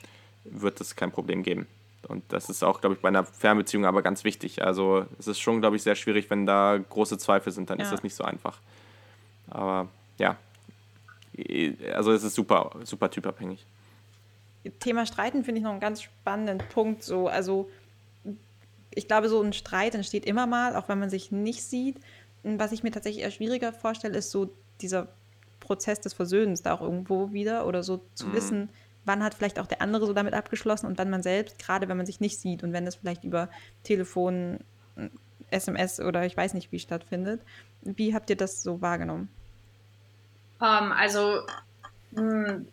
wird 0.45 0.81
es 0.81 0.97
kein 0.97 1.13
Problem 1.13 1.43
geben. 1.43 1.67
Und 2.09 2.25
das 2.29 2.49
ist 2.49 2.63
auch, 2.63 2.81
glaube 2.81 2.95
ich, 2.95 3.01
bei 3.01 3.09
einer 3.09 3.25
Fernbeziehung 3.25 3.85
aber 3.85 4.03
ganz 4.03 4.25
wichtig. 4.25 4.63
Also 4.63 5.07
es 5.19 5.27
ist 5.27 5.39
schon, 5.39 5.61
glaube 5.61 5.77
ich, 5.77 5.83
sehr 5.83 5.95
schwierig, 5.95 6.31
wenn 6.31 6.47
da 6.47 6.79
große 6.79 7.19
Zweifel 7.19 7.53
sind, 7.53 7.71
dann 7.71 7.79
ja. 7.79 7.85
ist 7.85 7.93
das 7.93 8.03
nicht 8.03 8.15
so 8.15 8.25
einfach. 8.25 8.59
Aber 9.49 9.89
ja, 10.19 10.37
also 11.95 12.13
es 12.13 12.23
ist 12.25 12.35
super, 12.35 12.71
super 12.85 13.11
typabhängig. 13.11 13.65
Thema 14.81 15.07
Streiten 15.07 15.45
finde 15.45 15.59
ich 15.59 15.65
noch 15.65 15.71
einen 15.71 15.81
ganz 15.81 16.03
spannenden 16.03 16.59
Punkt. 16.69 17.03
So, 17.03 17.29
also 17.29 17.71
ich 18.95 19.09
glaube, 19.09 19.29
so 19.29 19.41
ein 19.41 19.53
Streit 19.53 19.95
entsteht 19.95 20.27
immer 20.27 20.47
mal, 20.47 20.77
auch 20.77 20.89
wenn 20.89 20.99
man 20.99 21.11
sich 21.11 21.31
nicht 21.31 21.63
sieht. 21.63 21.97
Was 22.43 22.73
ich 22.73 22.83
mir 22.83 22.91
tatsächlich 22.91 23.23
eher 23.23 23.31
schwieriger 23.31 23.73
vorstelle, 23.73 24.19
ist 24.19 24.31
so 24.31 24.51
dieser 24.81 25.09
Prozess 25.61 26.01
des 26.01 26.15
Versöhnens 26.15 26.63
da 26.63 26.75
auch 26.75 26.81
irgendwo 26.81 27.33
wieder 27.33 27.67
oder 27.67 27.83
so 27.83 28.01
zu 28.15 28.29
mhm. 28.29 28.33
wissen, 28.33 28.69
wann 29.05 29.23
hat 29.23 29.35
vielleicht 29.35 29.59
auch 29.59 29.67
der 29.67 29.83
andere 29.83 30.07
so 30.07 30.13
damit 30.13 30.35
abgeschlossen 30.35 30.87
und 30.87 30.99
wann 30.99 31.11
man 31.11 31.23
selbst, 31.23 31.59
gerade 31.59 31.89
wenn 31.89 31.97
man 31.97 32.07
sich 32.07 32.21
nicht 32.21 32.39
sieht 32.39 32.63
und 32.63 32.73
wenn 32.73 32.85
das 32.85 32.97
vielleicht 32.97 33.25
über 33.25 33.49
Telefon, 33.83 34.61
SMS 35.51 36.01
oder 36.01 36.25
ich 36.25 36.37
weiß 36.37 36.55
nicht 36.55 36.73
wie 36.73 36.79
stattfindet. 36.79 37.41
Wie 37.83 38.15
habt 38.15 38.31
ihr 38.31 38.37
das 38.37 38.63
so 38.63 38.81
wahrgenommen? 38.81 39.29
Um, 40.61 40.67
ähm, 40.67 40.93
also, 40.93 41.41
mh, 42.13 42.49
hm, 42.49 42.69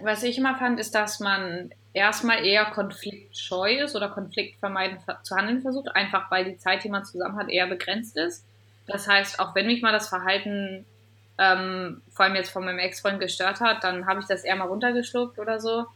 was 0.00 0.22
ich 0.22 0.38
immer 0.38 0.56
fand, 0.56 0.78
ist, 0.78 0.94
dass 0.94 1.20
man 1.20 1.70
erstmal 1.92 2.44
eher 2.44 2.66
konfliktscheu 2.66 3.82
ist 3.82 3.96
oder 3.96 4.08
konfliktvermeidend 4.08 5.00
zu 5.22 5.34
handeln 5.34 5.62
versucht, 5.62 5.94
einfach 5.94 6.30
weil 6.30 6.44
die 6.44 6.58
Zeit, 6.58 6.84
die 6.84 6.88
man 6.88 7.04
zusammen 7.04 7.36
hat, 7.36 7.48
eher 7.48 7.66
begrenzt 7.66 8.16
ist. 8.16 8.44
Das 8.86 9.08
heißt, 9.08 9.40
auch 9.40 9.54
wenn 9.54 9.66
mich 9.66 9.82
mal 9.82 9.92
das 9.92 10.08
Verhalten 10.08 10.84
ähm, 11.38 12.02
vor 12.12 12.24
allem 12.24 12.34
jetzt 12.34 12.50
von 12.50 12.64
meinem 12.64 12.78
Ex-Freund 12.78 13.20
gestört 13.20 13.60
hat, 13.60 13.84
dann 13.84 14.06
habe 14.06 14.20
ich 14.20 14.26
das 14.26 14.44
eher 14.44 14.56
mal 14.56 14.66
runtergeschluckt 14.66 15.38
oder 15.38 15.60
so. 15.60 15.86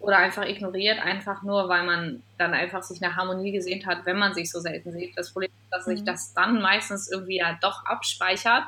Oder 0.00 0.16
einfach 0.16 0.46
ignoriert, 0.46 0.98
einfach 0.98 1.42
nur, 1.42 1.68
weil 1.68 1.84
man 1.84 2.22
dann 2.38 2.54
einfach 2.54 2.82
sich 2.82 3.02
nach 3.02 3.16
Harmonie 3.16 3.52
gesehnt 3.52 3.86
hat, 3.86 4.06
wenn 4.06 4.18
man 4.18 4.32
sich 4.32 4.50
so 4.50 4.58
selten 4.58 4.92
sieht. 4.92 5.16
Das 5.16 5.30
Problem 5.30 5.50
ist, 5.50 5.74
dass 5.74 5.84
sich 5.84 6.00
mhm. 6.00 6.06
das 6.06 6.32
dann 6.32 6.62
meistens 6.62 7.10
irgendwie 7.10 7.36
ja 7.36 7.58
doch 7.60 7.84
abspeichert 7.84 8.64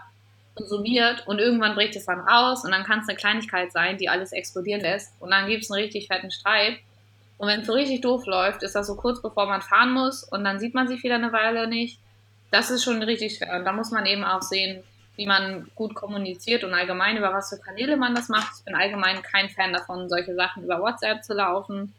und 0.55 0.69
summiert 0.69 1.27
und 1.27 1.39
irgendwann 1.39 1.75
bricht 1.75 1.97
es 1.97 2.05
dann 2.05 2.21
raus 2.21 2.65
und 2.65 2.71
dann 2.71 2.85
kann 2.85 3.01
es 3.01 3.09
eine 3.09 3.17
Kleinigkeit 3.17 3.73
sein, 3.73 3.97
die 3.97 4.11
alles 4.11 4.33
explodieren 4.33 4.83
lässt 4.83 5.15
und 5.21 5.31
dann 5.31 5.49
gibt 5.49 5.65
es 5.65 5.71
einen 5.71 5.83
richtig 5.83 6.09
fetten 6.09 6.31
Streit. 6.31 6.79
Und 7.39 7.49
wenn 7.49 7.63
es 7.63 7.67
so 7.67 7.73
richtig 7.73 8.03
doof 8.03 8.27
läuft, 8.27 8.63
ist 8.63 8.75
das 8.75 8.87
so 8.87 8.95
kurz 8.95 9.23
bevor 9.23 9.47
man 9.47 9.63
fahren 9.63 9.93
muss 9.93 10.23
und 10.23 10.45
dann 10.45 10.61
sieht 10.61 10.75
man 10.75 10.87
sich 10.87 11.03
wieder 11.03 11.15
eine 11.15 11.33
Weile 11.33 11.67
nicht. 11.67 11.99
Das 12.51 12.71
ist 12.71 12.85
schon 12.85 13.03
richtig 13.03 13.39
schwer. 13.39 13.57
Und 13.57 13.65
da 13.65 13.73
muss 13.73 13.91
man 13.91 14.05
eben 14.05 14.23
auch 14.23 14.43
sehen, 14.43 14.85
wie 15.23 15.27
man 15.27 15.71
gut 15.77 15.95
kommuniziert 15.95 16.65
und 16.65 16.75
allgemein 16.75 17.17
über 17.17 17.33
was 17.33 17.51
für 17.51 17.59
Kanäle 17.59 17.97
man 17.97 18.13
das 18.13 18.29
macht. 18.29 18.53
Ich 18.59 18.65
bin 18.65 18.75
allgemein 18.75 19.23
kein 19.23 19.49
Fan 19.49 19.73
davon, 19.73 20.09
solche 20.09 20.35
Sachen 20.35 20.65
über 20.65 20.81
WhatsApp 20.81 21.23
zu 21.23 21.33
laufen, 21.33 21.95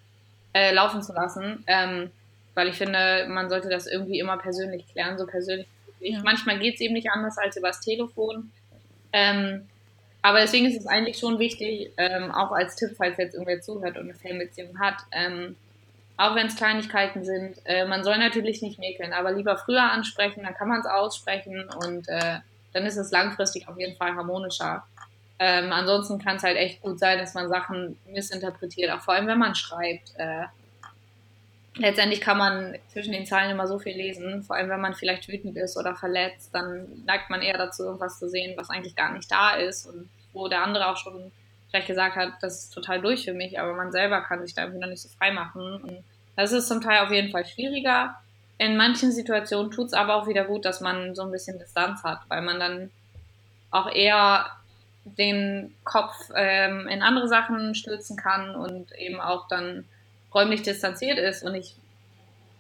äh, 0.51 0.73
laufen 0.73 1.01
zu 1.01 1.13
lassen, 1.13 1.63
ähm, 1.67 2.12
weil 2.53 2.67
ich 2.67 2.75
finde, 2.75 3.25
man 3.29 3.49
sollte 3.49 3.69
das 3.69 3.88
irgendwie 3.88 4.19
immer 4.19 4.38
persönlich 4.38 4.86
klären, 4.91 5.17
so 5.17 5.25
persönlich 5.25 5.67
ja. 6.01 6.19
Manchmal 6.21 6.59
geht 6.59 6.75
es 6.75 6.81
eben 6.81 6.95
nicht 6.95 7.09
anders 7.09 7.38
als 7.38 7.55
übers 7.55 7.79
Telefon. 7.79 8.51
Ähm, 9.13 9.69
aber 10.21 10.39
deswegen 10.41 10.65
ist 10.65 10.77
es 10.77 10.86
eigentlich 10.86 11.17
schon 11.17 11.39
wichtig, 11.39 11.91
ähm, 11.95 12.29
auch 12.31 12.51
als 12.51 12.75
Tipp, 12.75 12.91
falls 12.97 13.17
jetzt 13.17 13.36
irgendwer 13.36 13.62
zuhört 13.62 13.97
und 13.97 14.03
eine 14.03 14.13
Fernbeziehung 14.13 14.77
hat, 14.79 14.97
ähm, 15.13 15.55
auch 16.17 16.36
wenn 16.36 16.47
es 16.47 16.57
Kleinigkeiten 16.57 17.23
sind, 17.23 17.55
äh, 17.63 17.86
man 17.86 18.03
soll 18.03 18.17
natürlich 18.17 18.62
nicht 18.62 18.79
mäkeln, 18.79 19.13
aber 19.13 19.31
lieber 19.31 19.55
früher 19.55 19.83
ansprechen, 19.83 20.43
dann 20.43 20.55
kann 20.55 20.67
man 20.67 20.81
es 20.81 20.86
aussprechen 20.86 21.69
und 21.86 22.09
äh, 22.09 22.39
dann 22.73 22.86
ist 22.86 22.97
es 22.97 23.12
langfristig 23.12 23.67
auf 23.67 23.77
jeden 23.77 23.95
Fall 23.95 24.15
harmonischer. 24.15 24.83
Ähm, 25.39 25.71
ansonsten 25.71 26.19
kann 26.19 26.38
es 26.38 26.43
halt 26.43 26.57
echt 26.57 26.81
gut 26.81 26.99
sein, 26.99 27.17
dass 27.17 27.33
man 27.33 27.49
Sachen 27.49 27.97
missinterpretiert, 28.07 28.91
auch 28.91 29.01
vor 29.01 29.13
allem 29.13 29.27
wenn 29.27 29.39
man 29.39 29.55
schreibt. 29.55 30.13
Äh, 30.17 30.45
letztendlich 31.75 32.21
kann 32.21 32.38
man 32.38 32.77
zwischen 32.88 33.13
den 33.13 33.25
Zeilen 33.25 33.51
immer 33.51 33.67
so 33.67 33.79
viel 33.79 33.95
lesen, 33.95 34.43
vor 34.43 34.55
allem 34.55 34.69
wenn 34.69 34.81
man 34.81 34.93
vielleicht 34.93 35.27
wütend 35.27 35.57
ist 35.57 35.77
oder 35.77 35.95
verletzt, 35.95 36.49
dann 36.53 37.03
neigt 37.05 37.29
man 37.29 37.41
eher 37.41 37.57
dazu, 37.57 37.83
irgendwas 37.83 38.19
zu 38.19 38.29
sehen, 38.29 38.55
was 38.57 38.69
eigentlich 38.69 38.95
gar 38.95 39.12
nicht 39.13 39.31
da 39.31 39.55
ist 39.55 39.88
und 39.88 40.09
wo 40.33 40.47
der 40.47 40.63
andere 40.63 40.88
auch 40.88 40.97
schon 40.97 41.31
vielleicht 41.73 41.88
gesagt 41.88 42.15
hat, 42.15 42.33
das 42.41 42.65
ist 42.65 42.69
total 42.71 43.01
durch 43.01 43.25
für 43.25 43.33
mich, 43.33 43.59
aber 43.59 43.73
man 43.73 43.91
selber 43.91 44.21
kann 44.21 44.45
sich 44.45 44.53
da 44.53 44.62
irgendwie 44.62 44.81
noch 44.81 44.89
nicht 44.89 45.01
so 45.01 45.09
frei 45.09 45.31
machen. 45.31 45.81
Und 45.81 46.03
das 46.36 46.51
ist 46.51 46.67
zum 46.67 46.81
Teil 46.81 47.03
auf 47.03 47.12
jeden 47.12 47.31
Fall 47.31 47.47
schwieriger. 47.47 48.15
In 48.57 48.77
manchen 48.77 49.11
Situationen 49.11 49.71
tut 49.71 49.87
es 49.87 49.93
aber 49.93 50.15
auch 50.15 50.27
wieder 50.27 50.45
gut, 50.45 50.65
dass 50.65 50.79
man 50.79 51.15
so 51.15 51.23
ein 51.23 51.31
bisschen 51.31 51.59
Distanz 51.59 52.03
hat, 52.03 52.21
weil 52.27 52.41
man 52.41 52.59
dann 52.59 52.91
auch 53.71 53.91
eher 53.91 54.45
den 55.05 55.75
Kopf 55.83 56.13
ähm, 56.35 56.87
in 56.87 57.01
andere 57.01 57.27
Sachen 57.27 57.75
stürzen 57.75 58.15
kann 58.15 58.55
und 58.55 58.91
eben 58.93 59.19
auch 59.19 59.47
dann 59.47 59.85
räumlich 60.33 60.61
distanziert 60.61 61.17
ist 61.17 61.43
und 61.43 61.53
nicht 61.53 61.75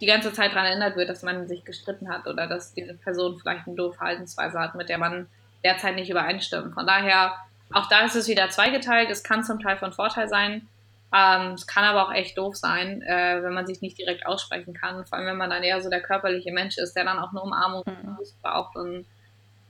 die 0.01 0.05
ganze 0.05 0.33
Zeit 0.33 0.51
daran 0.51 0.65
erinnert 0.65 0.97
wird, 0.97 1.09
dass 1.09 1.23
man 1.23 1.47
sich 1.47 1.63
gestritten 1.63 2.09
hat 2.09 2.27
oder 2.27 2.47
dass 2.47 2.73
diese 2.73 2.93
Person 2.93 3.39
vielleicht 3.39 3.67
eine 3.67 3.75
doofe 3.75 3.97
Verhaltensweise 3.97 4.59
hat, 4.59 4.75
mit 4.75 4.89
der 4.89 4.97
man 4.97 5.27
derzeit 5.63 5.95
nicht 5.95 6.09
übereinstimmt. 6.09 6.73
Von 6.73 6.85
daher, 6.85 7.35
auch 7.71 7.87
da 7.87 8.01
ist 8.01 8.15
es 8.15 8.27
wieder 8.27 8.49
zweigeteilt. 8.49 9.09
Es 9.09 9.23
kann 9.23 9.45
zum 9.45 9.61
Teil 9.61 9.77
von 9.77 9.93
Vorteil 9.93 10.27
sein, 10.27 10.67
ähm, 11.13 11.53
es 11.53 11.67
kann 11.67 11.83
aber 11.83 12.07
auch 12.07 12.13
echt 12.13 12.37
doof 12.37 12.55
sein, 12.55 13.03
äh, 13.03 13.43
wenn 13.43 13.53
man 13.53 13.67
sich 13.67 13.81
nicht 13.81 13.99
direkt 13.99 14.25
aussprechen 14.25 14.73
kann. 14.73 15.05
Vor 15.05 15.17
allem, 15.17 15.27
wenn 15.27 15.37
man 15.37 15.51
dann 15.51 15.61
eher 15.63 15.81
so 15.81 15.89
der 15.89 16.01
körperliche 16.01 16.51
Mensch 16.51 16.77
ist, 16.77 16.95
der 16.95 17.05
dann 17.05 17.19
auch 17.19 17.29
eine 17.29 17.41
Umarmung 17.41 17.83
mhm. 17.85 18.17
braucht. 18.41 18.75
Und 18.75 19.05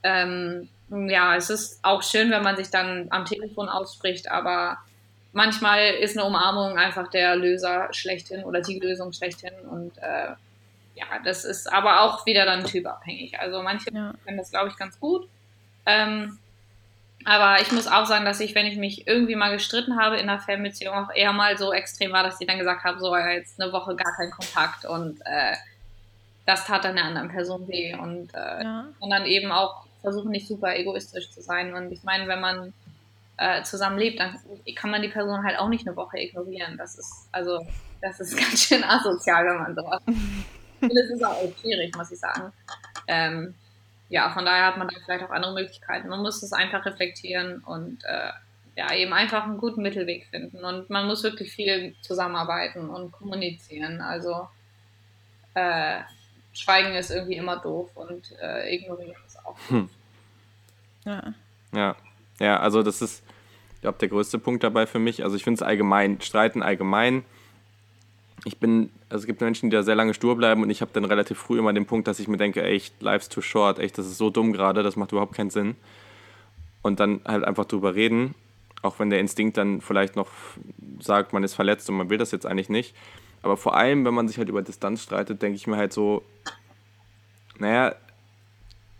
ähm, 0.03 0.69
ja, 0.89 1.35
es 1.35 1.49
ist 1.49 1.83
auch 1.83 2.01
schön, 2.01 2.31
wenn 2.31 2.43
man 2.43 2.55
sich 2.55 2.69
dann 2.69 3.07
am 3.09 3.25
Telefon 3.25 3.67
ausspricht, 3.67 4.31
aber 4.31 4.77
manchmal 5.33 5.95
ist 5.95 6.17
eine 6.17 6.25
Umarmung 6.25 6.77
einfach 6.77 7.09
der 7.09 7.35
Löser 7.35 7.89
schlechthin 7.91 8.43
oder 8.43 8.61
die 8.61 8.79
Lösung 8.79 9.11
schlechthin 9.11 9.53
und 9.69 9.97
äh, 9.97 10.35
ja, 10.95 11.05
das 11.25 11.43
ist 11.43 11.71
aber 11.73 12.01
auch 12.01 12.25
wieder 12.25 12.45
dann 12.45 12.65
typabhängig. 12.65 13.39
Also 13.39 13.63
manche 13.63 13.91
ja. 13.91 14.13
können 14.23 14.37
das, 14.37 14.51
glaube 14.51 14.69
ich, 14.69 14.77
ganz 14.77 14.99
gut. 14.99 15.27
Ähm, 15.87 16.37
aber 17.25 17.61
ich 17.61 17.71
muss 17.71 17.87
auch 17.87 18.05
sagen, 18.05 18.25
dass 18.25 18.39
ich, 18.39 18.55
wenn 18.55 18.65
ich 18.65 18.77
mich 18.77 19.07
irgendwie 19.07 19.35
mal 19.35 19.51
gestritten 19.51 19.99
habe 19.99 20.17
in 20.17 20.29
einer 20.29 20.39
Fernbeziehung, 20.39 20.95
auch 20.95 21.13
eher 21.13 21.33
mal 21.33 21.57
so 21.57 21.73
extrem 21.73 22.11
war, 22.11 22.23
dass 22.23 22.39
ich 22.39 22.47
dann 22.47 22.59
gesagt 22.59 22.83
habe, 22.83 22.99
so 22.99 23.15
jetzt 23.15 23.61
eine 23.61 23.71
Woche 23.71 23.95
gar 23.95 24.15
kein 24.15 24.31
Kontakt 24.31 24.85
und 24.85 25.19
äh, 25.25 25.55
das 26.45 26.65
tat 26.65 26.83
dann 26.83 26.95
der 26.95 27.05
anderen 27.05 27.29
Person 27.29 27.67
weh 27.67 27.95
und, 27.95 28.33
äh, 28.33 28.63
ja. 28.63 28.85
und 28.99 29.09
dann 29.09 29.25
eben 29.25 29.51
auch 29.51 29.85
versuchen, 30.01 30.31
nicht 30.31 30.47
super 30.47 30.75
egoistisch 30.75 31.31
zu 31.31 31.41
sein. 31.41 31.73
Und 31.73 31.91
ich 31.91 32.03
meine, 32.03 32.27
wenn 32.27 32.41
man 32.41 32.73
äh, 33.37 33.63
zusammen 33.63 33.97
lebt, 33.97 34.19
dann 34.19 34.37
kann 34.75 34.91
man 34.91 35.01
die 35.01 35.07
Person 35.07 35.43
halt 35.43 35.57
auch 35.57 35.69
nicht 35.69 35.87
eine 35.87 35.95
Woche 35.95 36.19
ignorieren. 36.19 36.77
Das 36.77 36.97
ist, 36.97 37.27
also, 37.31 37.65
das 38.01 38.19
ist 38.19 38.37
ganz 38.37 38.63
schön 38.63 38.83
asozial, 38.83 39.45
wenn 39.45 39.57
man 39.57 39.75
sowas. 39.75 40.01
und 40.81 40.91
es 40.91 41.09
ist 41.09 41.23
auch 41.23 41.41
schwierig, 41.61 41.95
muss 41.95 42.11
ich 42.11 42.19
sagen. 42.19 42.51
Ähm, 43.07 43.55
ja, 44.13 44.29
von 44.29 44.45
daher 44.45 44.67
hat 44.67 44.77
man 44.77 44.87
da 44.87 44.95
vielleicht 45.03 45.25
auch 45.25 45.31
andere 45.31 45.55
Möglichkeiten. 45.55 46.07
Man 46.07 46.21
muss 46.21 46.43
es 46.43 46.53
einfach 46.53 46.85
reflektieren 46.85 47.63
und 47.65 48.03
äh, 48.03 48.29
ja, 48.75 48.93
eben 48.93 49.11
einfach 49.11 49.45
einen 49.45 49.57
guten 49.57 49.81
Mittelweg 49.81 50.27
finden. 50.27 50.63
Und 50.63 50.87
man 50.91 51.07
muss 51.07 51.23
wirklich 51.23 51.51
viel 51.51 51.95
zusammenarbeiten 52.01 52.91
und 52.91 53.11
kommunizieren. 53.11 54.01
Also 54.01 54.47
äh, 55.55 56.01
Schweigen 56.53 56.93
ist 56.93 57.09
irgendwie 57.09 57.37
immer 57.37 57.57
doof 57.57 57.89
und 57.95 58.31
äh, 58.39 58.75
ignorieren 58.75 59.15
ist 59.25 59.43
auch. 59.43 59.57
Hm. 59.69 59.89
Ja. 61.05 61.33
Ja. 61.73 61.95
Ja, 62.39 62.59
also 62.59 62.83
das 62.83 63.01
ist, 63.01 63.23
ich 63.73 63.81
glaube, 63.81 63.97
der 63.97 64.09
größte 64.09 64.37
Punkt 64.37 64.63
dabei 64.63 64.85
für 64.85 64.99
mich. 64.99 65.23
Also 65.23 65.35
ich 65.37 65.43
finde 65.43 65.55
es 65.55 65.63
allgemein, 65.63 66.21
Streiten 66.21 66.61
allgemein. 66.61 67.25
Ich 68.45 68.57
bin, 68.59 68.89
also 69.09 69.23
es 69.23 69.25
gibt 69.25 69.39
Menschen, 69.39 69.69
die 69.69 69.75
da 69.75 69.83
sehr 69.83 69.95
lange 69.95 70.13
stur 70.13 70.35
bleiben 70.35 70.63
und 70.63 70.69
ich 70.69 70.81
habe 70.81 70.91
dann 70.93 71.05
relativ 71.05 71.37
früh 71.37 71.59
immer 71.59 71.71
den 71.71 71.85
Punkt, 71.85 72.07
dass 72.07 72.19
ich 72.19 72.27
mir 72.27 72.37
denke, 72.37 72.61
echt, 72.63 73.01
life's 73.01 73.29
too 73.29 73.41
short, 73.41 73.79
echt, 73.79 73.97
das 73.97 74.05
ist 74.05 74.17
so 74.17 74.29
dumm 74.29 74.51
gerade, 74.51 74.83
das 74.83 74.95
macht 74.95 75.11
überhaupt 75.11 75.35
keinen 75.35 75.49
Sinn. 75.49 75.75
Und 76.81 76.99
dann 76.99 77.21
halt 77.25 77.45
einfach 77.45 77.65
drüber 77.65 77.95
reden, 77.95 78.35
auch 78.81 78.99
wenn 78.99 79.09
der 79.09 79.19
Instinkt 79.19 79.55
dann 79.55 79.79
vielleicht 79.79 80.17
noch 80.17 80.27
sagt, 80.99 81.31
man 81.31 81.43
ist 81.43 81.53
verletzt 81.53 81.89
und 81.89 81.95
man 81.95 82.09
will 82.09 82.17
das 82.17 82.31
jetzt 82.31 82.45
eigentlich 82.45 82.69
nicht. 82.69 82.93
Aber 83.41 83.55
vor 83.55 83.75
allem, 83.75 84.03
wenn 84.05 84.13
man 84.13 84.27
sich 84.27 84.37
halt 84.37 84.49
über 84.49 84.61
Distanz 84.61 85.03
streitet, 85.03 85.41
denke 85.41 85.55
ich 85.55 85.67
mir 85.67 85.77
halt 85.77 85.93
so, 85.93 86.23
naja, 87.59 87.95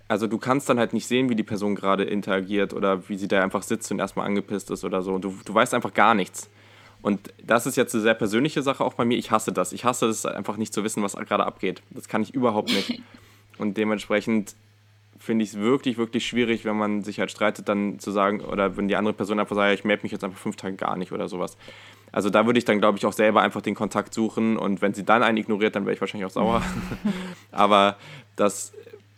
also 0.08 0.28
du 0.28 0.38
kannst 0.38 0.70
dann 0.70 0.80
halt 0.80 0.94
nicht 0.94 1.08
sehen, 1.08 1.30
wie 1.30 1.36
die 1.36 1.44
Person 1.44 1.76
gerade 1.76 2.04
interagiert 2.04 2.74
oder 2.74 3.10
wie 3.10 3.18
sie 3.18 3.28
da 3.28 3.42
einfach 3.42 3.64
sitzt 3.64 3.92
und 3.92 4.00
erstmal 4.00 4.28
angepisst 4.28 4.70
ist 4.72 4.84
oder 4.84 5.02
so. 5.02 5.18
Du, 5.18 5.36
du 5.44 5.54
weißt 5.54 5.74
einfach 5.74 5.94
gar 5.94 6.14
nichts. 6.14 6.50
Und 7.04 7.34
das 7.44 7.68
ist 7.68 7.76
jetzt 7.76 7.94
eine 7.94 8.02
sehr 8.02 8.14
persönliche 8.14 8.64
Sache 8.64 8.84
auch 8.84 8.94
bei 8.94 9.04
mir. 9.04 9.18
Ich 9.18 9.30
hasse 9.30 9.52
das. 9.52 9.74
Ich 9.74 9.84
hasse 9.84 10.08
es 10.08 10.26
einfach 10.26 10.56
nicht 10.56 10.74
zu 10.74 10.84
wissen, 10.84 11.04
was 11.04 11.16
gerade 11.16 11.46
abgeht. 11.46 11.84
Das 11.92 12.08
kann 12.08 12.24
ich 12.24 12.34
überhaupt 12.34 12.70
nicht. 12.70 13.02
Und 13.58 13.78
dementsprechend 13.78 14.56
finde 15.20 15.44
ich 15.44 15.52
es 15.52 15.60
wirklich, 15.60 15.98
wirklich 15.98 16.26
schwierig, 16.26 16.66
wenn 16.66 16.78
man 16.78 17.04
sich 17.04 17.20
halt 17.20 17.30
streitet, 17.30 17.70
dann 17.70 18.00
zu 18.00 18.10
sagen, 18.12 18.42
oder 18.42 18.78
wenn 18.78 18.88
die 18.88 18.96
andere 18.96 19.14
Person 19.14 19.40
einfach 19.40 19.56
sagt, 19.56 19.78
ich 19.78 19.84
melde 19.84 20.04
mich 20.04 20.14
jetzt 20.14 20.24
einfach 20.24 20.40
fünf 20.40 20.56
Tage 20.56 20.76
gar 20.76 20.96
nicht 20.96 21.12
oder 21.12 21.28
sowas. 21.28 21.58
Also 22.14 22.30
da 22.30 22.46
würde 22.46 22.60
ich 22.60 22.66
dann, 22.66 22.80
glaube 22.80 22.98
ich, 22.98 23.06
auch 23.06 23.14
selber 23.14 23.42
einfach 23.42 23.62
den 23.62 23.76
Kontakt 23.76 24.14
suchen 24.14 24.58
und 24.58 24.82
wenn 24.82 24.94
sie 24.94 25.04
dann 25.04 25.24
einen 25.24 25.38
ignoriert, 25.38 25.76
dann 25.76 25.86
wäre 25.86 25.94
ich 25.94 26.02
wahrscheinlich 26.02 26.26
auch 26.26 26.34
sauer. 26.34 26.64
Aber 27.52 27.98
das 28.36 28.74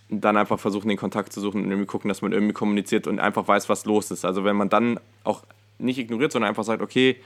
dann 0.10 0.38
einfach 0.38 0.60
versuchen, 0.60 0.90
den 0.90 0.98
Kontakt 0.98 1.34
zu 1.34 1.40
suchen 1.40 1.64
und 1.64 1.70
irgendwie 1.70 1.88
gucken, 1.88 2.10
dass 2.10 2.22
man 2.22 2.32
irgendwie 2.32 2.54
kommuniziert 2.54 3.08
und 3.08 3.20
einfach 3.20 3.48
weiß, 3.48 3.70
was 3.70 3.86
los 3.86 4.12
ist. 4.12 4.26
Also 4.26 4.44
wenn 4.44 4.56
man 4.56 4.70
dann 4.70 5.00
auch 5.24 5.44
nicht 5.78 5.98
ignoriert, 5.98 6.32
sondern 6.32 6.50
einfach 6.50 6.64
sagt, 6.64 6.82
okay, 6.82 7.18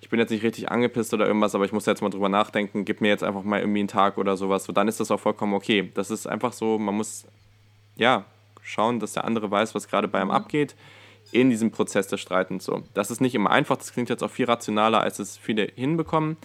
ich 0.00 0.08
bin 0.08 0.20
jetzt 0.20 0.30
nicht 0.30 0.42
richtig 0.42 0.70
angepisst 0.70 1.14
oder 1.14 1.26
irgendwas, 1.26 1.54
aber 1.54 1.64
ich 1.64 1.72
muss 1.72 1.86
jetzt 1.86 2.02
mal 2.02 2.10
drüber 2.10 2.28
nachdenken, 2.28 2.84
gib 2.84 3.00
mir 3.00 3.08
jetzt 3.08 3.24
einfach 3.24 3.42
mal 3.42 3.60
irgendwie 3.60 3.80
einen 3.80 3.88
Tag 3.88 4.18
oder 4.18 4.36
sowas, 4.36 4.64
so 4.64 4.72
dann 4.72 4.88
ist 4.88 5.00
das 5.00 5.10
auch 5.10 5.20
vollkommen 5.20 5.54
okay. 5.54 5.90
Das 5.94 6.10
ist 6.10 6.26
einfach 6.26 6.52
so, 6.52 6.78
man 6.78 6.94
muss 6.94 7.26
ja 7.96 8.24
schauen, 8.62 9.00
dass 9.00 9.14
der 9.14 9.24
andere 9.24 9.50
weiß, 9.50 9.74
was 9.74 9.88
gerade 9.88 10.08
bei 10.08 10.20
ihm 10.20 10.30
abgeht 10.30 10.74
in 11.32 11.50
diesem 11.50 11.70
Prozess 11.70 12.06
des 12.08 12.20
Streitens 12.20 12.64
so. 12.64 12.82
Das 12.94 13.10
ist 13.10 13.20
nicht 13.20 13.34
immer 13.34 13.50
einfach, 13.50 13.76
das 13.76 13.92
klingt 13.92 14.08
jetzt 14.08 14.22
auch 14.22 14.30
viel 14.30 14.46
rationaler, 14.46 15.00
als 15.00 15.18
es 15.18 15.36
viele 15.36 15.70
hinbekommen. 15.74 16.36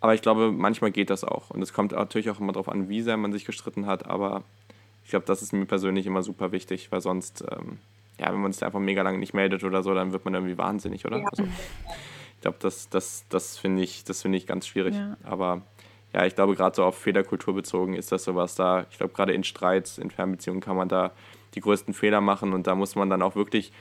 Aber 0.00 0.14
ich 0.14 0.22
glaube, 0.22 0.52
manchmal 0.52 0.90
geht 0.90 1.08
das 1.08 1.24
auch. 1.24 1.50
Und 1.50 1.62
es 1.62 1.72
kommt 1.72 1.92
natürlich 1.92 2.28
auch 2.30 2.40
immer 2.40 2.52
darauf 2.52 2.68
an, 2.68 2.88
wie 2.88 3.00
sehr 3.00 3.16
man 3.16 3.32
sich 3.32 3.44
gestritten 3.44 3.86
hat. 3.86 4.06
Aber 4.06 4.42
ich 5.04 5.10
glaube, 5.10 5.24
das 5.26 5.40
ist 5.40 5.52
mir 5.52 5.64
persönlich 5.64 6.06
immer 6.06 6.22
super 6.22 6.52
wichtig, 6.52 6.92
weil 6.92 7.00
sonst, 7.00 7.44
ähm, 7.50 7.78
ja, 8.18 8.32
wenn 8.32 8.40
man 8.40 8.52
sich 8.52 8.64
einfach 8.64 8.80
mega 8.80 9.02
lange 9.02 9.18
nicht 9.18 9.34
meldet 9.34 9.64
oder 9.64 9.82
so, 9.82 9.94
dann 9.94 10.12
wird 10.12 10.24
man 10.24 10.34
irgendwie 10.34 10.58
wahnsinnig, 10.58 11.06
oder? 11.06 11.18
Ja. 11.18 11.26
Also, 11.30 11.44
glaube, 12.44 12.58
das, 12.60 12.88
das, 12.88 13.24
das 13.28 13.58
finde 13.58 13.82
ich, 13.82 14.04
find 14.04 14.34
ich 14.34 14.46
ganz 14.46 14.66
schwierig. 14.66 14.94
Ja. 14.94 15.16
Aber 15.24 15.62
ja, 16.12 16.24
ich 16.24 16.34
glaube, 16.34 16.54
gerade 16.54 16.76
so 16.76 16.84
auf 16.84 16.96
Fehlerkultur 16.96 17.54
bezogen 17.54 17.94
ist 17.94 18.12
das 18.12 18.24
sowas 18.24 18.54
da. 18.54 18.86
Ich 18.90 18.98
glaube, 18.98 19.12
gerade 19.12 19.32
in 19.32 19.42
Streits, 19.42 19.98
in 19.98 20.10
Fernbeziehungen 20.10 20.60
kann 20.60 20.76
man 20.76 20.88
da 20.88 21.10
die 21.54 21.60
größten 21.60 21.94
Fehler 21.94 22.20
machen 22.20 22.52
und 22.52 22.66
da 22.66 22.74
muss 22.74 22.94
man 22.94 23.10
dann 23.10 23.22
auch 23.22 23.34
wirklich 23.34 23.72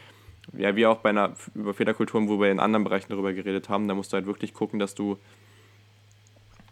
ja, 0.58 0.76
wie 0.76 0.86
auch 0.86 0.98
bei 0.98 1.10
einer 1.10 1.34
über 1.56 1.74
Fehlerkulturen, 1.74 2.28
wo 2.28 2.40
wir 2.40 2.52
in 2.52 2.60
anderen 2.60 2.84
Bereichen 2.84 3.08
darüber 3.10 3.34
geredet 3.34 3.70
haben, 3.70 3.88
da 3.88 3.96
musst 3.96 4.12
du 4.12 4.16
halt 4.16 4.26
wirklich 4.26 4.54
gucken, 4.54 4.80
dass 4.80 4.94
du 4.96 5.18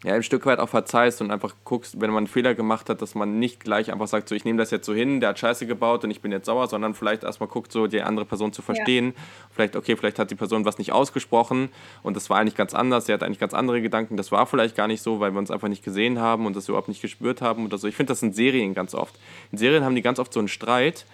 ja, 0.04 0.16
ein 0.16 0.24
Stück 0.24 0.48
weit 0.48 0.58
auch 0.58 0.70
verzeihst 0.70 1.22
und 1.22 1.30
einfach 1.30 1.54
guckst, 1.64 2.02
wenn 2.02 2.10
man 2.10 2.20
einen 2.20 2.28
Fehler 2.28 2.56
gemacht 2.56 2.90
hat, 2.90 3.04
dass 3.04 3.14
man 3.14 3.38
nicht 3.38 3.60
gleich 3.60 3.92
einfach 3.92 4.08
sagt, 4.08 4.30
so 4.30 4.34
ich 4.34 4.46
nehme 4.46 4.58
das 4.58 4.72
jetzt 4.72 4.88
so 4.88 4.96
hin, 4.96 5.20
der 5.20 5.30
hat 5.30 5.40
Scheiße 5.40 5.68
gebaut 5.68 6.04
und 6.04 6.10
ich 6.10 6.22
bin 6.22 6.32
jetzt 6.32 6.48
sauer, 6.48 6.68
sondern 6.68 6.96
vielleicht 6.96 7.24
erstmal 7.24 7.50
guckt, 7.50 7.72
so 7.72 7.86
die 7.86 8.02
andere 8.02 8.26
Person 8.26 8.52
zu 8.52 8.64
verstehen. 8.64 9.14
Ja. 9.16 9.24
Vielleicht, 9.52 9.76
okay, 9.76 9.96
vielleicht 9.96 10.18
hat 10.18 10.32
die 10.32 10.36
Person 10.36 10.66
was 10.66 10.80
nicht 10.80 10.92
ausgesprochen 10.92 11.70
und 12.02 12.16
das 12.16 12.32
war 12.32 12.40
eigentlich 12.40 12.56
ganz 12.56 12.74
anders, 12.74 13.06
sie 13.06 13.14
hat 13.14 13.22
eigentlich 13.22 13.40
ganz 13.40 13.54
andere 13.54 13.80
Gedanken, 13.80 14.18
das 14.18 14.32
war 14.32 14.48
vielleicht 14.48 14.76
gar 14.76 14.88
nicht 14.88 15.04
so, 15.04 15.20
weil 15.20 15.34
wir 15.34 15.40
uns 15.40 15.52
einfach 15.52 15.68
nicht 15.68 15.84
gesehen 15.84 16.20
haben 16.20 16.48
und 16.48 16.56
das 16.56 16.68
überhaupt 16.68 16.88
nicht 16.88 17.02
gespürt 17.04 17.42
haben 17.42 17.66
oder 17.66 17.78
so. 17.78 17.88
Ich 17.88 17.96
finde 17.96 18.12
das 18.12 18.24
in 18.24 18.34
Serien 18.34 18.74
ganz 18.74 18.96
oft. 18.96 19.14
In 19.52 19.60
Serien 19.60 19.86
haben 19.86 19.96
die 19.96 20.02
ganz 20.02 20.18
oft 20.18 20.34
so 20.34 20.40
einen 20.40 20.48
Streit 20.48 21.06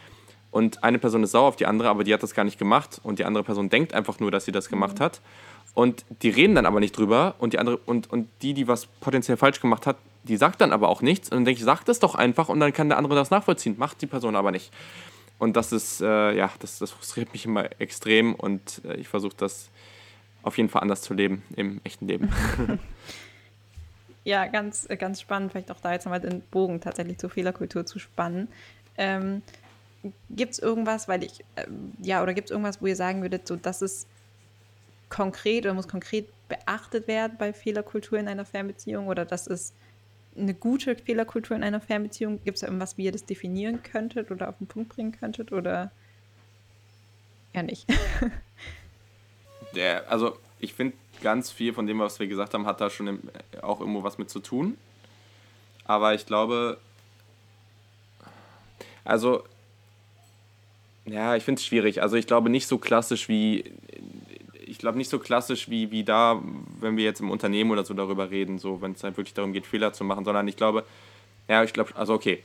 und 0.50 0.86
eine 0.86 0.98
Person 0.98 1.24
ist 1.24 1.32
sauer 1.32 1.50
auf 1.50 1.58
die 1.58 1.66
andere, 1.66 1.90
aber 1.90 2.06
die 2.06 2.14
hat 2.14 2.24
das 2.24 2.34
gar 2.34 2.46
nicht 2.46 2.58
gemacht 2.58 3.02
und 3.04 3.20
die 3.20 3.26
andere 3.26 3.44
Person 3.44 3.68
denkt 3.68 3.94
einfach 3.94 4.22
nur, 4.22 4.32
dass 4.32 4.46
sie 4.46 4.54
das 4.54 4.70
gemacht 4.70 5.00
mhm. 5.00 5.04
hat 5.04 5.22
und 5.78 6.06
die 6.24 6.30
reden 6.30 6.56
dann 6.56 6.66
aber 6.66 6.80
nicht 6.80 6.98
drüber 6.98 7.36
und 7.38 7.54
die 7.54 7.60
andere 7.60 7.78
und, 7.78 8.10
und 8.10 8.28
die, 8.42 8.56
die 8.56 8.68
was 8.68 8.88
potenziell 8.88 9.38
falsch 9.38 9.62
gemacht 9.62 9.86
hat, 9.86 9.98
die 10.24 10.36
sagt 10.36 10.60
dann 10.60 10.74
aber 10.74 10.90
auch 10.90 11.04
nichts. 11.04 11.30
Und 11.30 11.36
dann 11.38 11.46
denke 11.46 11.60
ich, 11.60 11.66
sag 11.66 11.84
das 11.84 12.00
doch 12.00 12.16
einfach 12.16 12.50
und 12.50 12.60
dann 12.60 12.74
kann 12.74 12.90
der 12.90 12.98
andere 12.98 13.14
das 13.14 13.30
nachvollziehen. 13.30 13.76
Macht 13.78 14.02
die 14.02 14.08
Person 14.08 14.36
aber 14.36 14.50
nicht. 14.50 14.74
Und 15.38 15.56
das 15.56 15.72
ist, 15.72 16.02
äh, 16.02 16.36
ja, 16.36 16.50
das, 16.58 16.80
das 16.80 16.90
frustriert 16.90 17.32
mich 17.32 17.46
immer 17.46 17.70
extrem 17.80 18.34
und 18.34 18.82
äh, 18.86 18.96
ich 18.96 19.08
versuche 19.08 19.36
das 19.38 19.70
auf 20.42 20.58
jeden 20.58 20.70
Fall 20.70 20.82
anders 20.82 21.04
zu 21.04 21.14
leben 21.14 21.44
im 21.56 21.80
echten 21.84 22.08
Leben. 22.08 22.34
ja, 24.24 24.48
ganz, 24.48 24.90
äh, 24.90 24.98
ganz 24.98 25.22
spannend, 25.22 25.52
vielleicht 25.52 25.70
auch 25.70 25.80
da 25.80 25.94
jetzt 25.94 26.06
nochmal 26.06 26.22
den 26.22 26.42
Bogen 26.42 26.82
tatsächlich 26.82 27.20
zur 27.20 27.30
Fehlerkultur 27.30 27.86
zu 27.86 28.00
spannen. 28.00 28.48
Ähm, 28.98 29.44
gibt 30.32 30.54
es 30.54 30.58
irgendwas, 30.58 31.08
weil 31.08 31.24
ich, 31.24 31.42
äh, 31.56 31.68
ja, 32.02 32.24
oder 32.24 32.34
gibt 32.34 32.48
es 32.48 32.52
irgendwas, 32.52 32.82
wo 32.82 32.88
ihr 32.88 32.96
sagen 32.96 33.22
würdet, 33.22 33.48
so, 33.48 33.56
das 33.58 33.84
ist 33.84 34.08
konkret 35.10 35.66
oder 35.66 35.74
muss 35.74 35.88
konkret 35.88 36.28
beachtet 36.50 37.08
werden 37.08 37.38
bei 37.38 37.54
Fehlerkultur 37.54 38.20
in 38.20 38.28
einer 38.28 38.46
Fernbeziehung 38.46 39.08
oder 39.08 39.26
das 39.26 39.48
ist 39.48 39.74
eine 40.38 40.54
gute 40.54 40.96
Fehlerkultur 40.96 41.56
in 41.56 41.64
einer 41.64 41.82
Fernbeziehung? 41.82 42.42
Gibt 42.44 42.56
es 42.56 42.62
da 42.62 42.68
irgendwas, 42.68 42.98
wie 42.98 43.06
ihr 43.06 43.12
das 43.12 43.26
definieren 43.26 43.82
könntet 43.84 44.32
oder 44.32 44.50
auf 44.50 44.58
den 44.58 44.68
Punkt 44.68 44.90
bringen 44.90 45.12
könntet 45.12 45.52
oder 45.52 45.92
ja 47.54 47.64
nicht? 47.64 47.88
Der, 49.76 50.10
also 50.10 50.38
ich 50.60 50.74
finde, 50.74 50.96
ganz 51.22 51.52
viel 51.52 51.74
von 51.74 51.88
dem, 51.88 52.00
was 52.00 52.20
wir 52.20 52.28
gesagt 52.28 52.54
haben, 52.54 52.66
hat 52.66 52.82
da 52.82 52.90
schon 52.90 53.08
im, 53.08 53.30
auch 53.62 53.80
irgendwo 53.80 54.04
was 54.04 54.18
mit 54.18 54.30
zu 54.30 54.40
tun. 54.40 54.78
Aber 55.86 56.14
ich 56.14 56.26
glaube, 56.26 56.80
also 59.04 59.44
ja, 61.06 61.36
ich 61.36 61.44
finde 61.44 61.60
es 61.60 61.66
schwierig. 61.66 62.02
Also 62.02 62.18
ich 62.18 62.28
glaube 62.28 62.50
nicht 62.50 62.68
so 62.68 62.78
klassisch 62.78 63.30
wie 63.30 63.64
ich 64.78 64.82
glaube, 64.82 65.00
nicht 65.00 65.10
so 65.10 65.18
klassisch 65.18 65.72
wie, 65.72 65.90
wie 65.90 66.04
da, 66.04 66.40
wenn 66.80 66.98
wir 66.98 67.04
jetzt 67.04 67.20
im 67.20 67.32
Unternehmen 67.32 67.72
oder 67.72 67.84
so 67.84 67.96
darüber 67.96 68.30
reden, 68.30 68.60
so 68.60 68.80
wenn 68.80 68.92
es 68.92 69.04
halt 69.04 69.18
wirklich 69.18 69.34
darum 69.34 69.52
geht, 69.52 69.66
Fehler 69.66 69.92
zu 69.92 70.04
machen, 70.04 70.24
sondern 70.24 70.48
ich 70.48 70.56
glaube, 70.56 70.86
ja, 71.48 71.64
ich 71.64 71.74
glaube, 71.74 71.96
also 71.96 72.14
okay. 72.14 72.44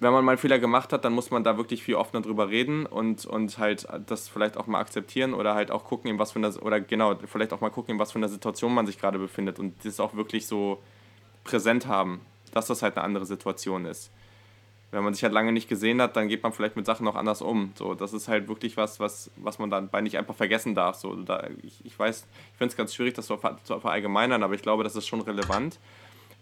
Wenn 0.00 0.14
man 0.14 0.24
mal 0.24 0.32
einen 0.32 0.38
Fehler 0.38 0.58
gemacht 0.58 0.94
hat, 0.94 1.04
dann 1.04 1.12
muss 1.12 1.30
man 1.30 1.44
da 1.44 1.58
wirklich 1.58 1.82
viel 1.82 1.96
offener 1.96 2.22
drüber 2.22 2.48
reden 2.48 2.86
und, 2.86 3.26
und 3.26 3.58
halt 3.58 3.86
das 4.06 4.30
vielleicht 4.30 4.56
auch 4.56 4.66
mal 4.66 4.80
akzeptieren 4.80 5.34
oder 5.34 5.54
halt 5.54 5.70
auch 5.70 5.84
gucken, 5.84 6.10
in 6.10 6.18
was 6.18 6.32
für 6.32 6.38
einer, 6.38 6.62
oder 6.62 6.80
genau, 6.80 7.14
vielleicht 7.26 7.52
auch 7.52 7.60
mal 7.60 7.68
gucken, 7.68 7.96
in 7.96 8.00
was 8.00 8.12
für 8.12 8.18
einer 8.18 8.30
Situation 8.30 8.72
man 8.72 8.86
sich 8.86 8.98
gerade 8.98 9.18
befindet 9.18 9.58
und 9.58 9.74
das 9.84 10.00
auch 10.00 10.14
wirklich 10.14 10.46
so 10.46 10.82
präsent 11.44 11.86
haben, 11.86 12.22
dass 12.54 12.66
das 12.66 12.80
halt 12.80 12.96
eine 12.96 13.04
andere 13.04 13.26
Situation 13.26 13.84
ist 13.84 14.10
wenn 14.94 15.04
man 15.04 15.14
sich 15.14 15.22
halt 15.22 15.32
lange 15.32 15.52
nicht 15.52 15.68
gesehen 15.68 16.00
hat, 16.00 16.16
dann 16.16 16.28
geht 16.28 16.42
man 16.42 16.52
vielleicht 16.52 16.76
mit 16.76 16.86
Sachen 16.86 17.06
auch 17.08 17.14
anders 17.14 17.42
um. 17.42 17.72
So, 17.74 17.94
das 17.94 18.12
ist 18.12 18.28
halt 18.28 18.48
wirklich 18.48 18.76
was, 18.76 19.00
was, 19.00 19.30
was 19.36 19.58
man 19.58 19.70
dabei 19.70 20.00
nicht 20.00 20.16
einfach 20.16 20.34
vergessen 20.34 20.74
darf. 20.74 20.96
So, 20.96 21.14
da, 21.14 21.48
ich, 21.62 21.84
ich 21.84 21.98
weiß, 21.98 22.26
ich 22.52 22.58
finde 22.58 22.70
es 22.70 22.76
ganz 22.76 22.94
schwierig, 22.94 23.14
das 23.14 23.26
zu, 23.26 23.38
zu 23.64 23.80
verallgemeinern, 23.80 24.42
aber 24.42 24.54
ich 24.54 24.62
glaube, 24.62 24.84
das 24.84 24.96
ist 24.96 25.06
schon 25.06 25.20
relevant. 25.20 25.78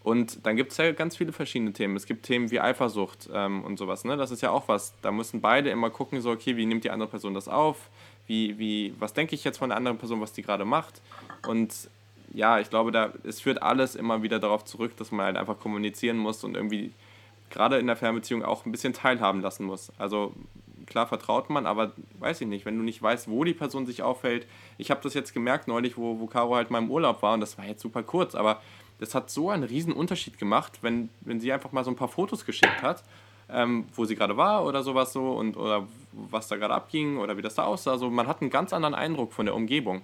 Und 0.03 0.45
dann 0.45 0.57
gibt 0.57 0.71
es 0.71 0.77
ja 0.77 0.91
ganz 0.91 1.15
viele 1.15 1.31
verschiedene 1.31 1.71
Themen. 1.71 1.95
Es 1.95 2.05
gibt 2.05 2.25
Themen 2.25 2.51
wie 2.51 2.59
Eifersucht 2.59 3.29
ähm, 3.33 3.63
und 3.63 3.77
sowas. 3.77 4.03
Ne? 4.03 4.17
Das 4.17 4.31
ist 4.31 4.41
ja 4.41 4.51
auch 4.51 4.67
was. 4.67 4.93
Da 5.01 5.11
müssen 5.11 5.39
beide 5.39 5.69
immer 5.69 5.89
gucken, 5.89 6.19
so, 6.19 6.31
okay, 6.31 6.57
wie 6.57 6.65
nimmt 6.65 6.83
die 6.83 6.89
andere 6.89 7.09
Person 7.09 7.33
das 7.33 7.47
auf? 7.47 7.89
wie, 8.27 8.57
wie, 8.57 8.93
was 8.99 9.13
denke 9.13 9.35
ich 9.35 9.43
jetzt 9.43 9.57
von 9.57 9.69
der 9.69 9.77
anderen 9.77 9.97
Person, 9.97 10.21
was 10.21 10.33
die 10.33 10.41
gerade 10.41 10.65
macht. 10.65 11.01
Und 11.47 11.89
ja, 12.33 12.59
ich 12.59 12.69
glaube, 12.69 12.91
da, 12.91 13.13
es 13.23 13.41
führt 13.41 13.61
alles 13.61 13.95
immer 13.95 14.23
wieder 14.23 14.39
darauf 14.39 14.65
zurück, 14.65 14.95
dass 14.97 15.11
man 15.11 15.25
halt 15.25 15.37
einfach 15.37 15.59
kommunizieren 15.59 16.17
muss 16.17 16.43
und 16.43 16.55
irgendwie 16.55 16.91
gerade 17.53 17.77
in 17.77 17.87
der 17.87 17.95
Fernbeziehung 17.95 18.43
auch 18.43 18.65
ein 18.65 18.71
bisschen 18.71 18.93
teilhaben 18.93 19.41
lassen 19.41 19.65
muss. 19.65 19.91
Also 19.97 20.33
klar 20.85 21.07
vertraut 21.07 21.49
man, 21.49 21.65
aber 21.65 21.93
weiß 22.19 22.41
ich 22.41 22.47
nicht, 22.47 22.65
wenn 22.65 22.77
du 22.77 22.83
nicht 22.83 23.01
weißt, 23.01 23.29
wo 23.29 23.43
die 23.43 23.53
Person 23.53 23.85
sich 23.85 24.01
aufhält. 24.01 24.47
Ich 24.77 24.91
habe 24.91 25.01
das 25.01 25.13
jetzt 25.13 25.33
gemerkt 25.33 25.67
neulich, 25.67 25.97
wo, 25.97 26.19
wo 26.19 26.25
Caro 26.25 26.55
halt 26.55 26.71
mal 26.71 26.79
im 26.79 26.91
Urlaub 26.91 27.21
war 27.21 27.35
und 27.35 27.39
das 27.39 27.57
war 27.57 27.65
jetzt 27.65 27.81
super 27.81 28.03
kurz, 28.03 28.35
aber 28.35 28.61
das 28.99 29.15
hat 29.15 29.29
so 29.29 29.49
einen 29.49 29.63
riesen 29.63 29.93
Unterschied 29.93 30.37
gemacht, 30.37 30.79
wenn, 30.81 31.09
wenn 31.21 31.39
sie 31.39 31.53
einfach 31.53 31.71
mal 31.71 31.83
so 31.83 31.91
ein 31.91 31.95
paar 31.95 32.07
Fotos 32.07 32.45
geschickt 32.45 32.81
hat, 32.81 33.03
ähm, 33.49 33.85
wo 33.95 34.05
sie 34.05 34.15
gerade 34.15 34.35
war 34.35 34.65
oder 34.65 34.83
sowas 34.83 35.13
so 35.13 35.31
und 35.31 35.57
oder 35.57 35.87
was 36.11 36.47
da 36.47 36.55
gerade 36.55 36.73
abging 36.73 37.17
oder 37.17 37.37
wie 37.37 37.41
das 37.41 37.55
da 37.55 37.65
aussah. 37.65 37.91
Also 37.91 38.09
man 38.09 38.27
hat 38.27 38.41
einen 38.41 38.49
ganz 38.49 38.73
anderen 38.73 38.95
Eindruck 38.95 39.33
von 39.33 39.45
der 39.45 39.55
Umgebung. 39.55 40.01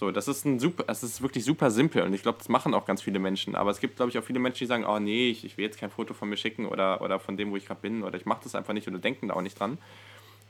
So, 0.00 0.10
das 0.10 0.28
ist 0.28 0.46
ein 0.46 0.58
super, 0.58 0.84
es 0.86 1.02
ist 1.02 1.20
wirklich 1.20 1.44
super 1.44 1.70
simpel 1.70 2.02
und 2.04 2.14
ich 2.14 2.22
glaube, 2.22 2.38
das 2.38 2.48
machen 2.48 2.72
auch 2.72 2.86
ganz 2.86 3.02
viele 3.02 3.18
Menschen. 3.18 3.54
Aber 3.54 3.70
es 3.70 3.80
gibt, 3.80 3.96
glaube 3.96 4.10
ich, 4.10 4.18
auch 4.18 4.24
viele 4.24 4.38
Menschen, 4.38 4.60
die 4.60 4.66
sagen, 4.66 4.86
oh 4.86 4.98
nee, 4.98 5.28
ich, 5.28 5.44
ich 5.44 5.58
will 5.58 5.66
jetzt 5.66 5.78
kein 5.78 5.90
Foto 5.90 6.14
von 6.14 6.30
mir 6.30 6.38
schicken 6.38 6.64
oder, 6.64 7.02
oder 7.02 7.20
von 7.20 7.36
dem, 7.36 7.50
wo 7.50 7.56
ich 7.56 7.66
gerade 7.66 7.82
bin 7.82 8.02
oder 8.02 8.16
ich 8.16 8.24
mache 8.24 8.40
das 8.44 8.54
einfach 8.54 8.72
nicht 8.72 8.88
oder 8.88 8.96
denken 8.96 9.28
da 9.28 9.34
auch 9.34 9.42
nicht 9.42 9.60
dran. 9.60 9.76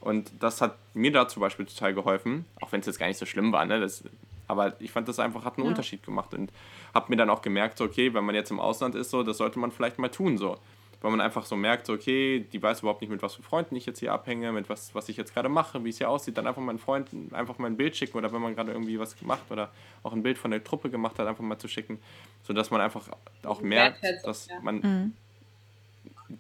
Und 0.01 0.30
das 0.38 0.61
hat 0.61 0.78
mir 0.94 1.11
da 1.11 1.26
zum 1.26 1.40
Beispiel 1.40 1.66
total 1.66 1.94
geholfen, 1.94 2.44
auch 2.61 2.70
wenn 2.70 2.78
es 2.78 2.86
jetzt 2.86 3.01
gar 3.01 3.09
nicht 3.09 3.18
so 3.18 3.26
schlimm 3.26 3.51
war. 3.51 3.64
Ne? 3.64 3.80
Das, 3.80 4.05
aber 4.46 4.80
ich 4.80 4.92
fand 4.92 5.09
das 5.09 5.18
einfach 5.18 5.44
hat 5.44 5.57
einen 5.57 5.64
ja. 5.64 5.70
Unterschied 5.70 6.05
gemacht 6.05 6.32
und 6.32 6.53
habe 6.94 7.07
mir 7.09 7.16
dann 7.16 7.28
auch 7.28 7.42
gemerkt, 7.42 7.78
so, 7.78 7.84
okay, 7.86 8.14
wenn 8.14 8.24
man 8.24 8.36
jetzt 8.36 8.53
im 8.53 8.61
Ausland 8.61 8.94
ist, 8.94 9.11
so, 9.11 9.24
das 9.24 9.38
sollte 9.38 9.59
man 9.59 9.72
vielleicht 9.72 9.98
mal 9.98 10.11
tun. 10.11 10.38
So 10.38 10.59
weil 11.01 11.11
man 11.11 11.20
einfach 11.20 11.46
so 11.46 11.57
merkt, 11.57 11.86
so, 11.86 11.94
okay, 11.94 12.46
die 12.53 12.62
weiß 12.62 12.80
überhaupt 12.80 13.01
nicht, 13.01 13.11
mit 13.11 13.22
was 13.22 13.34
für 13.34 13.42
Freunden 13.42 13.74
ich 13.76 13.86
jetzt 13.86 14.01
hier 14.01 14.12
abhänge, 14.12 14.53
mit 14.53 14.68
was, 14.68 14.94
was 14.94 15.09
ich 15.09 15.16
jetzt 15.16 15.32
gerade 15.32 15.48
mache, 15.48 15.82
wie 15.84 15.88
es 15.88 15.98
hier 15.98 16.11
aussieht, 16.11 16.36
dann 16.36 16.46
einfach 16.46 16.61
meinen 16.61 16.78
Freunden 16.78 17.34
einfach 17.34 17.59
mal 17.59 17.68
ein 17.68 17.76
Bild 17.76 17.96
schicken 17.96 18.18
oder 18.18 18.32
wenn 18.32 18.42
man 18.42 18.55
gerade 18.55 18.72
irgendwie 18.72 18.98
was 18.98 19.16
gemacht 19.16 19.51
oder 19.51 19.70
auch 20.03 20.12
ein 20.12 20.22
Bild 20.22 20.36
von 20.36 20.51
der 20.51 20.62
Truppe 20.62 20.90
gemacht 20.90 21.18
hat, 21.18 21.26
einfach 21.26 21.42
mal 21.42 21.59
zu 21.59 21.68
schicken, 21.68 21.98
sodass 22.42 22.70
man 22.70 22.80
einfach 22.80 23.09
auch 23.44 23.62
merkt, 23.62 24.05
dass 24.24 24.48
man 24.62 24.76
mhm. 24.80 25.12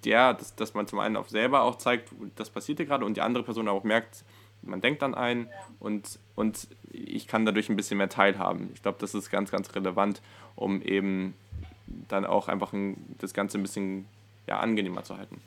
ja, 0.04 0.34
dass, 0.34 0.54
dass 0.54 0.74
man 0.74 0.86
zum 0.86 0.98
einen 0.98 1.16
auch 1.16 1.28
selber 1.28 1.62
auch 1.62 1.76
zeigt, 1.76 2.10
das 2.36 2.50
passiert 2.50 2.78
hier 2.78 2.86
gerade 2.86 3.06
und 3.06 3.16
die 3.16 3.22
andere 3.22 3.44
Person 3.44 3.66
auch 3.68 3.84
merkt, 3.84 4.24
man 4.62 4.82
denkt 4.82 5.02
an 5.02 5.14
einen 5.14 5.48
und, 5.78 6.18
und 6.34 6.68
ich 6.92 7.26
kann 7.26 7.46
dadurch 7.46 7.70
ein 7.70 7.76
bisschen 7.76 7.96
mehr 7.96 8.10
teilhaben. 8.10 8.70
Ich 8.74 8.82
glaube, 8.82 8.98
das 9.00 9.14
ist 9.14 9.30
ganz, 9.30 9.50
ganz 9.50 9.74
relevant, 9.74 10.20
um 10.54 10.82
eben 10.82 11.34
dann 12.08 12.26
auch 12.26 12.48
einfach 12.48 12.74
ein, 12.74 13.16
das 13.18 13.32
Ganze 13.32 13.58
ein 13.58 13.62
bisschen 13.62 14.06
ja, 14.50 14.58
angenehmer 14.58 15.04
zu 15.04 15.16
halten. 15.16 15.40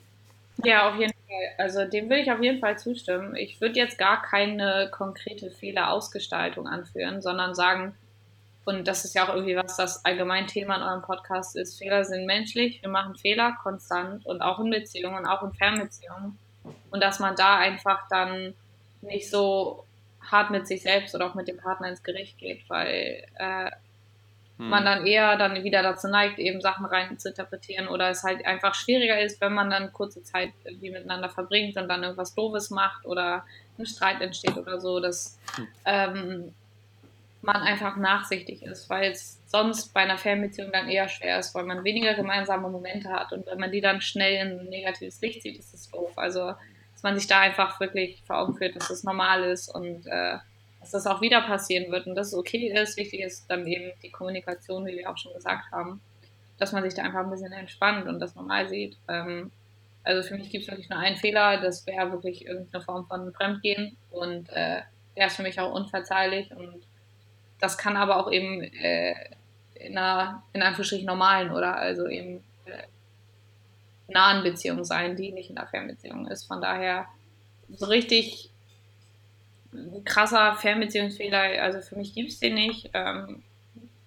Ja, 0.63 0.89
auf 0.89 0.99
jeden 0.99 1.11
Fall. 1.11 1.19
Also 1.57 1.85
dem 1.85 2.09
würde 2.09 2.21
ich 2.21 2.31
auf 2.31 2.41
jeden 2.41 2.59
Fall 2.59 2.77
zustimmen. 2.79 3.35
Ich 3.35 3.59
würde 3.59 3.75
jetzt 3.75 3.97
gar 3.97 4.21
keine 4.21 4.89
konkrete 4.91 5.51
Fehlerausgestaltung 5.51 6.67
anführen, 6.67 7.21
sondern 7.21 7.53
sagen, 7.53 7.95
und 8.65 8.87
das 8.87 9.03
ist 9.03 9.13
ja 9.13 9.25
auch 9.25 9.33
irgendwie 9.35 9.57
was, 9.57 9.75
das 9.75 10.05
allgemein 10.05 10.47
Thema 10.47 10.77
in 10.77 10.83
eurem 10.83 11.01
Podcast 11.01 11.57
ist, 11.57 11.77
Fehler 11.77 12.05
sind 12.05 12.25
menschlich, 12.25 12.81
wir 12.81 12.89
machen 12.89 13.15
Fehler 13.15 13.57
konstant 13.61 14.25
und 14.25 14.41
auch 14.41 14.59
in 14.59 14.69
Beziehungen, 14.69 15.25
auch 15.25 15.43
in 15.43 15.53
Fernbeziehungen. 15.53 16.39
Und 16.89 17.03
dass 17.03 17.19
man 17.19 17.35
da 17.35 17.57
einfach 17.57 18.07
dann 18.09 18.53
nicht 19.01 19.29
so 19.29 19.83
hart 20.21 20.49
mit 20.49 20.65
sich 20.65 20.81
selbst 20.81 21.13
oder 21.13 21.25
auch 21.25 21.35
mit 21.35 21.49
dem 21.49 21.57
Partner 21.57 21.89
ins 21.89 22.03
Gericht 22.03 22.37
geht, 22.37 22.61
weil 22.69 23.25
äh, 23.35 23.69
hm. 24.63 24.69
man 24.69 24.85
dann 24.85 25.05
eher 25.05 25.37
dann 25.37 25.63
wieder 25.63 25.83
dazu 25.83 26.07
neigt, 26.07 26.39
eben 26.39 26.61
Sachen 26.61 26.85
rein 26.85 27.17
zu 27.19 27.29
interpretieren 27.29 27.87
oder 27.87 28.09
es 28.09 28.23
halt 28.23 28.45
einfach 28.45 28.75
schwieriger 28.75 29.19
ist, 29.19 29.41
wenn 29.41 29.53
man 29.53 29.69
dann 29.69 29.93
kurze 29.93 30.23
Zeit 30.23 30.53
irgendwie 30.63 30.91
miteinander 30.91 31.29
verbringt 31.29 31.77
und 31.77 31.87
dann 31.87 32.03
irgendwas 32.03 32.33
Doofes 32.33 32.69
macht 32.69 33.05
oder 33.05 33.45
ein 33.77 33.85
Streit 33.85 34.21
entsteht 34.21 34.57
oder 34.57 34.79
so, 34.79 34.99
dass 34.99 35.39
hm. 35.55 35.67
ähm, 35.85 36.53
man 37.41 37.57
einfach 37.57 37.97
nachsichtig 37.97 38.63
ist, 38.63 38.89
weil 38.89 39.11
es 39.11 39.41
sonst 39.47 39.93
bei 39.93 40.01
einer 40.01 40.17
Fernbeziehung 40.17 40.71
dann 40.71 40.87
eher 40.87 41.09
schwer 41.09 41.39
ist, 41.39 41.53
weil 41.53 41.65
man 41.65 41.83
weniger 41.83 42.13
gemeinsame 42.13 42.69
Momente 42.69 43.09
hat 43.09 43.33
und 43.33 43.45
wenn 43.47 43.59
man 43.59 43.71
die 43.71 43.81
dann 43.81 43.99
schnell 43.99 44.47
in 44.47 44.59
ein 44.59 44.69
negatives 44.69 45.19
Licht 45.21 45.41
sieht, 45.41 45.59
ist 45.59 45.73
es 45.73 45.91
doof. 45.91 46.13
Also, 46.15 46.53
dass 46.93 47.03
man 47.03 47.17
sich 47.17 47.27
da 47.27 47.41
einfach 47.41 47.79
wirklich 47.81 48.23
vor 48.25 48.37
Augen 48.37 48.55
führt, 48.55 48.77
dass 48.77 48.87
das 48.87 49.03
normal 49.03 49.43
ist 49.43 49.67
und 49.67 50.07
äh, 50.07 50.37
dass 50.83 50.91
das 50.91 51.07
auch 51.07 51.21
wieder 51.21 51.41
passieren 51.41 51.89
wird 51.93 52.07
und 52.07 52.15
dass 52.15 52.27
es 52.27 52.33
okay 52.33 52.67
ist. 52.67 52.97
Wichtig 52.97 53.21
ist 53.21 53.49
dann 53.49 53.65
eben 53.65 53.93
die 54.01 54.11
Kommunikation, 54.11 54.85
wie 54.85 54.97
wir 54.97 55.09
auch 55.09 55.17
schon 55.17 55.33
gesagt 55.33 55.71
haben, 55.71 56.01
dass 56.57 56.73
man 56.73 56.83
sich 56.83 56.93
da 56.93 57.03
einfach 57.03 57.21
ein 57.21 57.29
bisschen 57.29 57.53
entspannt 57.53 58.05
und 58.05 58.19
das 58.19 58.35
normal 58.35 58.67
sieht. 58.67 58.97
Ähm, 59.07 59.49
also 60.03 60.27
für 60.27 60.35
mich 60.35 60.49
gibt 60.49 60.65
es 60.65 60.69
wirklich 60.69 60.89
nur 60.89 60.99
einen 60.99 61.15
Fehler, 61.15 61.61
das 61.61 61.87
wäre 61.87 62.11
wirklich 62.11 62.45
irgendeine 62.45 62.83
Form 62.83 63.07
von 63.07 63.31
Fremdgehen 63.31 63.95
und 64.11 64.49
äh, 64.49 64.81
der 65.15 65.27
ist 65.27 65.37
für 65.37 65.43
mich 65.43 65.57
auch 65.57 65.73
unverzeihlich 65.73 66.51
und 66.51 66.83
das 67.61 67.77
kann 67.77 67.95
aber 67.95 68.17
auch 68.17 68.29
eben 68.29 68.61
äh, 68.61 69.15
in 69.75 69.97
einer, 69.97 70.43
in 70.51 70.61
Anführungsstrichen 70.61 71.05
normalen 71.05 71.51
oder 71.51 71.77
also 71.77 72.07
eben 72.07 72.43
äh, 72.65 74.11
nahen 74.11 74.43
Beziehung 74.43 74.83
sein, 74.83 75.15
die 75.15 75.31
nicht 75.31 75.49
in 75.49 75.57
einer 75.57 75.67
Fernbeziehung 75.67 76.27
ist. 76.27 76.43
Von 76.43 76.59
daher 76.59 77.07
so 77.69 77.85
richtig 77.85 78.49
krasser 80.05 80.55
Fernbeziehungsfehler, 80.55 81.61
also 81.61 81.81
für 81.81 81.95
mich 81.95 82.13
gibt 82.13 82.31
es 82.31 82.39
den 82.39 82.55
nicht. 82.55 82.89
Ähm, 82.93 83.43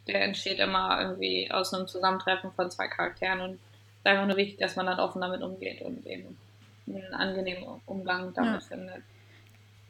der 0.06 0.22
entsteht 0.22 0.58
immer 0.58 1.00
irgendwie 1.00 1.50
aus 1.50 1.74
einem 1.74 1.88
Zusammentreffen 1.88 2.52
von 2.52 2.70
zwei 2.70 2.88
Charakteren 2.88 3.40
und 3.40 3.50
es 3.54 3.58
ist 3.58 4.06
einfach 4.06 4.26
nur 4.26 4.36
wichtig, 4.36 4.58
dass 4.58 4.76
man 4.76 4.86
dann 4.86 5.00
offen 5.00 5.20
damit 5.20 5.42
umgeht 5.42 5.82
und 5.82 6.06
eben 6.06 6.36
einen 6.86 7.14
angenehmen 7.14 7.64
Umgang 7.86 8.32
damit 8.34 8.62
ja. 8.62 8.68
findet. 8.68 9.02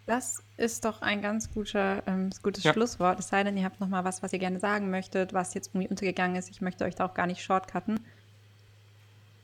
Das 0.07 0.43
ist 0.57 0.85
doch 0.85 1.03
ein 1.03 1.21
ganz 1.21 1.53
guter, 1.53 2.03
ähm, 2.07 2.31
gutes 2.43 2.63
ja. 2.63 2.73
Schlusswort. 2.73 3.19
Es 3.19 3.29
sei 3.29 3.43
denn, 3.43 3.57
ihr 3.57 3.65
habt 3.65 3.81
noch 3.81 3.89
mal 3.89 4.05
was, 4.05 4.23
was 4.23 4.33
ihr 4.33 4.39
gerne 4.39 4.61
sagen 4.61 4.89
möchtet, 4.89 5.35
was 5.35 5.53
jetzt 5.53 5.71
irgendwie 5.75 5.89
untergegangen 5.89 6.37
ist. 6.37 6.49
Ich 6.49 6.61
möchte 6.61 6.85
euch 6.85 6.95
da 6.95 7.07
auch 7.07 7.15
gar 7.15 7.27
nicht 7.27 7.43
shortcutten. 7.43 8.01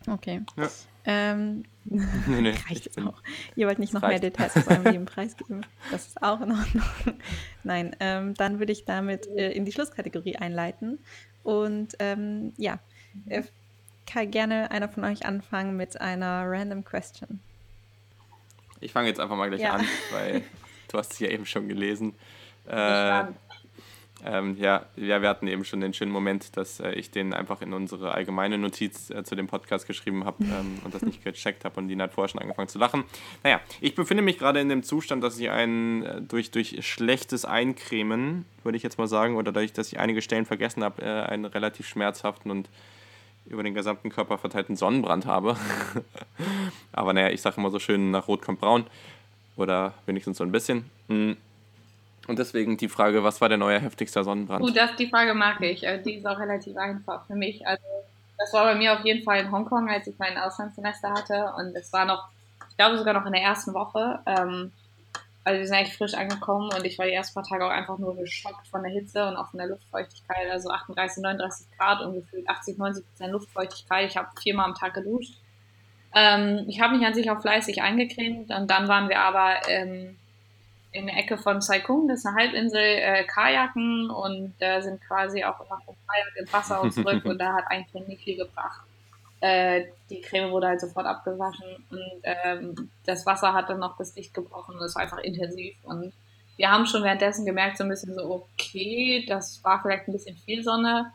Okay. 0.07 0.43
Ja. 0.57 0.69
Ähm, 1.05 1.65
nee, 1.85 2.41
nee, 2.41 2.55
reicht 2.69 2.87
es 2.87 2.99
auch. 2.99 3.21
Ihr 3.57 3.67
wollt 3.67 3.79
nicht 3.79 3.93
noch 3.93 4.03
reicht. 4.03 4.23
mehr 4.23 4.31
Details 4.31 4.57
aus 4.57 4.69
eurem 4.69 4.85
Leben 4.85 5.05
preisgeben. 5.07 5.67
Das 5.91 6.07
ist 6.07 6.23
auch 6.23 6.41
in 6.41 6.53
Ordnung. 6.53 6.85
Nein, 7.65 7.97
ähm, 8.01 8.35
dann 8.35 8.59
würde 8.59 8.73
ich 8.73 8.85
damit 8.85 9.27
äh, 9.27 9.51
in 9.53 9.65
die 9.65 9.73
Schlusskategorie 9.73 10.37
einleiten. 10.37 10.99
Und 11.43 11.97
ähm, 11.99 12.53
ja, 12.57 12.79
äh, 13.27 13.43
kann 14.07 14.31
gerne 14.31 14.71
einer 14.71 14.89
von 14.89 15.05
euch 15.05 15.27
anfangen 15.27 15.77
mit 15.77 16.01
einer 16.01 16.45
random 16.47 16.85
question. 16.85 17.41
Ich 18.81 18.93
fange 18.93 19.09
jetzt 19.09 19.21
einfach 19.21 19.37
mal 19.37 19.49
gleich 19.49 19.61
ja. 19.61 19.75
an, 19.75 19.87
weil 20.13 20.43
du 20.89 20.99
hast 20.99 21.13
es 21.13 21.19
ja 21.19 21.29
eben 21.29 21.47
schon 21.47 21.69
gelesen. 21.69 22.15
Äh, 22.67 23.25
ähm, 24.25 24.57
ja, 24.59 24.87
ja, 24.97 25.21
wir 25.21 25.29
hatten 25.29 25.47
eben 25.49 25.65
schon 25.65 25.81
den 25.81 25.93
schönen 25.95 26.13
Moment, 26.13 26.57
dass 26.57 26.81
äh, 26.81 26.93
ich 26.93 27.11
den 27.11 27.35
einfach 27.35 27.61
in 27.61 27.73
unsere 27.73 28.13
allgemeine 28.13 28.57
Notiz 28.57 29.11
äh, 29.11 29.25
zu 29.25 29.35
dem 29.35 29.47
Podcast 29.47 29.87
geschrieben 29.87 30.25
habe 30.25 30.45
ähm, 30.45 30.79
und 30.85 30.95
das 30.95 31.03
nicht 31.03 31.25
gecheckt 31.25 31.65
habe 31.65 31.81
und 31.81 31.89
Lina 31.89 32.05
hat 32.05 32.13
vorher 32.13 32.29
schon 32.29 32.41
angefangen 32.41 32.69
zu 32.69 32.79
lachen. 32.79 33.05
Naja, 33.43 33.61
ich 33.81 33.95
befinde 33.95 34.23
mich 34.23 34.39
gerade 34.39 34.61
in 34.61 34.69
dem 34.69 34.83
Zustand, 34.83 35.25
dass 35.25 35.39
ich 35.39 35.51
ein 35.51 36.05
äh, 36.05 36.23
durch, 36.23 36.51
durch 36.51 36.87
schlechtes 36.87 37.45
Eincremen, 37.45 38.45
würde 38.63 38.77
ich 38.77 38.83
jetzt 38.83 38.99
mal 38.99 39.09
sagen, 39.09 39.37
oder 39.37 39.53
dadurch, 39.53 39.73
dass 39.73 39.89
ich 39.93 39.99
einige 39.99 40.23
Stellen 40.23 40.47
vergessen 40.47 40.85
habe, 40.85 41.03
äh, 41.03 41.23
einen 41.23 41.45
relativ 41.45 41.89
schmerzhaften 41.89 42.51
und 42.51 42.69
über 43.47 43.63
den 43.63 43.75
gesamten 43.75 44.11
Körper 44.11 44.39
verteilten 44.39 44.77
Sonnenbrand 44.77 45.27
habe. 45.27 45.57
Aber 46.93 47.13
naja, 47.13 47.31
ich 47.31 47.43
sage 47.43 47.57
immer 47.57 47.71
so 47.71 47.81
schön, 47.81 48.11
nach 48.13 48.29
Rot 48.29 48.43
kommt 48.43 48.61
Braun. 48.61 48.85
Oder 49.57 49.95
wenigstens 50.07 50.39
so 50.39 50.45
ein 50.45 50.53
bisschen. 50.53 50.87
Mhm. 51.09 51.37
Und 52.29 52.39
deswegen 52.39 52.77
die 52.77 52.89
Frage, 52.89 53.25
was 53.25 53.41
war 53.41 53.49
der 53.49 53.59
neue 53.59 53.81
heftigste 53.81 54.23
Sonnenbrand? 54.23 54.65
Gut, 54.65 54.77
das, 54.77 54.95
die 54.97 55.09
Frage 55.09 55.35
mag 55.35 55.61
ich. 55.61 55.85
Äh, 55.85 56.01
die 56.03 56.15
ist 56.15 56.27
auch 56.27 56.39
relativ 56.39 56.77
einfach 56.77 57.27
für 57.27 57.35
mich. 57.35 57.67
Also, 57.67 57.83
das 58.39 58.53
war 58.53 58.65
bei 58.65 58.75
mir 58.75 58.93
auf 58.93 59.05
jeden 59.05 59.23
Fall 59.25 59.41
in 59.41 59.51
Hongkong, 59.51 59.89
als 59.89 60.07
ich 60.07 60.19
mein 60.19 60.39
Auslandssemester 60.39 61.11
hatte. 61.11 61.53
Und 61.59 61.75
es 61.75 61.93
war 61.93 62.05
noch, 62.05 62.29
ich 62.71 62.77
glaube 62.77 62.99
sogar 62.99 63.15
noch 63.15 63.27
in 63.27 63.33
der 63.33 63.43
ersten 63.43 63.75
Woche. 63.75 64.21
Ähm, 64.27 64.73
also 65.45 65.59
wir 65.59 65.67
sind 65.67 65.77
eigentlich 65.77 65.97
frisch 65.97 66.15
angekommen 66.15 66.71
und 66.73 66.85
ich 66.85 66.99
war 66.99 67.07
die 67.07 67.13
ersten 67.13 67.35
paar 67.35 67.43
Tage 67.43 67.67
auch 67.67 67.71
einfach 67.71 67.99
nur 67.99 68.17
geschockt 68.17 68.67
von 68.69 68.83
der 68.85 68.93
Hitze 68.93 69.27
und 69.27 69.37
auch 69.37 69.51
von 69.51 69.59
der 69.59 69.69
Luftfeuchtigkeit. 69.69 70.51
Also 70.51 70.71
38, 70.71 71.23
39 71.23 71.67
Grad 71.77 72.01
und 72.03 72.15
gefühlt 72.15 72.49
80, 72.49 72.79
90 72.79 73.05
Prozent 73.05 73.33
Luftfeuchtigkeit. 73.33 74.09
Ich 74.09 74.17
habe 74.17 74.29
viermal 74.41 74.67
am 74.67 74.75
Tag 74.75 74.95
geduscht. 74.95 75.35
Ähm, 76.15 76.65
ich 76.69 76.81
habe 76.81 76.97
mich 76.97 77.05
an 77.05 77.15
sich 77.15 77.31
auch 77.31 77.41
fleißig 77.41 77.83
eingecremt 77.83 78.51
und 78.51 78.71
dann 78.71 78.87
waren 78.87 79.09
wir 79.09 79.19
aber 79.19 79.69
ähm, 79.69 80.17
in 80.93 81.07
der 81.07 81.17
Ecke 81.17 81.39
von 81.39 81.61
Saikung, 81.61 82.07
das 82.07 82.21
ist 82.21 82.27
eine 82.27 82.37
Halbinsel, 82.37 82.81
äh, 82.81 83.25
Kajaken 83.25 84.11
und 84.11 84.55
da 84.61 84.77
äh, 84.77 84.83
sind 84.83 85.01
quasi 85.01 85.43
auch 85.43 85.59
immer 85.61 85.81
vom 85.85 85.97
Kajak 86.07 86.37
ins 86.37 86.53
Wasser 86.53 86.83
und 86.83 86.93
zurück. 86.93 87.25
Und 87.25 87.39
da 87.39 87.55
hat 87.55 87.65
eigentlich 87.69 88.07
nicht 88.09 88.25
viel 88.25 88.37
gebracht. 88.37 88.83
Äh, 89.41 89.87
die 90.11 90.21
Creme 90.21 90.51
wurde 90.51 90.69
halt 90.69 90.81
sofort 90.81 91.07
abgewaschen 91.07 91.85
und 91.91 92.21
ähm, 92.23 92.91
das 93.05 93.27
Wasser 93.27 93.53
hat 93.53 93.69
dann 93.69 93.81
noch 93.81 93.97
das 93.97 94.15
Licht 94.15 94.35
gebrochen. 94.35 94.77
Und 94.77 94.83
es 94.83 94.95
war 94.95 95.03
einfach 95.03 95.19
intensiv. 95.19 95.75
Und 95.83 96.13
wir 96.57 96.71
haben 96.71 96.87
schon 96.87 97.03
währenddessen 97.03 97.45
gemerkt, 97.45 97.79
so 97.79 97.85
ein 97.85 97.91
bisschen 97.91 98.15
so, 98.15 98.47
okay, 98.55 99.25
das 99.27 99.65
war 99.65 99.83
vielleicht 99.83 100.07
ein 100.07 100.13
bisschen 100.13 100.37
viel 100.37 100.63
Sonne. 100.63 101.11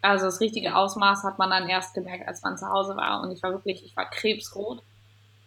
Also 0.00 0.26
das 0.26 0.40
richtige 0.40 0.76
Ausmaß 0.76 1.24
hat 1.24 1.38
man 1.38 1.50
dann 1.50 1.68
erst 1.68 1.94
gemerkt, 1.94 2.28
als 2.28 2.42
man 2.42 2.58
zu 2.58 2.68
Hause 2.68 2.96
war. 2.96 3.22
Und 3.22 3.32
ich 3.32 3.42
war 3.42 3.50
wirklich, 3.50 3.84
ich 3.84 3.96
war 3.96 4.08
krebsrot 4.08 4.82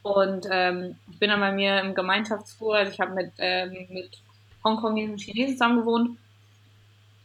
und 0.05 0.45
ähm, 0.51 0.97
ich 1.11 1.17
bin 1.17 1.31
dann 1.31 1.39
bei 1.39 1.51
mir 1.51 1.79
im 1.79 1.95
Gemeinschaftsfuhr, 1.95 2.75
also 2.75 2.91
ich 2.91 2.99
habe 2.99 3.15
mit, 3.15 3.31
ähm, 3.39 3.87
mit 3.89 4.11
Hongkongesen 4.63 5.13
und 5.13 5.19
Chinesen 5.19 5.57
zusammen 5.57 5.79
gewohnt. 5.79 6.19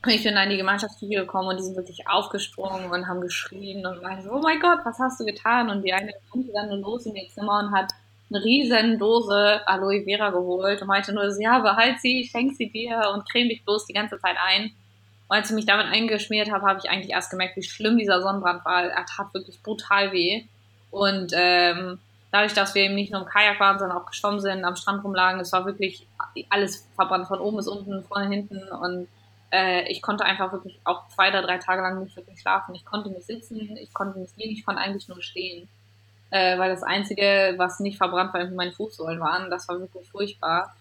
Ich 0.06 0.22
bin 0.22 0.34
dann 0.34 0.44
in 0.44 0.52
die 0.52 0.56
Gemeinschaftsküche 0.56 1.16
gekommen 1.16 1.48
und 1.48 1.58
die 1.58 1.62
sind 1.62 1.76
wirklich 1.76 2.08
aufgesprungen 2.08 2.90
und 2.90 3.06
haben 3.06 3.20
geschrien 3.20 3.84
und 3.84 4.00
meinten 4.00 4.24
so, 4.24 4.32
oh 4.32 4.40
mein 4.40 4.60
Gott, 4.60 4.78
was 4.84 4.98
hast 4.98 5.20
du 5.20 5.26
getan? 5.26 5.68
Und 5.68 5.82
die 5.82 5.92
eine 5.92 6.10
konnte 6.30 6.50
dann 6.54 6.70
los 6.80 7.04
in 7.04 7.14
ihr 7.16 7.28
Zimmer 7.28 7.58
und 7.58 7.72
hat 7.72 7.92
eine 8.30 8.42
riesen 8.42 8.98
Dose 8.98 9.60
Aloe 9.68 10.02
Vera 10.04 10.30
geholt 10.30 10.80
und 10.80 10.88
meinte 10.88 11.12
nur, 11.12 11.30
ja, 11.38 11.58
behalt 11.58 12.00
sie, 12.00 12.26
schenk 12.32 12.56
sie 12.56 12.70
dir 12.70 13.12
und 13.12 13.30
creme 13.30 13.50
dich 13.50 13.62
bloß 13.62 13.84
die 13.84 13.92
ganze 13.92 14.18
Zeit 14.18 14.36
ein. 14.42 14.72
Und 15.28 15.36
als 15.36 15.50
ich 15.50 15.54
mich 15.54 15.66
damit 15.66 15.88
eingeschmiert 15.88 16.50
habe, 16.50 16.64
habe 16.64 16.80
ich 16.82 16.88
eigentlich 16.88 17.12
erst 17.12 17.30
gemerkt, 17.30 17.58
wie 17.58 17.62
schlimm 17.62 17.98
dieser 17.98 18.22
Sonnenbrand 18.22 18.64
war. 18.64 18.84
Er 18.84 19.04
tat 19.04 19.34
wirklich 19.34 19.62
brutal 19.62 20.12
weh. 20.12 20.44
Und 20.90 21.32
ähm, 21.34 21.98
dadurch, 22.30 22.54
dass 22.54 22.74
wir 22.74 22.82
eben 22.82 22.94
nicht 22.94 23.12
nur 23.12 23.22
im 23.22 23.26
Kajak 23.26 23.58
waren, 23.60 23.78
sondern 23.78 23.98
auch 23.98 24.06
geschwommen 24.06 24.40
sind, 24.40 24.64
am 24.64 24.76
Strand 24.76 25.04
rumlagen, 25.04 25.40
es 25.40 25.52
war 25.52 25.66
wirklich 25.66 26.06
alles 26.48 26.86
verbrannt, 26.94 27.28
von 27.28 27.40
oben 27.40 27.56
bis 27.56 27.68
unten, 27.68 28.04
vorne, 28.04 28.28
hinten. 28.28 28.62
Und 28.68 29.08
äh, 29.52 29.90
ich 29.90 30.00
konnte 30.02 30.24
einfach 30.24 30.52
wirklich 30.52 30.78
auch 30.84 31.08
zwei 31.08 31.30
oder 31.30 31.42
drei 31.42 31.58
Tage 31.58 31.82
lang 31.82 32.02
nicht 32.02 32.16
wirklich 32.16 32.40
schlafen. 32.40 32.74
Ich 32.74 32.84
konnte 32.84 33.10
nicht 33.10 33.26
sitzen, 33.26 33.76
ich 33.76 33.92
konnte 33.92 34.18
nicht 34.18 34.36
liegen, 34.36 34.52
ich 34.52 34.64
konnte 34.64 34.80
eigentlich 34.80 35.08
nur 35.08 35.22
stehen. 35.22 35.68
Äh, 36.30 36.58
weil 36.58 36.70
das 36.70 36.84
Einzige, 36.84 37.54
was 37.56 37.80
nicht 37.80 37.98
verbrannt 37.98 38.32
war, 38.32 38.44
meine 38.50 38.72
Fußsohlen 38.72 39.18
waren. 39.18 39.50
Das 39.50 39.68
war 39.68 39.80
wirklich 39.80 40.08
furchtbar. 40.08 40.74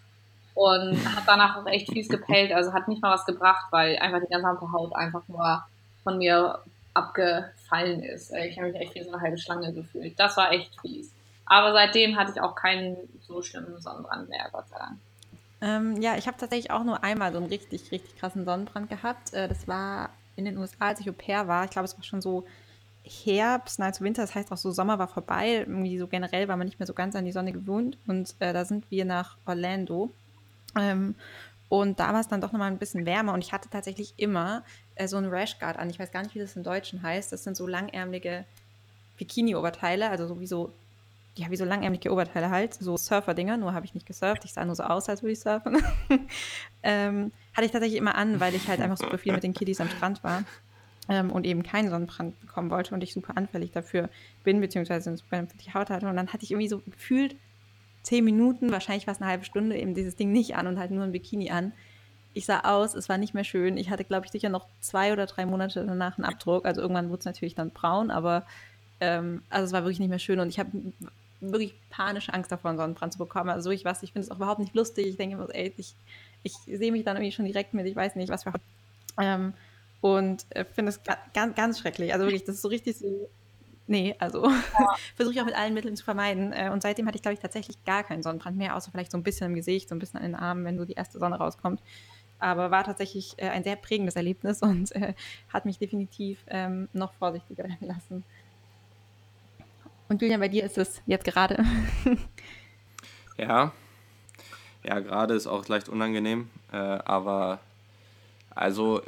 Und 0.54 0.98
hat 1.16 1.24
danach 1.26 1.58
auch 1.58 1.66
echt 1.68 1.92
fies 1.92 2.10
gepellt, 2.10 2.52
also 2.52 2.74
hat 2.74 2.88
nicht 2.88 3.02
mal 3.02 3.14
was 3.14 3.26
gebracht, 3.26 3.68
weil 3.72 3.98
einfach 3.98 4.20
die 4.20 4.34
gesamte 4.34 4.72
Haut 4.72 4.94
einfach 4.94 5.22
nur 5.28 5.64
von 6.04 6.18
mir 6.18 6.60
abgefallen 6.94 8.04
ist. 8.04 8.32
Äh, 8.32 8.48
ich 8.48 8.58
habe 8.60 8.72
mich 8.72 8.80
echt 8.80 8.94
wie 8.94 9.04
so 9.04 9.12
eine 9.12 9.22
halbe 9.22 9.38
Schlange 9.38 9.74
gefühlt. 9.74 10.20
Das 10.20 10.38
war 10.38 10.52
echt 10.52 10.80
fies. 10.82 11.14
Aber 11.50 11.74
seitdem 11.74 12.16
hatte 12.16 12.32
ich 12.32 12.42
auch 12.42 12.56
keinen 12.56 12.96
so 13.22 13.42
schlimmen 13.42 13.82
Sonnenbrand 13.82 14.30
mehr, 14.30 14.48
Gott 14.52 14.70
sei 14.70 14.78
Dank. 14.78 14.98
Ähm, 15.62 16.02
ja, 16.02 16.16
ich 16.16 16.28
habe 16.28 16.38
tatsächlich 16.38 16.72
auch 16.72 16.84
nur 16.84 17.04
einmal 17.04 17.32
so 17.32 17.40
einen 17.40 17.48
richtig, 17.48 17.92
richtig 17.92 18.18
krassen 18.18 18.46
Sonnenbrand 18.46 18.90
gehabt. 18.90 19.34
Äh, 19.34 19.48
das 19.50 19.68
war 19.68 20.12
in 20.36 20.46
den 20.46 20.58
USA, 20.58 20.88
als 20.90 21.02
ich 21.02 21.10
Au 21.10 21.14
pair 21.14 21.48
war. 21.48 21.66
Ich 21.66 21.72
glaube, 21.72 21.86
es 21.86 21.98
war 21.98 22.04
schon 22.04 22.22
so 22.22 22.46
Herbst, 23.04 23.80
nein, 23.80 23.94
zu 23.94 24.04
Winter, 24.04 24.22
das 24.22 24.36
heißt 24.36 24.52
auch 24.52 24.58
so 24.58 24.72
Sommer 24.72 25.00
war 25.00 25.08
vorbei. 25.08 25.66
Irgendwie 25.68 25.98
so 25.98 26.08
generell 26.08 26.48
war 26.48 26.56
man 26.56 26.68
nicht 26.68 26.80
mehr 26.80 26.88
so 26.88 26.94
ganz 26.94 27.16
an 27.16 27.26
die 27.26 27.32
Sonne 27.32 27.52
gewohnt. 27.52 27.98
Und 28.08 28.36
äh, 28.40 28.54
da 28.54 28.64
sind 28.64 28.90
wir 28.92 29.04
nach 29.04 29.36
Orlando. 29.46 30.12
Ähm, 30.80 31.16
und 31.68 32.00
da 32.00 32.14
war 32.14 32.20
es 32.20 32.28
dann 32.28 32.42
doch 32.42 32.52
nochmal 32.52 32.72
ein 32.72 32.78
bisschen 32.78 33.08
wärmer. 33.08 33.34
Und 33.34 33.44
ich 33.44 33.52
hatte 33.52 33.70
tatsächlich 33.70 34.14
immer 34.18 34.64
äh, 34.96 35.08
so 35.08 35.18
einen 35.18 35.32
Rashguard 35.32 35.78
an. 35.78 35.90
Ich 35.90 35.98
weiß 35.98 36.12
gar 36.12 36.22
nicht, 36.22 36.36
wie 36.36 36.40
das 36.40 36.56
im 36.56 36.64
Deutschen 36.64 37.02
heißt. 37.02 37.32
Das 37.32 37.44
sind 37.44 37.58
so 37.58 37.66
langärmelige 37.66 38.46
Bikini-Oberteile, 39.18 40.10
also 40.10 40.28
so 40.28 40.40
wie 40.40 40.48
so 40.48 40.72
ja, 41.40 41.50
wie 41.50 41.56
so 41.56 41.64
langärmliche 41.66 42.12
Oberteile 42.12 42.50
halt, 42.50 42.74
so 42.74 42.98
Surfer-Dinger, 42.98 43.58
nur 43.58 43.74
habe 43.74 43.86
ich 43.86 43.94
nicht 43.94 44.06
gesurft. 44.06 44.44
Ich 44.44 44.54
sah 44.54 44.66
nur 44.66 44.76
so 44.76 44.84
aus, 44.84 45.08
als 45.08 45.24
würde 45.24 45.32
ich 45.32 45.40
surfen. 45.40 45.82
ähm, 46.84 47.32
hatte 47.54 47.66
ich 47.66 47.72
tatsächlich 47.72 47.98
immer 47.98 48.16
an, 48.16 48.40
weil 48.40 48.54
ich 48.56 48.68
halt 48.68 48.82
einfach 48.82 48.98
super 48.98 49.18
viel 49.18 49.34
mit 49.34 49.44
den 49.44 49.54
Kiddies 49.54 49.80
am 49.80 49.90
Strand 49.90 50.24
war 50.24 50.44
ähm, 51.08 51.32
und 51.32 51.46
eben 51.46 51.64
keinen 51.64 51.90
Sonnenbrand 51.90 52.40
bekommen 52.42 52.70
wollte 52.70 52.94
und 52.94 53.02
ich 53.04 53.14
super 53.14 53.38
anfällig 53.38 53.72
dafür 53.72 54.10
bin, 54.44 54.60
beziehungsweise 54.60 55.16
super 55.16 55.38
empfindliche 55.38 55.74
Haut 55.74 55.90
hatte. 55.90 56.08
Und 56.08 56.18
dann 56.18 56.28
hatte 56.28 56.44
ich 56.44 56.52
irgendwie 56.52 56.68
so 56.68 56.80
gefühlt 56.80 57.38
zehn 58.04 58.26
Minuten, 58.26 58.72
wahrscheinlich 58.72 59.06
fast 59.06 59.22
eine 59.22 59.32
halbe 59.32 59.46
Stunde, 59.46 59.78
eben 59.78 59.94
dieses 59.94 60.16
Ding 60.18 60.32
nicht 60.32 60.56
an 60.58 60.68
und 60.68 60.78
halt 60.78 60.92
nur 60.92 61.04
ein 61.04 61.14
Bikini 61.14 61.52
an. 61.52 61.72
Ich 62.34 62.46
sah 62.46 62.60
aus, 62.62 62.96
es 62.96 63.08
war 63.08 63.18
nicht 63.18 63.34
mehr 63.34 63.44
schön. 63.44 63.78
Ich 63.78 63.90
hatte, 63.90 64.04
glaube 64.04 64.26
ich, 64.26 64.32
sicher 64.32 64.50
noch 64.50 64.68
zwei 64.82 65.14
oder 65.14 65.26
drei 65.26 65.46
Monate 65.46 65.86
danach 65.86 66.18
einen 66.18 66.26
Abdruck. 66.26 66.66
Also 66.66 66.82
irgendwann 66.82 67.10
wurde 67.10 67.20
es 67.20 67.26
natürlich 67.26 67.56
dann 67.56 67.72
braun, 67.72 68.12
aber 68.12 68.46
ähm, 69.00 69.42
also 69.50 69.66
es 69.66 69.72
war 69.72 69.84
wirklich 69.84 70.00
nicht 70.00 70.10
mehr 70.10 70.20
schön 70.20 70.40
und 70.40 70.50
ich 70.50 70.60
habe 70.60 70.72
wirklich 71.42 71.74
panische 71.90 72.34
Angst 72.34 72.52
davor, 72.52 72.70
einen 72.70 72.78
Sonnenbrand 72.78 73.14
zu 73.14 73.20
bekommen. 73.20 73.50
Also 73.50 73.72
ich 73.72 73.86
weiß, 73.86 74.04
ich 74.04 74.14
finde 74.14 74.26
es 74.26 74.32
auch 74.32 74.38
überhaupt 74.38 74.60
nicht 74.60 74.76
lustig. 74.76 75.08
Ich 75.08 75.18
denke 75.18 75.36
immer, 75.36 75.48
ey, 75.54 75.74
ich, 75.78 75.96
ich 76.44 76.54
sehe 76.54 76.92
mich 76.92 77.04
dann 77.04 77.18
irgendwie 77.18 77.32
schon 77.32 77.46
direkt 77.46 77.74
mit, 77.74 77.86
ich 77.86 77.96
weiß 77.96 78.16
nicht, 78.16 78.30
was 78.30 78.44
für 78.44 78.54
ähm, 79.20 79.54
und 80.02 80.46
äh, 80.52 80.64
finde 80.66 80.92
es 80.92 81.02
ganz, 81.34 81.56
ganz 81.56 81.80
schrecklich. 81.80 82.14
Also 82.14 82.26
wirklich, 82.26 82.46
das 82.46 82.56
ist 82.56 82.62
so 82.62 82.70
richtig 82.70 82.98
so. 82.98 83.30
Nee, 83.88 84.16
also 84.20 84.46
ja. 84.46 84.62
versuche 85.16 85.34
ich 85.34 85.42
auch 85.42 85.46
mit 85.46 85.56
allen 85.56 85.74
Mitteln 85.74 85.96
zu 85.96 86.04
vermeiden. 86.04 86.54
Äh, 86.54 86.70
und 86.72 86.82
seitdem 86.82 87.08
hatte 87.08 87.18
ich, 87.18 87.22
glaube 87.22 87.34
ich, 87.34 87.40
tatsächlich 87.40 87.84
gar 87.86 88.04
keinen 88.04 88.24
Sonnenbrand 88.24 88.56
mehr, 88.56 88.76
außer 88.76 88.92
vielleicht 88.92 89.12
so 89.12 89.18
ein 89.18 89.24
bisschen 89.24 89.48
im 89.48 89.56
Gesicht, 89.56 89.90
so 89.90 89.96
ein 89.96 90.00
bisschen 90.00 90.20
an 90.20 90.26
den 90.26 90.36
Armen, 90.36 90.64
wenn 90.64 90.78
so 90.78 90.86
die 90.86 90.94
erste 90.94 91.20
Sonne 91.20 91.38
rauskommt. 91.38 91.82
Aber 92.38 92.72
war 92.72 92.86
tatsächlich 92.86 93.34
äh, 93.38 93.50
ein 93.50 93.64
sehr 93.64 93.76
prägendes 93.76 94.16
Erlebnis 94.16 94.62
und 94.62 94.96
äh, 94.96 95.14
hat 95.52 95.66
mich 95.66 95.80
definitiv 95.80 96.40
ähm, 96.48 96.88
noch 96.94 97.14
vorsichtiger 97.14 97.64
werden 97.68 97.88
lassen. 97.88 98.24
Und 100.10 100.22
Julian, 100.24 100.40
bei 100.40 100.48
dir 100.48 100.64
ist 100.64 100.78
es 100.78 101.02
jetzt 101.06 101.24
gerade. 101.24 101.64
ja. 103.38 103.72
Ja, 104.84 105.00
gerade 105.00 105.36
ist 105.36 105.46
auch 105.46 105.68
leicht 105.68 105.88
unangenehm. 105.88 106.50
Äh, 106.72 106.78
aber 106.78 107.60
also, 108.50 109.02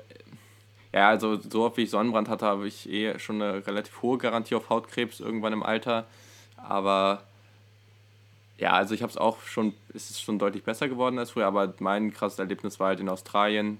ja, 0.93 1.10
also 1.10 1.39
so 1.41 1.64
oft 1.64 1.78
wie 1.78 1.84
ich 1.84 1.89
Sonnenbrand 1.89 2.30
hatte, 2.30 2.45
habe 2.45 2.68
ich 2.68 2.88
eh 2.88 3.18
schon 3.18 3.41
eine 3.41 3.66
relativ 3.66 4.02
hohe 4.04 4.20
Garantie 4.20 4.56
auf 4.56 4.70
Hautkrebs 4.70 5.20
irgendwann 5.20 5.54
im 5.54 5.64
Alter. 5.64 6.06
Aber 6.56 7.24
ja, 8.60 8.74
also 8.74 8.93
ich 8.93 9.02
habe 9.02 9.10
es 9.10 9.18
auch 9.18 9.41
schon, 9.41 9.74
ist 9.93 10.12
es 10.12 10.22
schon 10.22 10.38
deutlich 10.38 10.64
besser 10.64 10.88
geworden 10.88 11.18
als 11.18 11.32
früher, 11.32 11.47
aber 11.47 11.74
mein 11.80 12.14
krasses 12.14 12.38
Erlebnis 12.38 12.80
war 12.80 12.89
halt 12.89 12.99
in 12.99 13.10
Australien. 13.10 13.80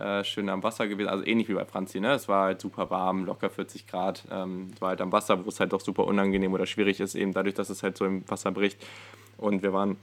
Äh, 0.00 0.24
schön 0.24 0.48
am 0.48 0.62
Wasser 0.62 0.88
gewesen, 0.88 1.08
also 1.08 1.26
ähnlich 1.26 1.48
wie 1.50 1.54
bei 1.54 1.66
Franzi, 1.66 2.00
ne? 2.00 2.12
Es 2.12 2.26
war 2.26 2.44
halt 2.44 2.60
super 2.60 2.88
warm, 2.88 3.26
locker 3.26 3.50
40 3.50 3.86
Grad. 3.86 4.24
Ähm, 4.30 4.70
es 4.74 4.80
war 4.80 4.88
halt 4.90 5.02
am 5.02 5.12
Wasser, 5.12 5.44
wo 5.44 5.48
es 5.50 5.60
halt 5.60 5.74
auch 5.74 5.80
super 5.82 6.04
unangenehm 6.04 6.54
oder 6.54 6.64
schwierig 6.64 7.00
ist, 7.00 7.14
eben 7.14 7.34
dadurch, 7.34 7.54
dass 7.54 7.68
es 7.68 7.82
halt 7.82 7.98
so 7.98 8.06
im 8.06 8.24
Wasser 8.26 8.50
bricht. 8.50 8.82
Und 9.36 9.62
wir 9.62 9.74
waren 9.74 9.98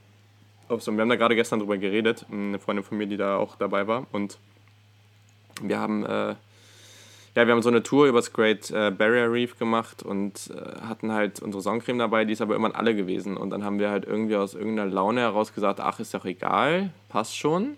auf 0.70 0.84
so, 0.84 0.92
wir 0.92 1.02
haben 1.02 1.10
da 1.10 1.16
gerade 1.16 1.36
gestern 1.36 1.60
drüber 1.60 1.78
geredet, 1.78 2.28
eine 2.32 2.60
Freundin 2.60 2.84
von 2.84 2.98
mir, 2.98 3.08
die 3.08 3.18
da 3.18 3.38
auch 3.38 3.56
dabei 3.56 3.88
war. 3.88 4.06
Und 4.12 4.38
wir 5.64 5.80
haben, 5.80 6.06
äh, 6.06 6.36
ja, 7.36 7.48
wir 7.48 7.48
haben 7.48 7.64
so 7.64 7.70
eine 7.70 7.82
Tour 7.82 8.06
übers 8.06 8.34
Great 8.34 8.70
äh, 8.70 8.92
Barrier 8.92 9.32
Reef 9.32 9.58
gemacht 9.58 10.04
und 10.04 10.52
äh, 10.52 10.80
hatten 10.82 11.12
halt 11.12 11.42
unsere 11.42 11.64
Sonnencreme 11.64 11.98
dabei, 11.98 12.24
die 12.26 12.34
ist 12.34 12.42
aber 12.42 12.54
irgendwann 12.54 12.76
alle 12.76 12.96
gewesen. 12.96 13.36
Und 13.36 13.50
dann 13.50 13.64
haben 13.64 13.80
wir 13.80 13.90
halt 13.90 14.06
irgendwie 14.06 14.36
aus 14.36 14.54
irgendeiner 14.54 14.92
Laune 14.92 15.22
heraus 15.22 15.54
gesagt, 15.54 15.80
ach, 15.80 16.00
ist 16.00 16.14
doch 16.14 16.26
egal, 16.26 16.92
passt 17.10 17.36
schon. 17.36 17.78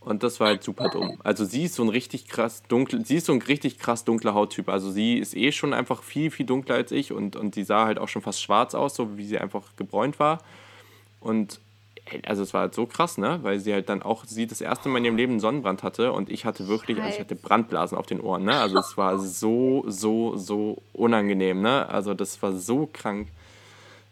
Und 0.00 0.22
das 0.22 0.40
war 0.40 0.48
halt 0.48 0.64
super 0.64 0.88
dumm. 0.88 1.20
Also 1.24 1.44
sie 1.44 1.64
ist 1.64 1.74
so 1.74 1.82
ein 1.82 1.90
richtig 1.90 2.26
krass 2.26 2.62
dunkel, 2.68 3.04
sie 3.04 3.16
ist 3.16 3.26
so 3.26 3.32
ein 3.32 3.42
richtig 3.42 3.78
krass 3.78 4.04
dunkler 4.04 4.32
Hauttyp. 4.32 4.70
Also 4.70 4.90
sie 4.90 5.18
ist 5.18 5.36
eh 5.36 5.52
schon 5.52 5.74
einfach 5.74 6.02
viel, 6.02 6.30
viel 6.30 6.46
dunkler 6.46 6.76
als 6.76 6.90
ich 6.90 7.12
und, 7.12 7.36
und 7.36 7.54
die 7.54 7.64
sah 7.64 7.84
halt 7.84 7.98
auch 7.98 8.08
schon 8.08 8.22
fast 8.22 8.40
schwarz 8.40 8.74
aus, 8.74 8.94
so 8.94 9.18
wie 9.18 9.26
sie 9.26 9.38
einfach 9.38 9.76
gebräunt 9.76 10.18
war. 10.18 10.42
Und 11.20 11.60
also 12.26 12.42
es 12.42 12.54
war 12.54 12.62
halt 12.62 12.74
so 12.74 12.86
krass, 12.86 13.18
ne? 13.18 13.40
Weil 13.42 13.60
sie 13.60 13.72
halt 13.72 13.88
dann 13.88 14.02
auch, 14.02 14.24
sie 14.24 14.46
das 14.46 14.60
erste 14.60 14.88
Mal 14.88 14.98
in 14.98 15.04
ihrem 15.04 15.16
Leben 15.16 15.32
einen 15.32 15.40
Sonnenbrand 15.40 15.82
hatte 15.82 16.12
und 16.12 16.30
ich 16.30 16.44
hatte 16.44 16.66
wirklich, 16.66 16.98
also 16.98 17.14
ich 17.14 17.20
hatte 17.20 17.36
Brandblasen 17.36 17.96
auf 17.96 18.06
den 18.06 18.20
Ohren, 18.20 18.44
ne? 18.44 18.58
Also 18.58 18.78
es 18.78 18.96
war 18.96 19.18
so, 19.18 19.84
so, 19.86 20.36
so 20.36 20.82
unangenehm, 20.92 21.60
ne? 21.60 21.88
Also 21.88 22.14
das 22.14 22.40
war 22.42 22.52
so 22.52 22.88
krank. 22.92 23.28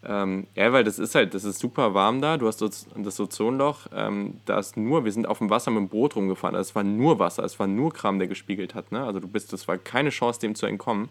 Ähm, 0.05 0.46
ja, 0.55 0.72
weil 0.72 0.84
das 0.84 0.99
ist 0.99 1.14
halt, 1.14 1.34
das 1.34 1.44
ist 1.44 1.59
super 1.59 1.92
warm 1.92 2.20
da. 2.20 2.36
Du 2.36 2.46
hast 2.46 2.62
das, 2.62 2.86
Ozonloch, 3.20 3.88
ähm, 3.92 4.40
da 4.44 4.59
ist 4.59 4.76
nur, 4.76 5.05
wir 5.05 5.12
sind 5.12 5.26
auf 5.26 5.38
dem 5.38 5.51
Wasser 5.51 5.70
mit 5.70 5.80
dem 5.80 5.88
Boot 5.88 6.14
rumgefahren. 6.14 6.55
Also 6.55 6.70
es 6.70 6.74
war 6.76 6.84
nur 6.84 7.18
Wasser, 7.18 7.44
es 7.44 7.59
war 7.59 7.66
nur 7.66 7.92
Kram, 7.92 8.18
der 8.18 8.28
gespiegelt 8.28 8.74
hat. 8.74 8.92
Ne? 8.92 9.05
Also 9.05 9.18
du 9.18 9.26
bist, 9.26 9.53
das 9.53 9.66
war 9.66 9.76
keine 9.76 10.11
Chance, 10.11 10.40
dem 10.40 10.55
zu 10.55 10.66
entkommen. 10.66 11.09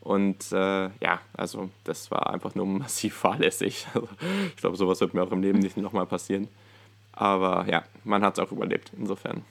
Und 0.00 0.50
äh, 0.50 0.84
ja, 1.00 1.20
also 1.34 1.68
das 1.84 2.10
war 2.10 2.32
einfach 2.32 2.54
nur 2.54 2.66
massiv 2.66 3.14
fahrlässig. 3.14 3.86
Also, 3.94 4.08
ich 4.48 4.56
glaube, 4.56 4.76
sowas 4.76 5.00
wird 5.00 5.14
mir 5.14 5.22
auch 5.22 5.32
im 5.32 5.42
Leben 5.42 5.60
nicht 5.60 5.76
nochmal 5.76 6.06
passieren. 6.06 6.48
Aber 7.12 7.66
ja, 7.68 7.84
man 8.04 8.22
hat 8.24 8.38
es 8.38 8.44
auch 8.44 8.52
überlebt, 8.52 8.92
insofern 8.96 9.44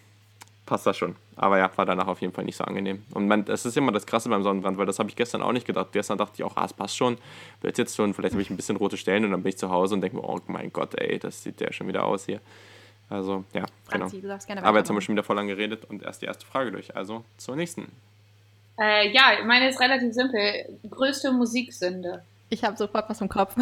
passt 0.69 0.85
das 0.85 0.95
schon. 0.95 1.15
Aber 1.35 1.57
ja, 1.57 1.69
war 1.75 1.85
danach 1.85 2.07
auf 2.07 2.21
jeden 2.21 2.31
Fall 2.31 2.45
nicht 2.45 2.55
so 2.55 2.63
angenehm. 2.63 3.03
Und 3.13 3.27
man, 3.27 3.43
das 3.43 3.65
ist 3.65 3.75
immer 3.75 3.91
das 3.91 4.05
Krasse 4.05 4.29
beim 4.29 4.43
Sonnenbrand, 4.43 4.77
weil 4.77 4.85
das 4.85 4.99
habe 4.99 5.09
ich 5.09 5.15
gestern 5.15 5.41
auch 5.41 5.51
nicht 5.51 5.65
gedacht. 5.65 5.87
Gestern 5.91 6.19
dachte 6.19 6.33
ich 6.35 6.43
auch, 6.43 6.55
ah, 6.55 6.65
es 6.65 6.73
passt 6.73 6.95
schon. 6.95 7.17
Wird 7.61 7.79
jetzt 7.79 7.95
schon, 7.95 8.13
vielleicht 8.13 8.33
habe 8.33 8.41
ich 8.43 8.51
ein 8.51 8.55
bisschen 8.55 8.75
rote 8.75 8.95
Stellen 8.95 9.25
und 9.25 9.31
dann 9.31 9.41
bin 9.41 9.49
ich 9.49 9.57
zu 9.57 9.71
Hause 9.71 9.95
und 9.95 10.01
denke 10.01 10.17
mir, 10.17 10.23
oh 10.23 10.39
mein 10.45 10.71
Gott, 10.71 10.93
ey, 10.95 11.17
das 11.17 11.41
sieht 11.41 11.59
ja 11.59 11.73
schon 11.73 11.87
wieder 11.87 12.05
aus 12.05 12.25
hier. 12.27 12.39
Also, 13.09 13.43
ja, 13.53 13.65
genau. 13.89 14.07
Aber 14.61 14.77
jetzt 14.77 14.89
haben 14.89 14.95
wir 14.95 15.01
schon 15.01 15.15
wieder 15.15 15.23
voll 15.23 15.35
lang 15.35 15.47
geredet 15.47 15.85
und 15.85 16.03
erst 16.03 16.21
die 16.21 16.27
erste 16.27 16.45
Frage 16.45 16.71
durch. 16.71 16.95
Also 16.95 17.25
zur 17.37 17.55
nächsten. 17.55 17.91
Äh, 18.79 19.11
ja, 19.11 19.43
meine 19.43 19.69
ist 19.69 19.79
relativ 19.79 20.13
simpel. 20.13 20.77
Größte 20.87 21.31
Musiksünde. 21.31 22.23
Ich 22.49 22.63
habe 22.63 22.77
sofort 22.77 23.09
was 23.09 23.19
im 23.21 23.27
Kopf. 23.29 23.55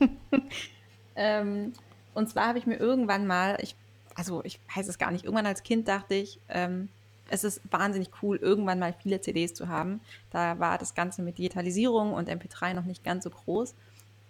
ähm, 1.16 1.74
und 2.14 2.30
zwar 2.30 2.46
habe 2.46 2.58
ich 2.58 2.64
mir 2.64 2.76
irgendwann 2.76 3.26
mal, 3.26 3.58
ich 3.60 3.76
also 4.18 4.42
ich 4.44 4.58
weiß 4.74 4.88
es 4.88 4.98
gar 4.98 5.12
nicht, 5.12 5.24
irgendwann 5.24 5.46
als 5.46 5.62
Kind 5.62 5.86
dachte 5.86 6.14
ich, 6.14 6.40
ähm, 6.48 6.88
es 7.30 7.44
ist 7.44 7.60
wahnsinnig 7.70 8.10
cool, 8.22 8.36
irgendwann 8.36 8.78
mal 8.78 8.94
viele 9.00 9.20
CDs 9.20 9.54
zu 9.54 9.68
haben. 9.68 10.00
Da 10.30 10.58
war 10.58 10.76
das 10.76 10.94
Ganze 10.94 11.22
mit 11.22 11.38
Digitalisierung 11.38 12.14
und 12.14 12.28
MP3 12.28 12.74
noch 12.74 12.84
nicht 12.84 13.04
ganz 13.04 13.24
so 13.24 13.30
groß. 13.30 13.74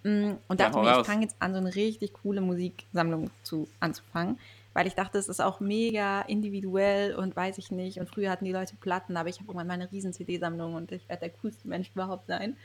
Mm, 0.03 0.33
und 0.47 0.61
dachte 0.61 0.79
ja, 0.79 0.83
mir, 0.97 1.01
ich 1.01 1.07
fange 1.07 1.23
jetzt 1.23 1.37
an, 1.39 1.53
so 1.53 1.59
eine 1.59 1.75
richtig 1.75 2.13
coole 2.13 2.41
Musiksammlung 2.41 3.31
zu, 3.45 3.69
anzufangen, 3.81 4.39
weil 4.75 4.87
ich 4.87 4.95
dachte, 4.95 5.17
es 5.17 5.29
ist 5.29 5.41
auch 5.41 5.61
mega 5.61 6.21
individuell 6.23 7.15
und 7.15 7.35
weiß 7.35 7.57
ich 7.59 7.71
nicht. 7.71 7.99
Und 7.99 8.09
früher 8.09 8.31
hatten 8.31 8.45
die 8.45 8.53
Leute 8.53 8.77
Platten, 8.77 9.17
aber 9.17 9.29
ich 9.29 9.37
habe 9.37 9.47
irgendwann 9.47 9.69
mal 9.69 9.75
eine 9.75 9.91
riesen 9.91 10.13
CD-Sammlung 10.13 10.75
und 10.75 10.93
ich 10.93 11.09
werde 11.09 11.21
der 11.21 11.31
coolste 11.31 11.67
Mensch 11.67 11.91
überhaupt 11.95 12.27
sein. 12.27 12.57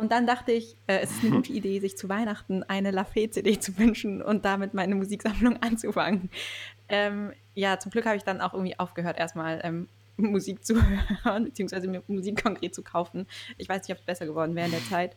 Und 0.00 0.12
dann 0.12 0.26
dachte 0.26 0.50
ich, 0.52 0.76
äh, 0.86 1.00
es 1.00 1.10
ist 1.10 1.22
eine 1.22 1.32
gute 1.32 1.52
Idee, 1.52 1.78
sich 1.78 1.98
zu 1.98 2.08
Weihnachten 2.08 2.62
eine 2.62 2.90
Lafayette-CD 2.90 3.60
zu 3.60 3.76
wünschen 3.76 4.22
und 4.22 4.46
damit 4.46 4.72
meine 4.72 4.94
Musiksammlung 4.94 5.58
anzufangen. 5.60 6.30
Ähm, 6.88 7.34
ja, 7.54 7.78
zum 7.78 7.92
Glück 7.92 8.06
habe 8.06 8.16
ich 8.16 8.24
dann 8.24 8.40
auch 8.40 8.54
irgendwie 8.54 8.78
aufgehört, 8.78 9.18
erstmal 9.18 9.60
ähm, 9.62 9.88
Musik 10.16 10.64
zu 10.64 10.76
hören, 11.22 11.44
beziehungsweise 11.44 11.86
mir 11.86 12.02
Musik 12.08 12.42
konkret 12.42 12.74
zu 12.74 12.82
kaufen. 12.82 13.26
Ich 13.58 13.68
weiß 13.68 13.82
nicht, 13.82 13.92
ob 13.92 13.98
es 13.98 14.06
besser 14.06 14.24
geworden 14.24 14.54
wäre 14.54 14.68
in 14.68 14.72
der 14.72 14.84
Zeit. 14.84 15.14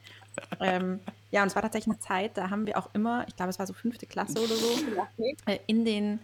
Ähm, 0.60 1.00
ja, 1.32 1.44
und 1.44 1.48
es 1.48 1.56
war 1.56 1.62
tatsächlich 1.62 1.94
eine 1.94 2.00
Zeit, 2.00 2.38
da 2.38 2.50
haben 2.50 2.68
wir 2.68 2.78
auch 2.78 2.90
immer, 2.94 3.26
ich 3.30 3.38
glaube, 3.38 3.52
es 3.52 3.60
war 3.60 3.68
so 3.68 3.74
fünfte 3.74 4.06
Klasse 4.06 4.38
oder 4.38 4.54
so, 4.54 4.68
äh, 5.46 5.60
in 5.66 5.86
den 5.86 6.20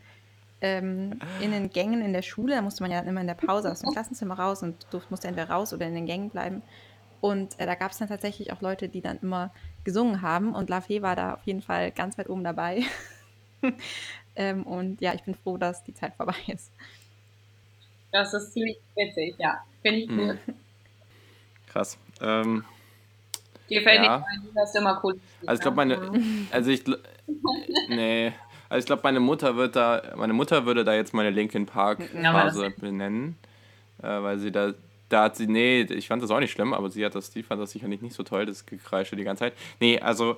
ähm, 0.62 1.18
in 1.40 1.52
den 1.52 1.70
Gängen 1.70 2.02
in 2.02 2.12
der 2.12 2.22
Schule, 2.22 2.56
da 2.56 2.62
musste 2.62 2.84
man 2.84 2.92
ja 2.92 3.00
immer 3.00 3.22
in 3.22 3.28
der 3.28 3.36
Pause 3.36 3.72
aus 3.72 3.80
dem 3.80 3.92
Klassenzimmer 3.94 4.38
raus 4.38 4.62
und 4.62 4.76
durfte, 4.92 5.10
musste 5.10 5.30
entweder 5.30 5.50
raus 5.50 5.74
oder 5.74 5.88
in 5.88 5.96
den 5.96 6.06
Gängen 6.06 6.30
bleiben. 6.30 6.62
Und 7.22 7.60
äh, 7.60 7.66
da 7.66 7.76
gab 7.76 7.92
es 7.92 7.98
dann 7.98 8.08
tatsächlich 8.08 8.54
auch 8.54 8.62
Leute, 8.62 8.90
die 8.90 9.02
dann 9.02 9.20
immer 9.22 9.52
gesungen 9.84 10.22
haben. 10.22 10.56
Und 10.56 10.70
La 10.70 10.82
Fee 10.82 11.02
war 11.02 11.16
da 11.16 11.34
auf 11.34 11.44
jeden 11.46 11.62
Fall 11.62 11.92
ganz 11.92 12.18
weit 12.18 12.30
oben 12.30 12.44
dabei. 12.44 12.84
ähm, 14.36 14.64
und 14.64 15.02
ja, 15.02 15.14
ich 15.14 15.24
bin 15.24 15.36
froh, 15.36 15.58
dass 15.58 15.84
die 15.84 15.94
Zeit 15.94 16.16
vorbei 16.16 16.36
ist. 16.48 16.72
Das 18.12 18.34
ist 18.34 18.54
ziemlich 18.54 18.78
witzig, 18.96 19.36
ja. 19.38 19.64
Finde 19.82 20.00
ich 20.00 20.10
cool. 20.10 20.34
Mhm. 20.34 20.56
Krass. 21.68 21.98
Ähm, 22.22 22.66
Dir 23.70 23.84
fällt 23.84 24.04
ja. 24.04 24.18
nicht 24.18 24.28
ein, 24.28 24.48
du 24.52 24.60
hast 24.60 24.76
immer 24.76 25.00
cool. 25.04 25.20
Also 25.46 25.60
ich 25.60 25.62
glaube, 25.62 25.78
meine, 25.78 26.48
also 26.52 26.72
ich, 26.72 26.84
nee, 27.90 28.34
also 28.68 28.80
ich 28.80 28.86
glaube, 28.86 29.02
meine 29.04 29.20
Mutter 29.20 29.56
wird 29.56 29.76
da, 29.76 30.02
meine 30.16 30.34
Mutter 30.34 30.66
würde 30.66 30.84
da 30.84 30.94
jetzt 30.96 31.14
meine 31.14 31.30
Linkin 31.30 31.68
Park 31.68 32.04
Phase 32.10 32.64
ja, 32.64 32.72
benennen, 32.80 33.38
äh, 34.02 34.08
weil 34.08 34.40
sie 34.40 34.52
da 34.52 34.74
da 35.10 35.24
hat 35.24 35.36
sie, 35.36 35.48
nee, 35.48 35.82
ich 35.82 36.08
fand 36.08 36.24
das 36.24 36.32
auch 36.32 36.40
nicht 36.40 36.52
schlimm, 36.52 36.74
aber 36.74 36.90
sie 36.90 37.04
hat 37.04 37.16
das, 37.16 37.32
die 37.32 37.44
fand 37.44 37.62
das 37.62 37.72
sicherlich 37.72 38.02
nicht 38.02 38.16
so 38.16 38.24
toll, 38.24 38.46
das 38.46 38.66
Gekreische 38.66 39.16
die 39.16 39.24
ganze 39.24 39.46
Zeit. 39.46 39.54
Nee, 39.80 40.00
also, 40.00 40.38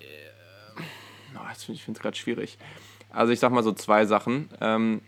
äh, 0.00 1.36
oh, 1.36 1.72
ich 1.72 1.84
finde 1.84 1.98
es 1.98 2.02
gerade 2.02 2.16
schwierig. 2.16 2.58
Also 3.10 3.32
ich 3.32 3.40
sag 3.40 3.52
mal 3.52 3.62
so 3.62 3.72
zwei 3.72 4.04
Sachen. 4.04 4.50
Ähm, 4.60 5.00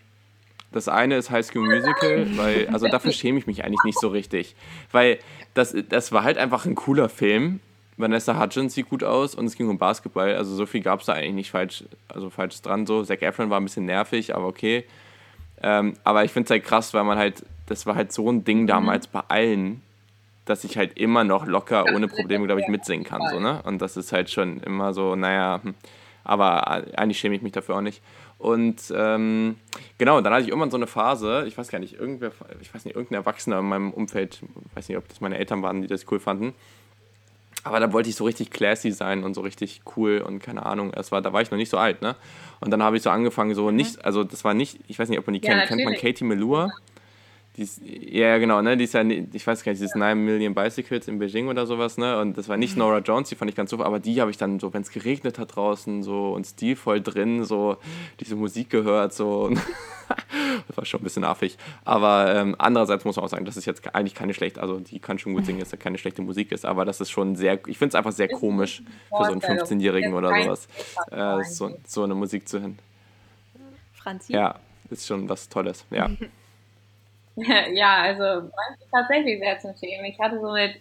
das 0.73 0.89
eine 0.89 1.17
ist 1.17 1.31
High 1.31 1.45
School 1.45 1.67
Musical, 1.67 2.37
weil, 2.37 2.69
also 2.69 2.87
dafür 2.87 3.13
schäme 3.13 3.39
ich 3.39 3.47
mich 3.47 3.65
eigentlich 3.65 3.83
nicht 3.85 3.99
so 3.99 4.09
richtig. 4.09 4.55
Weil 4.93 5.19
das, 5.55 5.75
das 5.89 6.13
war 6.13 6.23
halt 6.23 6.39
einfach 6.39 6.65
ein 6.65 6.77
cooler 6.77 7.09
Film. 7.09 7.61
Vanessa 7.97 8.41
Hudgens 8.41 8.75
sieht 8.75 8.89
gut 8.89 9.03
aus 9.03 9.35
und 9.35 9.47
es 9.47 9.57
ging 9.57 9.69
um 9.69 9.79
Basketball. 9.79 10.35
Also 10.37 10.55
so 10.55 10.67
viel 10.67 10.81
gab 10.81 11.01
es 11.01 11.07
da 11.07 11.15
eigentlich 11.15 11.35
nicht 11.35 11.51
falsch, 11.51 11.85
also 12.09 12.31
falsch 12.31 12.63
dran. 12.63 12.87
So, 12.87 13.03
Zac 13.03 13.21
Efron 13.21 13.51
war 13.51 13.61
ein 13.61 13.65
bisschen 13.65 13.85
nervig, 13.85 14.35
aber 14.35 14.47
okay. 14.47 14.85
Ähm, 15.63 15.95
aber 16.05 16.25
ich 16.25 16.31
finde 16.31 16.47
es 16.47 16.51
halt 16.51 16.65
krass, 16.65 16.95
weil 16.95 17.05
man 17.05 17.19
halt 17.19 17.45
das 17.71 17.87
war 17.87 17.95
halt 17.95 18.13
so 18.13 18.31
ein 18.31 18.43
Ding 18.43 18.63
mhm. 18.63 18.67
damals 18.67 19.07
bei 19.07 19.23
allen, 19.29 19.81
dass 20.45 20.65
ich 20.65 20.77
halt 20.77 20.99
immer 20.99 21.23
noch 21.23 21.47
locker 21.47 21.87
ohne 21.95 22.09
Probleme, 22.09 22.47
glaube 22.47 22.61
ich, 22.61 22.67
mitsingen 22.67 23.05
kann. 23.05 23.23
So, 23.31 23.39
ne? 23.39 23.63
Und 23.63 23.81
das 23.81 23.97
ist 23.97 24.13
halt 24.13 24.29
schon 24.29 24.61
immer 24.61 24.93
so, 24.93 25.15
naja, 25.15 25.61
hm. 25.63 25.75
aber 26.25 26.67
eigentlich 26.67 27.21
schäme 27.21 27.37
ich 27.37 27.43
mich 27.43 27.53
dafür 27.53 27.77
auch 27.77 27.81
nicht. 27.81 28.03
Und 28.39 28.93
ähm, 28.97 29.57
genau, 29.99 30.21
dann 30.21 30.33
hatte 30.33 30.43
ich 30.43 30.49
irgendwann 30.49 30.73
so 30.73 30.79
eine 30.79 30.89
Phase, 30.89 31.45
ich 31.47 31.57
weiß 31.57 31.69
gar 31.69 31.79
nicht, 31.79 31.95
irgendwer, 31.95 32.33
ich 32.61 32.75
weiß 32.75 32.85
nicht, 32.87 32.97
irgendein 32.97 33.21
Erwachsener 33.21 33.61
in 33.61 33.67
meinem 33.67 33.93
Umfeld, 33.93 34.41
ich 34.43 34.77
weiß 34.77 34.89
nicht, 34.89 34.99
ob 34.99 35.07
das 35.09 35.21
meine 35.21 35.39
Eltern 35.39 35.63
waren, 35.63 35.83
die 35.83 35.89
das 35.89 36.11
cool 36.11 36.19
fanden. 36.19 36.55
Aber 37.63 37.79
da 37.79 37.93
wollte 37.93 38.09
ich 38.09 38.17
so 38.17 38.25
richtig 38.25 38.51
classy 38.51 38.91
sein 38.91 39.23
und 39.23 39.35
so 39.35 39.43
richtig 39.43 39.83
cool 39.95 40.25
und 40.27 40.43
keine 40.43 40.67
Ahnung, 40.67 40.93
es 40.95 41.13
war, 41.13 41.21
da 41.23 41.33
war 41.33 41.43
ich 41.43 41.51
noch 41.51 41.59
nicht 41.59 41.69
so 41.69 41.79
alt, 41.79 42.03
ne? 42.03 42.17
Und 42.61 42.71
dann 42.71 42.83
habe 42.83 42.97
ich 42.97 43.03
so 43.03 43.11
angefangen, 43.11 43.55
so 43.55 43.71
mhm. 43.71 43.77
nicht, 43.77 44.05
also 44.05 44.25
das 44.25 44.43
war 44.43 44.55
nicht, 44.55 44.81
ich 44.89 44.99
weiß 44.99 45.11
nicht, 45.11 45.19
ob 45.19 45.27
man 45.27 45.35
die 45.35 45.47
ja, 45.47 45.53
kennt, 45.53 45.69
kennt 45.69 45.85
man 45.85 45.95
Katie 45.95 46.25
Melua? 46.25 46.73
Die 47.61 47.65
ist, 47.65 47.83
ja, 47.85 48.39
genau, 48.39 48.63
ne? 48.63 48.75
Die 48.79 48.85
ist 48.85 48.95
ja, 48.95 49.03
ich 49.03 49.47
weiß 49.47 49.63
gar 49.63 49.73
nicht, 49.73 49.83
dieses 49.83 49.95
9 49.95 50.19
Million 50.19 50.55
Bicycles 50.55 51.09
in 51.09 51.19
Beijing 51.19 51.47
oder 51.47 51.67
sowas, 51.67 51.99
ne? 51.99 52.19
Und 52.19 52.39
das 52.39 52.49
war 52.49 52.57
nicht 52.57 52.73
mhm. 52.73 52.79
Nora 52.79 53.01
Jones, 53.01 53.29
die 53.29 53.35
fand 53.35 53.51
ich 53.51 53.55
ganz 53.55 53.69
super, 53.69 53.85
aber 53.85 54.01
die 54.01 54.19
habe 54.23 54.31
ich 54.31 54.39
dann 54.39 54.59
so, 54.59 54.73
wenn 54.73 54.81
es 54.81 54.91
geregnet 54.91 55.39
hat 55.39 55.57
draußen, 55.57 56.03
so 56.03 56.33
und 56.33 56.47
stilvoll 56.47 57.03
drin, 57.03 57.45
so 57.45 57.77
diese 58.19 58.35
Musik 58.35 58.71
gehört, 58.71 59.13
so. 59.13 59.51
das 60.69 60.77
war 60.79 60.87
schon 60.87 61.01
ein 61.01 61.05
bisschen 61.05 61.23
affig. 61.23 61.59
Aber 61.85 62.35
ähm, 62.35 62.57
andererseits 62.57 63.05
muss 63.05 63.17
man 63.17 63.27
auch 63.27 63.29
sagen, 63.29 63.45
dass 63.45 63.57
es 63.57 63.67
jetzt 63.67 63.95
eigentlich 63.95 64.15
keine 64.15 64.33
schlechte, 64.33 64.63
also 64.63 64.81
die 64.81 64.99
kann 64.99 65.19
schon 65.19 65.35
gut 65.35 65.45
singen, 65.45 65.61
dass 65.61 65.69
da 65.69 65.77
keine 65.77 65.99
schlechte 65.99 66.23
Musik 66.23 66.53
ist, 66.53 66.65
aber 66.65 66.87
das 66.87 67.03
ist 67.03 67.11
schon 67.11 67.37
sehr, 67.37 67.61
ich 67.67 67.77
finde 67.77 67.91
es 67.91 67.95
einfach 67.95 68.13
sehr 68.13 68.29
komisch 68.29 68.83
für 69.11 69.25
so 69.27 69.33
einen 69.33 69.43
15-Jährigen 69.43 70.15
oder 70.15 70.31
sowas, 70.31 70.67
äh, 71.11 71.45
so, 71.45 71.77
so 71.87 72.05
eine 72.05 72.15
Musik 72.15 72.49
zu 72.49 72.59
hören. 72.59 72.79
Franzi? 73.93 74.33
Ja, 74.33 74.59
ist 74.89 75.07
schon 75.07 75.29
was 75.29 75.51
Tolles, 75.51 75.85
ja. 75.91 76.09
ja, 77.75 78.03
also 78.03 78.51
tatsächlich 78.91 79.41
sehr 79.41 79.59
zum 79.59 79.75
Schämen. 79.77 80.07
Ich 80.07 80.19
hatte 80.19 80.41
so 80.41 80.53
mit 80.53 80.81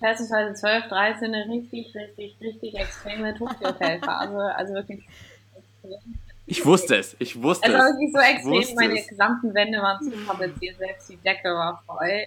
beispielsweise 0.00 0.54
12, 0.54 0.88
13 0.88 1.34
eine 1.34 1.48
richtig, 1.48 1.94
richtig, 1.94 2.36
richtig 2.40 2.74
extreme 2.74 3.34
Tokyo 3.34 3.68
Hotel 3.68 4.00
Phase. 4.00 4.54
Also 4.56 4.74
wirklich. 4.74 5.04
Ich 6.46 6.64
wusste 6.64 6.96
es, 6.96 7.16
ich 7.18 7.40
wusste 7.40 7.64
also 7.66 7.76
es. 7.76 7.82
Also 7.82 7.94
wirklich 7.94 8.12
so 8.12 8.20
extrem, 8.20 8.76
meine 8.76 9.00
es. 9.00 9.08
gesamten 9.08 9.54
Wände 9.54 9.78
waren 9.78 10.02
zu 10.02 10.10
fabriziert, 10.18 10.78
selbst 10.78 11.08
die 11.08 11.16
Decke 11.16 11.48
war 11.48 11.82
voll. 11.86 12.24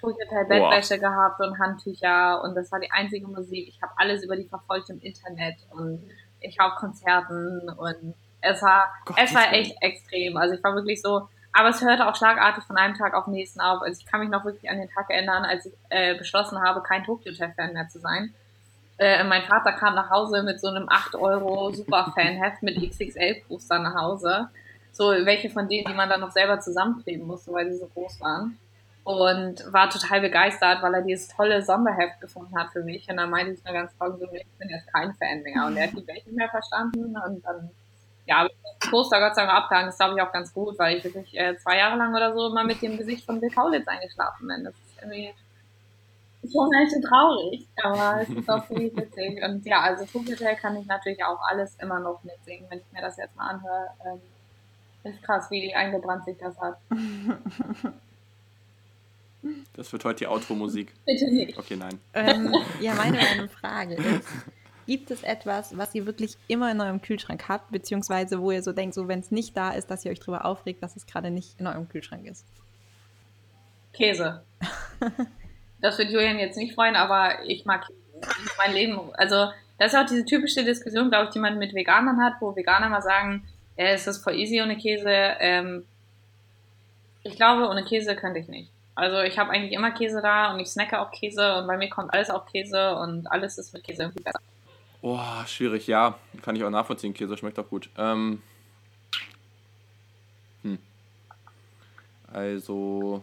Tokyo 0.00 0.26
Hotel 0.26 0.44
Bettwäsche 0.46 0.98
gehabt 0.98 1.40
und 1.40 1.58
Handtücher 1.58 2.42
und 2.42 2.54
das 2.54 2.70
war 2.70 2.80
die 2.80 2.90
einzige 2.90 3.26
Musik. 3.26 3.68
Ich 3.68 3.80
habe 3.80 3.92
alles 3.96 4.22
über 4.24 4.36
die 4.36 4.44
verfolgt 4.44 4.90
im 4.90 5.00
Internet 5.00 5.56
und 5.70 6.02
ich 6.40 6.58
war 6.58 6.72
auf 6.72 6.78
Konzerten 6.78 7.68
und 7.70 8.14
es 8.40 8.62
war, 8.62 8.92
Gott, 9.04 9.16
es 9.18 9.34
war 9.34 9.52
echt 9.52 9.74
extrem. 9.80 10.36
Also 10.36 10.54
ich 10.54 10.62
war 10.62 10.74
wirklich 10.74 11.00
so, 11.00 11.28
aber 11.56 11.70
es 11.70 11.80
hörte 11.80 12.06
auch 12.06 12.14
schlagartig 12.14 12.64
von 12.64 12.76
einem 12.76 12.94
Tag 12.94 13.14
auf 13.14 13.24
den 13.24 13.34
nächsten 13.34 13.60
auf. 13.60 13.80
Also 13.80 13.98
ich 13.98 14.06
kann 14.06 14.20
mich 14.20 14.28
noch 14.28 14.44
wirklich 14.44 14.70
an 14.70 14.78
den 14.78 14.90
Tag 14.90 15.08
erinnern, 15.08 15.44
als 15.44 15.64
ich 15.64 15.72
äh, 15.88 16.14
beschlossen 16.14 16.60
habe, 16.60 16.82
kein 16.82 17.02
Tokyo-Fan 17.02 17.72
mehr 17.72 17.88
zu 17.88 17.98
sein. 17.98 18.34
Äh, 18.98 19.24
mein 19.24 19.42
Vater 19.42 19.72
kam 19.72 19.94
nach 19.94 20.10
Hause 20.10 20.42
mit 20.42 20.60
so 20.60 20.68
einem 20.68 20.86
8 20.88 21.14
Euro 21.16 21.72
Superfan-Heft 21.72 22.62
mit 22.62 22.76
XXL-Poster 22.76 23.78
nach 23.78 23.94
Hause. 23.94 24.48
So 24.92 25.10
welche 25.10 25.48
von 25.48 25.68
denen, 25.68 25.86
die 25.86 25.94
man 25.94 26.10
dann 26.10 26.20
noch 26.20 26.30
selber 26.30 26.60
zusammenkleben 26.60 27.26
musste, 27.26 27.52
weil 27.52 27.72
sie 27.72 27.78
so 27.78 27.86
groß 27.86 28.20
waren. 28.20 28.58
Und 29.04 29.72
war 29.72 29.88
total 29.88 30.20
begeistert, 30.20 30.82
weil 30.82 30.92
er 30.92 31.02
dieses 31.02 31.28
tolle 31.28 31.62
Sonderheft 31.62 32.20
gefunden 32.20 32.58
hat 32.58 32.70
für 32.72 32.82
mich. 32.82 33.08
Und 33.08 33.16
dann 33.16 33.30
meinte 33.30 33.52
ich 33.52 33.64
nur 33.64 33.72
ganz 33.72 33.96
trocken 33.96 34.18
so, 34.18 34.26
ich 34.32 34.46
bin 34.58 34.68
jetzt 34.68 34.92
kein 34.92 35.14
Fan 35.14 35.42
mehr. 35.42 35.66
Und 35.66 35.76
er 35.76 35.84
hat 35.84 35.92
die 35.92 36.06
Welt 36.06 36.26
nicht 36.26 36.36
mehr 36.36 36.48
verstanden. 36.48 37.16
Und 37.16 37.44
dann 37.44 37.70
ja, 38.26 38.48
Poster 38.90 39.20
Gott 39.20 39.34
sei 39.34 39.46
Dank 39.46 39.56
abgehangen, 39.56 39.86
das 39.86 39.98
glaube 39.98 40.14
ich 40.16 40.22
auch 40.22 40.32
ganz 40.32 40.52
gut, 40.52 40.78
weil 40.78 40.98
ich 40.98 41.04
wirklich 41.04 41.38
äh, 41.38 41.56
zwei 41.58 41.78
Jahre 41.78 41.96
lang 41.96 42.14
oder 42.14 42.34
so 42.34 42.48
immer 42.48 42.64
mit 42.64 42.82
dem 42.82 42.96
Gesicht 42.96 43.24
von 43.24 43.40
Bill 43.40 43.50
Kaulitz 43.50 43.86
eingeschlafen 43.86 44.46
bin. 44.46 44.64
Das 44.64 44.74
ist 44.74 45.02
irgendwie 45.02 45.34
schon 46.52 46.70
ein 46.74 46.84
bisschen 46.84 47.02
traurig, 47.02 47.66
aber 47.82 48.20
es 48.22 48.28
ist 48.28 48.48
auch 48.48 48.66
ziemlich 48.66 48.96
witzig. 48.96 49.42
Und 49.44 49.64
ja, 49.64 49.80
also 49.80 50.06
Vogelhotel 50.06 50.56
kann 50.56 50.76
ich 50.76 50.86
natürlich 50.86 51.24
auch 51.24 51.40
alles 51.48 51.76
immer 51.80 52.00
noch 52.00 52.22
mitsingen, 52.22 52.66
wenn 52.68 52.78
ich 52.78 52.92
mir 52.92 53.00
das 53.00 53.16
jetzt 53.16 53.34
mal 53.36 53.48
anhöre. 53.50 53.88
Ähm, 54.04 54.20
ist 55.04 55.22
krass, 55.22 55.50
wie 55.50 55.74
eingebrannt 55.74 56.24
sich 56.24 56.36
das 56.38 56.58
hat. 56.58 56.78
Das 59.74 59.92
wird 59.92 60.04
heute 60.04 60.18
die 60.18 60.26
Outro-Musik. 60.26 60.92
Bitte 61.04 61.30
nicht. 61.30 61.56
Okay, 61.56 61.76
nein. 61.76 62.00
Ähm, 62.14 62.52
ja, 62.80 62.94
meine 62.94 63.18
eine 63.18 63.48
Frage 63.48 63.94
ist, 63.94 64.28
Gibt 64.86 65.10
es 65.10 65.22
etwas, 65.22 65.76
was 65.76 65.94
ihr 65.94 66.06
wirklich 66.06 66.36
immer 66.46 66.70
in 66.70 66.80
eurem 66.80 67.02
Kühlschrank 67.02 67.48
habt, 67.48 67.72
beziehungsweise 67.72 68.40
wo 68.40 68.52
ihr 68.52 68.62
so 68.62 68.72
denkt, 68.72 68.94
so 68.94 69.08
wenn 69.08 69.20
es 69.20 69.30
nicht 69.30 69.56
da 69.56 69.70
ist, 69.70 69.90
dass 69.90 70.04
ihr 70.04 70.12
euch 70.12 70.20
darüber 70.20 70.44
aufregt, 70.44 70.82
dass 70.82 70.94
es 70.94 71.06
gerade 71.06 71.30
nicht 71.30 71.58
in 71.58 71.66
eurem 71.66 71.88
Kühlschrank 71.88 72.26
ist? 72.26 72.46
Käse. 73.92 74.42
das 75.80 75.98
wird 75.98 76.10
Julian 76.10 76.38
jetzt 76.38 76.56
nicht 76.56 76.74
freuen, 76.74 76.94
aber 76.94 77.44
ich 77.44 77.64
mag 77.64 77.86
mein 78.58 78.74
Leben. 78.74 79.00
Also, 79.14 79.50
das 79.78 79.92
ist 79.92 79.98
auch 79.98 80.06
diese 80.06 80.24
typische 80.24 80.64
Diskussion, 80.64 81.10
glaube 81.10 81.26
ich, 81.26 81.30
die 81.30 81.38
man 81.38 81.58
mit 81.58 81.74
Veganern 81.74 82.22
hat, 82.22 82.34
wo 82.40 82.54
Veganer 82.54 82.88
mal 82.88 83.02
sagen, 83.02 83.46
ja, 83.76 83.86
es 83.86 84.06
ist 84.06 84.22
voll 84.22 84.34
easy 84.34 84.62
ohne 84.62 84.76
Käse. 84.76 85.10
Ähm, 85.10 85.84
ich 87.24 87.36
glaube, 87.36 87.68
ohne 87.68 87.84
Käse 87.84 88.16
könnte 88.16 88.38
ich 88.38 88.48
nicht. 88.48 88.70
Also 88.94 89.20
ich 89.20 89.38
habe 89.38 89.50
eigentlich 89.50 89.72
immer 89.72 89.90
Käse 89.90 90.22
da 90.22 90.52
und 90.52 90.60
ich 90.60 90.68
snacke 90.68 90.98
auch 90.98 91.10
Käse 91.10 91.56
und 91.58 91.66
bei 91.66 91.76
mir 91.76 91.90
kommt 91.90 92.14
alles 92.14 92.30
auf 92.30 92.46
Käse 92.46 92.96
und 92.96 93.26
alles 93.26 93.58
ist 93.58 93.74
mit 93.74 93.84
Käse 93.84 94.04
irgendwie 94.04 94.22
besser. 94.22 94.40
Oh, 95.02 95.20
schwierig, 95.46 95.86
ja. 95.86 96.18
Kann 96.42 96.56
ich 96.56 96.64
auch 96.64 96.70
nachvollziehen. 96.70 97.14
Käse 97.14 97.36
schmeckt 97.36 97.58
auch 97.58 97.68
gut. 97.68 97.90
Ähm, 97.96 98.42
hm. 100.62 100.78
Also. 102.32 103.22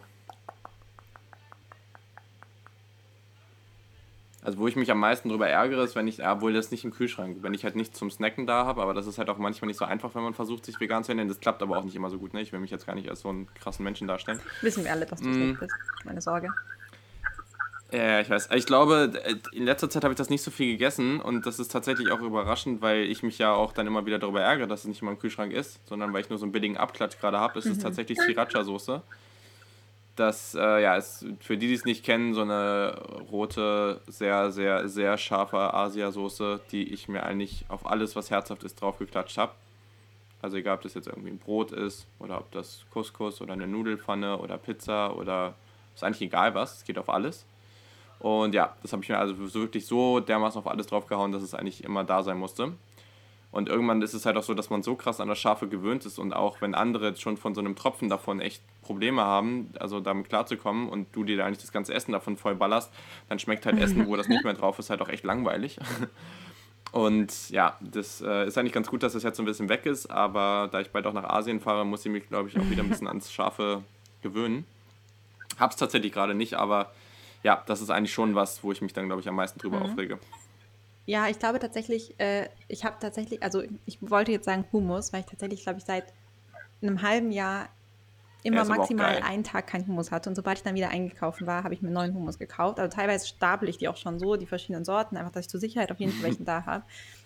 Also 4.43 4.57
wo 4.57 4.67
ich 4.67 4.75
mich 4.75 4.91
am 4.91 4.99
meisten 4.99 5.29
drüber 5.29 5.47
ärgere, 5.47 5.83
ist, 5.83 5.95
wenn 5.95 6.05
ich, 6.05 6.25
obwohl 6.25 6.51
das 6.51 6.69
nicht 6.69 6.83
im 6.83 6.91
Kühlschrank, 6.91 7.37
wenn 7.41 7.53
ich 7.53 7.63
halt 7.63 7.77
nichts 7.77 7.97
zum 7.97 8.11
Snacken 8.11 8.45
da 8.45 8.65
habe, 8.65 8.81
aber 8.81 8.93
das 8.93 9.07
ist 9.07 9.17
halt 9.17 9.29
auch 9.29 9.37
manchmal 9.37 9.67
nicht 9.67 9.77
so 9.77 9.85
einfach, 9.85 10.15
wenn 10.15 10.23
man 10.23 10.33
versucht, 10.33 10.65
sich 10.65 10.77
vegan 10.81 11.05
zu 11.05 11.13
ernähren. 11.13 11.29
Das 11.29 11.39
klappt 11.39 11.61
aber 11.61 11.77
auch 11.77 11.85
nicht 11.85 11.95
immer 11.95 12.09
so 12.09 12.17
gut, 12.17 12.33
ne? 12.33 12.41
Ich 12.41 12.51
will 12.51 12.59
mich 12.59 12.71
jetzt 12.71 12.85
gar 12.85 12.95
nicht 12.95 13.09
als 13.09 13.21
so 13.21 13.29
einen 13.29 13.47
krassen 13.53 13.85
Menschen 13.85 14.05
darstellen. 14.05 14.41
Wissen 14.61 14.83
wir 14.83 14.91
alle, 14.91 15.05
dass 15.05 15.21
du 15.21 15.29
mm. 15.29 15.57
bist. 15.57 15.73
Meine 16.03 16.19
Sorge. 16.19 16.49
Ja, 17.93 18.19
ich 18.21 18.29
weiß. 18.29 18.49
Ich 18.55 18.65
glaube, 18.65 19.13
in 19.51 19.65
letzter 19.65 19.87
Zeit 19.87 20.03
habe 20.03 20.13
ich 20.13 20.17
das 20.17 20.31
nicht 20.31 20.41
so 20.41 20.49
viel 20.49 20.71
gegessen 20.71 21.21
und 21.21 21.45
das 21.45 21.59
ist 21.59 21.71
tatsächlich 21.71 22.11
auch 22.11 22.21
überraschend, 22.21 22.81
weil 22.81 23.03
ich 23.03 23.21
mich 23.21 23.37
ja 23.37 23.53
auch 23.53 23.71
dann 23.71 23.85
immer 23.85 24.07
wieder 24.07 24.17
darüber 24.17 24.41
ärgere, 24.41 24.65
dass 24.65 24.79
es 24.79 24.87
nicht 24.87 25.03
immer 25.03 25.11
im 25.11 25.19
Kühlschrank 25.19 25.53
ist, 25.53 25.79
sondern 25.87 26.11
weil 26.11 26.21
ich 26.21 26.29
nur 26.29 26.39
so 26.39 26.45
einen 26.45 26.51
billigen 26.51 26.75
Abklatsch 26.75 27.19
gerade 27.19 27.39
habe. 27.39 27.59
Es 27.59 27.67
ist 27.67 27.77
mhm. 27.77 27.81
tatsächlich 27.83 28.19
Sriracha-Soße. 28.19 29.03
das 30.15 30.55
äh, 30.55 30.81
ja, 30.81 30.95
ist 30.95 31.23
für 31.39 31.55
die, 31.55 31.67
die 31.67 31.75
es 31.75 31.85
nicht 31.85 32.03
kennen, 32.03 32.33
so 32.33 32.41
eine 32.41 32.97
rote, 33.31 34.01
sehr, 34.07 34.51
sehr, 34.51 34.89
sehr 34.89 35.19
scharfe 35.19 35.75
Asiasoße, 35.75 36.61
die 36.71 36.91
ich 36.91 37.07
mir 37.07 37.21
eigentlich 37.21 37.65
auf 37.67 37.85
alles, 37.85 38.15
was 38.15 38.31
herzhaft 38.31 38.63
ist, 38.63 38.81
draufgeklatscht 38.81 39.37
habe. 39.37 39.53
Also 40.41 40.57
egal, 40.57 40.77
ob 40.77 40.81
das 40.81 40.95
jetzt 40.95 41.07
irgendwie 41.07 41.29
ein 41.29 41.37
Brot 41.37 41.71
ist 41.71 42.07
oder 42.17 42.39
ob 42.39 42.51
das 42.51 42.85
Couscous 42.91 43.39
oder 43.39 43.53
eine 43.53 43.67
Nudelpfanne 43.67 44.39
oder 44.39 44.57
Pizza 44.57 45.15
oder 45.15 45.53
ist 45.93 46.03
eigentlich 46.03 46.23
egal 46.23 46.55
was, 46.55 46.77
es 46.77 46.85
geht 46.85 46.97
auf 46.97 47.09
alles. 47.09 47.45
Und 48.23 48.55
ja, 48.55 48.73
das 48.81 48.93
habe 48.93 49.03
ich 49.03 49.09
mir 49.09 49.19
also 49.19 49.35
wirklich 49.53 49.85
so 49.85 50.21
dermaßen 50.21 50.57
auf 50.57 50.65
alles 50.65 50.87
draufgehauen, 50.87 51.33
dass 51.33 51.43
es 51.43 51.53
eigentlich 51.53 51.83
immer 51.83 52.05
da 52.05 52.23
sein 52.23 52.37
musste. 52.37 52.71
Und 53.51 53.67
irgendwann 53.67 54.01
ist 54.01 54.13
es 54.13 54.25
halt 54.25 54.37
auch 54.37 54.43
so, 54.43 54.53
dass 54.53 54.69
man 54.69 54.81
so 54.81 54.95
krass 54.95 55.19
an 55.19 55.27
das 55.27 55.39
Scharfe 55.39 55.67
gewöhnt 55.67 56.05
ist 56.05 56.17
und 56.19 56.31
auch 56.31 56.61
wenn 56.61 56.73
andere 56.73 57.17
schon 57.17 57.35
von 57.35 57.53
so 57.53 57.59
einem 57.59 57.75
Tropfen 57.75 58.07
davon 58.07 58.39
echt 58.39 58.61
Probleme 58.81 59.23
haben, 59.23 59.71
also 59.77 59.99
damit 59.99 60.29
klarzukommen 60.29 60.87
und 60.87 61.07
du 61.11 61.25
dir 61.25 61.35
da 61.35 61.45
eigentlich 61.45 61.59
das 61.59 61.73
ganze 61.73 61.93
Essen 61.93 62.13
davon 62.13 62.37
voll 62.37 62.55
ballerst, 62.55 62.93
dann 63.27 63.39
schmeckt 63.39 63.65
halt 63.65 63.77
Essen, 63.77 64.07
wo 64.07 64.15
das 64.15 64.29
nicht 64.29 64.45
mehr 64.45 64.53
drauf 64.53 64.79
ist, 64.79 64.89
halt 64.89 65.01
auch 65.01 65.09
echt 65.09 65.25
langweilig. 65.25 65.77
Und 66.93 67.49
ja, 67.49 67.75
das 67.81 68.21
äh, 68.21 68.45
ist 68.45 68.55
eigentlich 68.55 68.71
ganz 68.71 68.87
gut, 68.87 69.01
dass 69.01 69.13
das 69.13 69.23
jetzt 69.23 69.37
so 69.37 69.41
ein 69.41 69.47
bisschen 69.47 69.67
weg 69.67 69.87
ist, 69.87 70.11
aber 70.11 70.69
da 70.71 70.79
ich 70.79 70.91
bald 70.91 71.07
auch 71.07 71.13
nach 71.13 71.23
Asien 71.23 71.59
fahre, 71.59 71.85
muss 71.85 72.05
ich 72.05 72.11
mich, 72.11 72.29
glaube 72.29 72.49
ich, 72.49 72.59
auch 72.59 72.69
wieder 72.69 72.83
ein 72.83 72.89
bisschen 72.89 73.07
ans 73.07 73.33
Scharfe 73.33 73.83
gewöhnen. 74.21 74.63
Hab's 75.59 75.75
tatsächlich 75.75 76.11
gerade 76.11 76.35
nicht, 76.35 76.53
aber 76.53 76.91
ja, 77.43 77.61
das 77.67 77.81
ist 77.81 77.89
eigentlich 77.89 78.13
schon 78.13 78.35
was, 78.35 78.63
wo 78.63 78.71
ich 78.71 78.81
mich 78.81 78.93
dann, 78.93 79.05
glaube 79.05 79.21
ich, 79.21 79.27
am 79.27 79.35
meisten 79.35 79.59
drüber 79.59 79.79
mhm. 79.79 79.85
aufrege. 79.85 80.19
Ja, 81.05 81.27
ich 81.27 81.37
glaube 81.37 81.59
tatsächlich, 81.59 82.17
äh, 82.19 82.47
ich 82.69 82.85
habe 82.85 82.95
tatsächlich, 82.99 83.43
also 83.43 83.61
ich 83.85 83.97
wollte 84.01 84.31
jetzt 84.31 84.45
sagen 84.45 84.65
Humus, 84.71 85.11
weil 85.11 85.19
ich 85.19 85.25
tatsächlich, 85.25 85.63
glaube 85.63 85.79
ich, 85.79 85.85
seit 85.85 86.05
einem 86.81 87.01
halben 87.01 87.31
Jahr 87.31 87.67
immer 88.43 88.65
maximal 88.65 89.21
einen 89.21 89.43
Tag 89.43 89.67
keinen 89.67 89.87
Humus 89.87 90.11
hatte. 90.11 90.29
Und 90.29 90.35
sobald 90.35 90.57
ich 90.57 90.63
dann 90.63 90.75
wieder 90.75 90.89
eingekauft 90.89 91.45
war, 91.45 91.63
habe 91.63 91.73
ich 91.73 91.81
mir 91.81 91.91
neuen 91.91 92.13
Humus 92.13 92.39
gekauft. 92.39 92.79
Also 92.79 92.93
teilweise 92.93 93.27
stapel 93.27 93.69
ich 93.69 93.77
die 93.77 93.87
auch 93.87 93.97
schon 93.97 94.19
so, 94.19 94.35
die 94.35 94.45
verschiedenen 94.45 94.85
Sorten, 94.85 95.17
einfach, 95.17 95.31
dass 95.31 95.45
ich 95.45 95.49
zur 95.49 95.59
Sicherheit 95.59 95.91
auf 95.91 95.99
jeden 95.99 96.11
Fall 96.11 96.23
welchen 96.23 96.45
da 96.45 96.65
habe. 96.65 96.83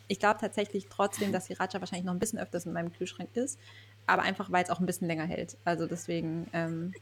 Ich 0.08 0.20
glaube 0.20 0.40
tatsächlich 0.40 0.88
trotzdem, 0.90 1.32
dass 1.32 1.46
Sriracha 1.48 1.80
wahrscheinlich 1.80 2.06
noch 2.06 2.14
ein 2.14 2.20
bisschen 2.20 2.40
öfters 2.40 2.66
in 2.66 2.74
meinem 2.74 2.94
Kühlschrank 2.94 3.30
ist, 3.34 3.60
aber 4.06 4.22
einfach, 4.22 4.52
weil 4.52 4.64
es 4.64 4.70
auch 4.70 4.80
ein 4.80 4.86
bisschen 4.86 5.08
länger 5.08 5.26
hält. 5.26 5.58
Also 5.66 5.86
deswegen. 5.86 6.48
Ähm, 6.54 6.94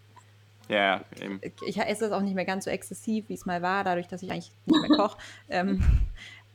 ja, 0.70 1.02
eben. 1.22 1.40
Ich 1.66 1.78
esse 1.78 2.06
es 2.06 2.12
auch 2.12 2.22
nicht 2.22 2.36
mehr 2.36 2.46
ganz 2.46 2.66
so 2.66 2.72
exzessiv, 2.72 3.30
wie 3.30 3.34
es 3.34 3.46
mal 3.46 3.62
war, 3.62 3.84
dadurch, 3.84 4.08
dass 4.08 4.24
ich 4.24 4.32
eigentlich 4.32 4.52
nicht 4.66 4.90
mehr 4.90 4.98
koche. 4.98 5.18
ähm, 5.50 5.84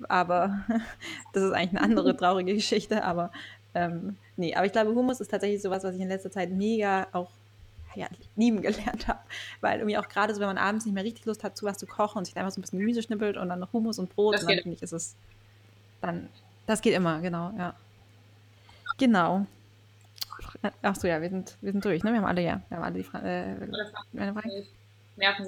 aber 0.09 0.65
das 1.33 1.45
ist 1.45 1.53
eigentlich 1.53 1.71
eine 1.71 1.83
andere 1.83 2.17
traurige 2.17 2.55
Geschichte. 2.55 3.05
Aber 3.05 3.31
ähm, 3.75 4.17
nee, 4.37 4.55
aber 4.55 4.67
ich 4.67 4.73
glaube, 4.73 4.95
Hummus 4.95 5.21
ist 5.21 5.31
tatsächlich 5.31 5.63
sowas, 5.63 5.85
was 5.85 5.95
ich 5.95 6.01
in 6.01 6.09
letzter 6.09 6.31
Zeit 6.31 6.51
mega 6.51 7.07
auch 7.13 7.31
ja, 7.95 8.07
lieben 8.37 8.63
gelernt 8.63 9.09
habe. 9.09 9.21
Weil 9.61 9.79
irgendwie 9.79 9.99
auch 9.99 10.09
gerade 10.09 10.35
so, 10.35 10.41
wenn 10.41 10.49
man 10.49 10.59
abends 10.59 10.85
nicht 10.85 10.95
mehr 10.95 11.05
richtig 11.05 11.25
Lust 11.27 11.45
hat, 11.45 11.57
zu 11.57 11.67
was 11.67 11.79
zu 11.79 11.87
kochen 11.87 12.19
und 12.19 12.25
sich 12.25 12.37
einfach 12.37 12.53
so 12.53 12.61
ein 12.61 12.63
bisschen 12.63 12.79
Gemüse 12.79 13.03
schnippelt 13.03 13.37
und 13.37 13.49
dann 13.49 13.59
noch 13.59 13.73
Hummus 13.73 13.99
und 13.99 14.15
Brot, 14.15 14.35
das 14.35 14.43
und 14.43 14.51
dann 14.51 14.59
finde 14.61 14.77
ich, 14.77 14.83
ist 14.83 14.93
es 14.93 15.17
dann, 16.01 16.29
das 16.67 16.81
geht 16.81 16.95
immer, 16.95 17.21
genau, 17.21 17.53
ja. 17.59 17.75
Genau. 18.99 19.47
Ach 20.83 20.97
so, 20.97 21.07
ja, 21.07 21.21
wir 21.21 21.31
sind, 21.31 21.57
wir 21.61 21.73
sind 21.73 21.85
durch, 21.85 22.03
ne? 22.03 22.13
Wir 22.13 22.19
haben 22.19 22.27
alle, 22.27 22.43
ja, 22.43 22.61
wir 22.69 22.77
haben 22.77 22.85
alle 22.85 22.95
die 22.95 23.05
Fragen. 23.05 23.27
Äh, 23.27 23.55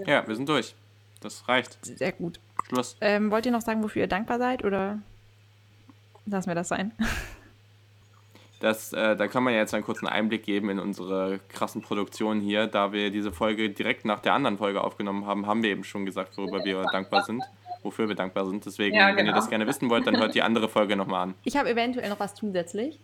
ja, 0.07 0.27
wir 0.27 0.37
sind 0.37 0.49
durch. 0.49 0.75
Das 1.21 1.49
reicht. 1.49 1.79
Sehr 1.85 2.13
gut. 2.13 2.41
Schluss. 2.67 2.97
Ähm, 3.01 3.31
wollt 3.31 3.47
ihr 3.47 3.53
noch 3.53 3.61
sagen, 3.61 3.83
wofür 3.83 4.03
ihr 4.03 4.09
dankbar 4.09 4.39
seid 4.39 4.65
oder 4.65 4.99
lassen 6.27 6.49
wir 6.49 6.55
das 6.55 6.69
sein? 6.69 6.93
Das, 8.63 8.93
äh, 8.93 9.17
da 9.17 9.27
kann 9.27 9.43
man 9.43 9.55
ja 9.55 9.59
jetzt 9.59 9.75
einen 9.75 9.83
kurzen 9.83 10.07
Einblick 10.07 10.45
geben 10.45 10.71
in 10.71 10.79
unsere 10.79 11.41
krassen 11.49 11.83
Produktionen 11.83 12.41
hier. 12.41 12.69
Da 12.69 12.93
wir 12.93 13.11
diese 13.11 13.33
Folge 13.33 13.71
direkt 13.71 14.05
nach 14.05 14.21
der 14.21 14.35
anderen 14.35 14.57
Folge 14.57 14.85
aufgenommen 14.85 15.27
haben, 15.27 15.47
haben 15.47 15.65
wir 15.65 15.71
eben 15.71 15.83
schon 15.83 16.07
gesagt, 16.07 16.37
worüber 16.37 16.65
wir 16.65 16.81
dankbar 16.85 17.25
sind, 17.25 17.43
wofür 17.83 18.09
wir 18.09 18.15
dankbar 18.15 18.47
sind. 18.47 18.65
Deswegen, 18.65 18.95
ja, 18.95 19.07
genau. 19.07 19.19
wenn 19.19 19.27
ihr 19.27 19.33
das 19.33 19.47
genau. 19.47 19.51
gerne 19.51 19.67
wissen 19.67 19.91
wollt, 19.91 20.07
dann 20.07 20.17
hört 20.17 20.37
die 20.37 20.43
andere 20.43 20.69
Folge 20.69 20.95
nochmal 20.95 21.23
an. 21.23 21.35
Ich 21.43 21.57
habe 21.57 21.71
eventuell 21.71 22.09
noch 22.09 22.21
was 22.21 22.37
zusätzlich. 22.37 23.01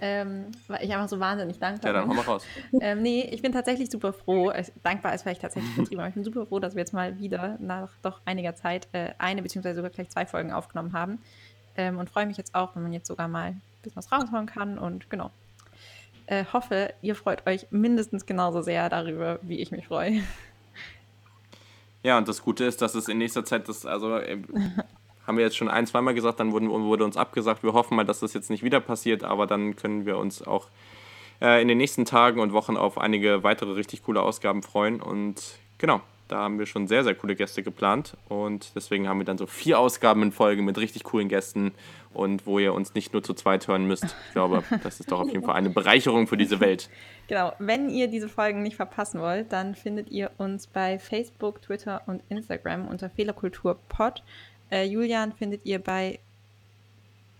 Ähm, 0.00 0.46
weil 0.68 0.84
ich 0.84 0.92
einfach 0.92 1.08
so 1.08 1.20
wahnsinnig 1.20 1.58
dankbar 1.58 1.92
bin. 1.92 1.94
Ja, 1.94 2.00
dann 2.00 2.10
hau 2.10 2.14
mal 2.14 2.22
raus. 2.22 2.44
Ähm, 2.80 3.02
nee, 3.02 3.28
ich 3.30 3.42
bin 3.42 3.52
tatsächlich 3.52 3.90
super 3.90 4.12
froh. 4.12 4.52
Dankbar 4.82 5.14
ist 5.14 5.22
vielleicht 5.22 5.42
tatsächlich 5.42 5.74
übertrieben, 5.74 6.00
aber 6.00 6.08
ich 6.08 6.14
bin 6.14 6.24
super 6.24 6.46
froh, 6.46 6.58
dass 6.58 6.74
wir 6.74 6.80
jetzt 6.80 6.92
mal 6.92 7.18
wieder 7.18 7.58
nach 7.60 7.90
doch 8.02 8.20
einiger 8.24 8.54
Zeit 8.54 8.88
äh, 8.92 9.10
eine 9.18 9.42
beziehungsweise 9.42 9.76
sogar 9.76 9.90
gleich 9.90 10.08
zwei 10.08 10.26
Folgen 10.26 10.52
aufgenommen 10.52 10.92
haben. 10.92 11.18
Ähm, 11.76 11.98
und 11.98 12.08
freue 12.08 12.26
mich 12.26 12.38
jetzt 12.38 12.54
auch, 12.54 12.74
wenn 12.74 12.82
man 12.82 12.92
jetzt 12.92 13.06
sogar 13.06 13.28
mal 13.28 13.54
bisschen 13.86 13.96
was 13.96 14.12
raushauen 14.12 14.46
kann. 14.46 14.78
Und 14.78 15.08
genau. 15.10 15.30
Äh, 16.26 16.44
hoffe, 16.52 16.92
ihr 17.02 17.14
freut 17.14 17.46
euch 17.46 17.66
mindestens 17.70 18.26
genauso 18.26 18.62
sehr 18.62 18.88
darüber, 18.88 19.38
wie 19.42 19.58
ich 19.60 19.70
mich 19.70 19.86
freue. 19.86 20.22
Ja, 22.02 22.18
und 22.18 22.28
das 22.28 22.42
Gute 22.42 22.64
ist, 22.64 22.82
dass 22.82 22.94
es 22.94 23.08
in 23.08 23.18
nächster 23.18 23.44
Zeit 23.44 23.68
das, 23.68 23.86
also 23.86 24.20
haben 25.26 25.36
wir 25.36 25.44
jetzt 25.44 25.56
schon 25.56 25.68
ein, 25.68 25.86
zweimal 25.86 26.14
gesagt, 26.14 26.40
dann 26.40 26.52
wurden, 26.52 26.70
wurde 26.70 27.04
uns 27.04 27.16
abgesagt. 27.16 27.62
Wir 27.62 27.72
hoffen 27.72 27.96
mal, 27.96 28.04
dass 28.04 28.20
das 28.20 28.34
jetzt 28.34 28.50
nicht 28.50 28.62
wieder 28.62 28.80
passiert, 28.80 29.24
aber 29.24 29.46
dann 29.46 29.76
können 29.76 30.06
wir 30.06 30.18
uns 30.18 30.46
auch 30.46 30.68
äh, 31.40 31.60
in 31.60 31.68
den 31.68 31.78
nächsten 31.78 32.04
Tagen 32.04 32.40
und 32.40 32.52
Wochen 32.52 32.76
auf 32.76 32.98
einige 32.98 33.42
weitere 33.42 33.72
richtig 33.72 34.02
coole 34.04 34.22
Ausgaben 34.22 34.62
freuen. 34.62 35.00
Und 35.00 35.58
genau, 35.78 36.00
da 36.28 36.38
haben 36.38 36.58
wir 36.58 36.66
schon 36.66 36.88
sehr, 36.88 37.04
sehr 37.04 37.14
coole 37.14 37.36
Gäste 37.36 37.62
geplant 37.62 38.16
und 38.28 38.72
deswegen 38.74 39.08
haben 39.08 39.18
wir 39.18 39.24
dann 39.24 39.38
so 39.38 39.46
vier 39.46 39.78
Ausgaben 39.78 40.22
in 40.22 40.32
Folge 40.32 40.62
mit 40.62 40.76
richtig 40.76 41.04
coolen 41.04 41.28
Gästen 41.28 41.72
und 42.12 42.46
wo 42.46 42.58
ihr 42.58 42.74
uns 42.74 42.94
nicht 42.94 43.12
nur 43.12 43.22
zu 43.22 43.34
zweit 43.34 43.68
hören 43.68 43.86
müsst. 43.86 44.04
Ich 44.04 44.32
glaube, 44.32 44.64
das 44.82 44.98
ist 44.98 45.12
doch 45.12 45.20
auf 45.20 45.28
jeden 45.28 45.44
Fall 45.44 45.54
eine 45.54 45.70
Bereicherung 45.70 46.26
für 46.26 46.36
diese 46.36 46.58
Welt. 46.58 46.90
Genau, 47.28 47.52
wenn 47.58 47.90
ihr 47.90 48.08
diese 48.08 48.28
Folgen 48.28 48.62
nicht 48.62 48.76
verpassen 48.76 49.20
wollt, 49.20 49.52
dann 49.52 49.74
findet 49.74 50.10
ihr 50.10 50.30
uns 50.38 50.66
bei 50.66 50.98
Facebook, 50.98 51.62
Twitter 51.62 52.02
und 52.06 52.22
Instagram 52.28 52.88
unter 52.88 53.08
Fehlerkulturpod. 53.08 54.22
Äh, 54.70 54.84
Julian 54.84 55.32
findet 55.32 55.64
ihr 55.64 55.78
bei 55.78 56.18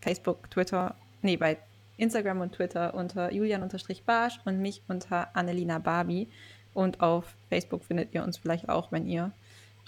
Facebook, 0.01 0.51
Twitter, 0.51 0.95
nee, 1.22 1.37
bei 1.37 1.59
Instagram 1.97 2.41
und 2.41 2.53
Twitter 2.53 2.95
unter 2.95 3.33
Julian-Barsch 3.33 4.41
und 4.45 4.61
mich 4.61 4.83
unter 4.89 5.35
Annelina 5.35 5.79
Barbie. 5.79 6.29
Und 6.74 7.01
auf 7.01 7.35
Facebook 7.49 7.85
findet 7.85 8.14
ihr 8.14 8.22
uns 8.22 8.37
vielleicht 8.37 8.68
auch, 8.68 8.93
wenn 8.93 9.07
ihr 9.07 9.33